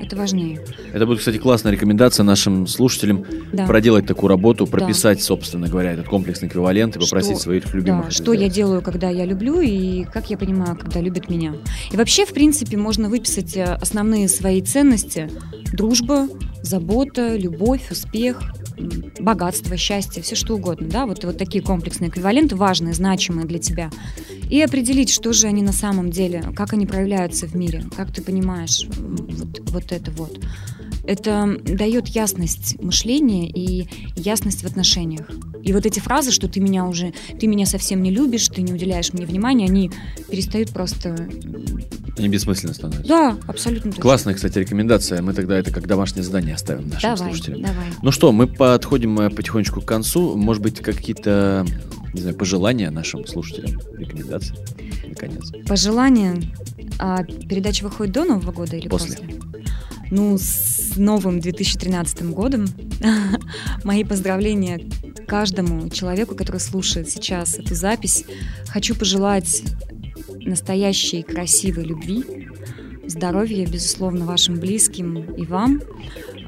это 0.00 0.16
важнее. 0.16 0.64
Это 0.94 1.04
будет, 1.04 1.18
кстати, 1.18 1.36
классная 1.36 1.72
рекомендация 1.72 2.24
нашим 2.24 2.66
слушателям 2.66 3.26
Да. 3.52 3.66
проделать 3.66 4.06
такую 4.06 4.28
работу, 4.30 4.66
прописать, 4.66 5.20
собственно 5.20 5.68
говоря, 5.68 5.92
этот 5.92 6.06
комплексный 6.08 6.48
эквивалент 6.48 6.96
и 6.96 7.00
попросить 7.00 7.32
Что- 7.34 7.42
своих 7.42 7.74
любимых. 7.74 8.06
Да, 8.06 8.10
что 8.10 8.32
я 8.32 8.48
делаю, 8.48 8.80
когда 8.80 9.10
я 9.10 9.26
люблю, 9.26 9.60
и 9.60 10.04
как 10.04 10.30
я 10.30 10.38
понимаю, 10.38 10.74
когда 10.78 11.02
любят 11.02 11.28
меня. 11.28 11.52
И 11.92 11.96
вообще, 11.98 12.24
в 12.24 12.32
принципе, 12.32 12.78
можно 12.78 13.10
выписать 13.10 13.58
э, 13.58 13.64
основные 13.78 14.28
свои 14.28 14.62
ценности. 14.62 15.28
Дружба, 15.74 16.28
забота, 16.62 17.36
любовь, 17.36 17.90
успех, 17.90 18.40
богатство, 19.18 19.76
счастье, 19.76 20.22
все 20.22 20.34
что 20.34 20.54
угодно. 20.56 20.88
Да? 20.88 21.06
Вот, 21.06 21.24
вот 21.24 21.38
такие 21.38 21.62
комплексные 21.62 22.10
эквиваленты, 22.10 22.56
важные, 22.56 22.94
значимые 22.94 23.46
для 23.46 23.58
тебя. 23.58 23.90
И 24.48 24.60
определить, 24.62 25.10
что 25.10 25.32
же 25.32 25.46
они 25.46 25.62
на 25.62 25.72
самом 25.72 26.10
деле, 26.10 26.42
как 26.56 26.72
они 26.72 26.86
проявляются 26.86 27.46
в 27.46 27.54
мире, 27.54 27.84
как 27.96 28.12
ты 28.12 28.22
понимаешь 28.22 28.86
вот, 28.88 29.60
вот 29.70 29.92
это 29.92 30.10
вот. 30.12 30.38
Это 31.08 31.58
дает 31.64 32.08
ясность 32.08 32.76
мышления 32.82 33.48
и 33.48 33.88
ясность 34.14 34.62
в 34.62 34.66
отношениях. 34.66 35.26
И 35.62 35.72
вот 35.72 35.86
эти 35.86 36.00
фразы, 36.00 36.32
что 36.32 36.48
ты 36.48 36.60
меня 36.60 36.84
уже, 36.84 37.14
ты 37.40 37.46
меня 37.46 37.64
совсем 37.64 38.02
не 38.02 38.10
любишь, 38.10 38.46
ты 38.48 38.60
не 38.60 38.74
уделяешь 38.74 39.14
мне 39.14 39.24
внимания, 39.24 39.64
они 39.64 39.90
перестают 40.30 40.68
просто... 40.68 41.16
Они 42.18 42.28
бессмысленно 42.28 42.74
становятся. 42.74 43.08
Да, 43.08 43.38
абсолютно 43.46 43.90
точно. 43.90 44.02
Классная, 44.02 44.34
кстати, 44.34 44.58
рекомендация. 44.58 45.22
Мы 45.22 45.32
тогда 45.32 45.58
это 45.58 45.72
как 45.72 45.86
домашнее 45.86 46.24
задание 46.24 46.54
оставим 46.54 46.90
нашим 46.90 47.16
Давай, 47.16 47.32
слушателям. 47.32 47.62
давай. 47.62 47.86
Ну 48.02 48.10
что, 48.12 48.30
мы 48.30 48.46
подходим 48.46 49.18
э, 49.20 49.30
потихонечку 49.30 49.80
к 49.80 49.86
концу. 49.86 50.36
Может 50.36 50.62
быть, 50.62 50.80
какие-то, 50.80 51.64
не 52.12 52.20
знаю, 52.20 52.36
пожелания 52.36 52.90
нашим 52.90 53.26
слушателям, 53.26 53.80
рекомендации, 53.96 54.56
наконец. 55.08 55.52
Пожелания. 55.66 56.36
А 56.98 57.22
передача 57.24 57.84
выходит 57.84 58.12
до 58.12 58.24
Нового 58.26 58.52
года 58.52 58.76
или 58.76 58.88
После. 58.88 59.16
после? 59.16 59.38
Ну, 60.10 60.38
с 60.38 60.96
новым 60.96 61.40
2013 61.40 62.22
годом. 62.30 62.66
Мои 63.84 64.04
поздравления 64.04 64.80
каждому 65.26 65.88
человеку, 65.90 66.34
который 66.34 66.60
слушает 66.60 67.10
сейчас 67.10 67.58
эту 67.58 67.74
запись. 67.74 68.24
Хочу 68.68 68.94
пожелать 68.94 69.62
настоящей 70.40 71.22
красивой 71.22 71.84
любви, 71.84 72.24
здоровья, 73.06 73.66
безусловно, 73.66 74.24
вашим 74.24 74.58
близким 74.58 75.18
и 75.34 75.44
вам, 75.44 75.82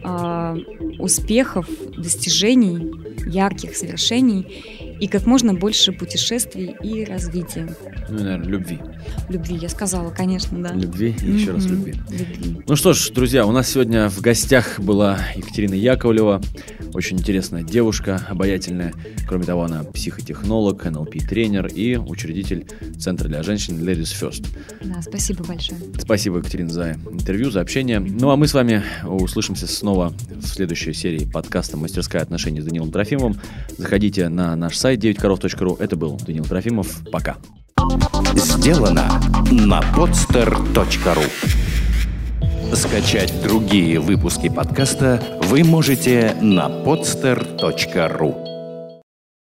а, 0.02 0.56
успехов, 0.98 1.68
достижений, 1.96 2.92
ярких 3.26 3.76
свершений 3.76 4.79
и 5.00 5.08
как 5.08 5.26
можно 5.26 5.54
больше 5.54 5.92
путешествий 5.92 6.76
и 6.82 7.04
развития. 7.04 7.66
Ну, 8.08 8.18
и, 8.18 8.22
наверное, 8.22 8.46
любви. 8.48 8.78
Любви, 9.28 9.56
я 9.56 9.68
сказала, 9.68 10.10
конечно, 10.10 10.58
да. 10.62 10.74
Любви 10.74 11.14
и 11.22 11.30
еще 11.30 11.52
раз 11.52 11.64
Мгм. 11.64 11.74
любви. 11.74 11.94
Любви. 12.10 12.62
Ну 12.66 12.76
что 12.76 12.92
ж, 12.92 13.10
друзья, 13.10 13.46
у 13.46 13.52
нас 13.52 13.68
сегодня 13.70 14.08
в 14.10 14.20
гостях 14.20 14.78
была 14.78 15.18
Екатерина 15.36 15.74
Яковлева, 15.74 16.42
очень 16.92 17.18
интересная 17.18 17.62
девушка, 17.62 18.26
обаятельная. 18.28 18.92
Кроме 19.26 19.44
того, 19.44 19.62
она 19.64 19.84
психотехнолог, 19.84 20.84
НЛП-тренер 20.84 21.68
и 21.68 21.96
учредитель 21.96 22.66
Центра 22.98 23.28
для 23.28 23.42
женщин 23.42 23.78
Ladies 23.78 24.12
First. 24.20 24.46
Да, 24.84 25.00
спасибо 25.02 25.44
большое. 25.44 25.80
Спасибо, 25.98 26.38
Екатерина, 26.38 26.68
за 26.70 26.96
интервью, 27.10 27.50
за 27.50 27.60
общение. 27.60 28.00
Ну 28.00 28.30
а 28.30 28.36
мы 28.36 28.46
с 28.48 28.54
вами 28.54 28.82
услышимся 29.04 29.66
снова 29.66 30.12
в 30.30 30.46
следующей 30.46 30.92
серии 30.92 31.24
подкаста 31.24 31.76
«Мастерская 31.76 32.22
отношений» 32.22 32.60
с 32.60 32.64
Данилом 32.64 32.90
Трофимовым. 32.90 33.36
Заходите 33.78 34.28
на 34.28 34.54
наш 34.56 34.76
сайт 34.76 34.89
9korov.ru. 34.96 35.80
Это 35.80 35.96
был 35.96 36.16
Данил 36.16 36.44
Трофимов. 36.44 37.02
Пока. 37.10 37.36
Сделано 38.34 39.20
на 39.50 39.80
podster.ru 39.80 41.24
Скачать 42.74 43.42
другие 43.42 43.98
выпуски 43.98 44.48
подкаста 44.48 45.20
вы 45.42 45.64
можете 45.64 46.36
на 46.40 46.68
podster.ru 46.68 48.49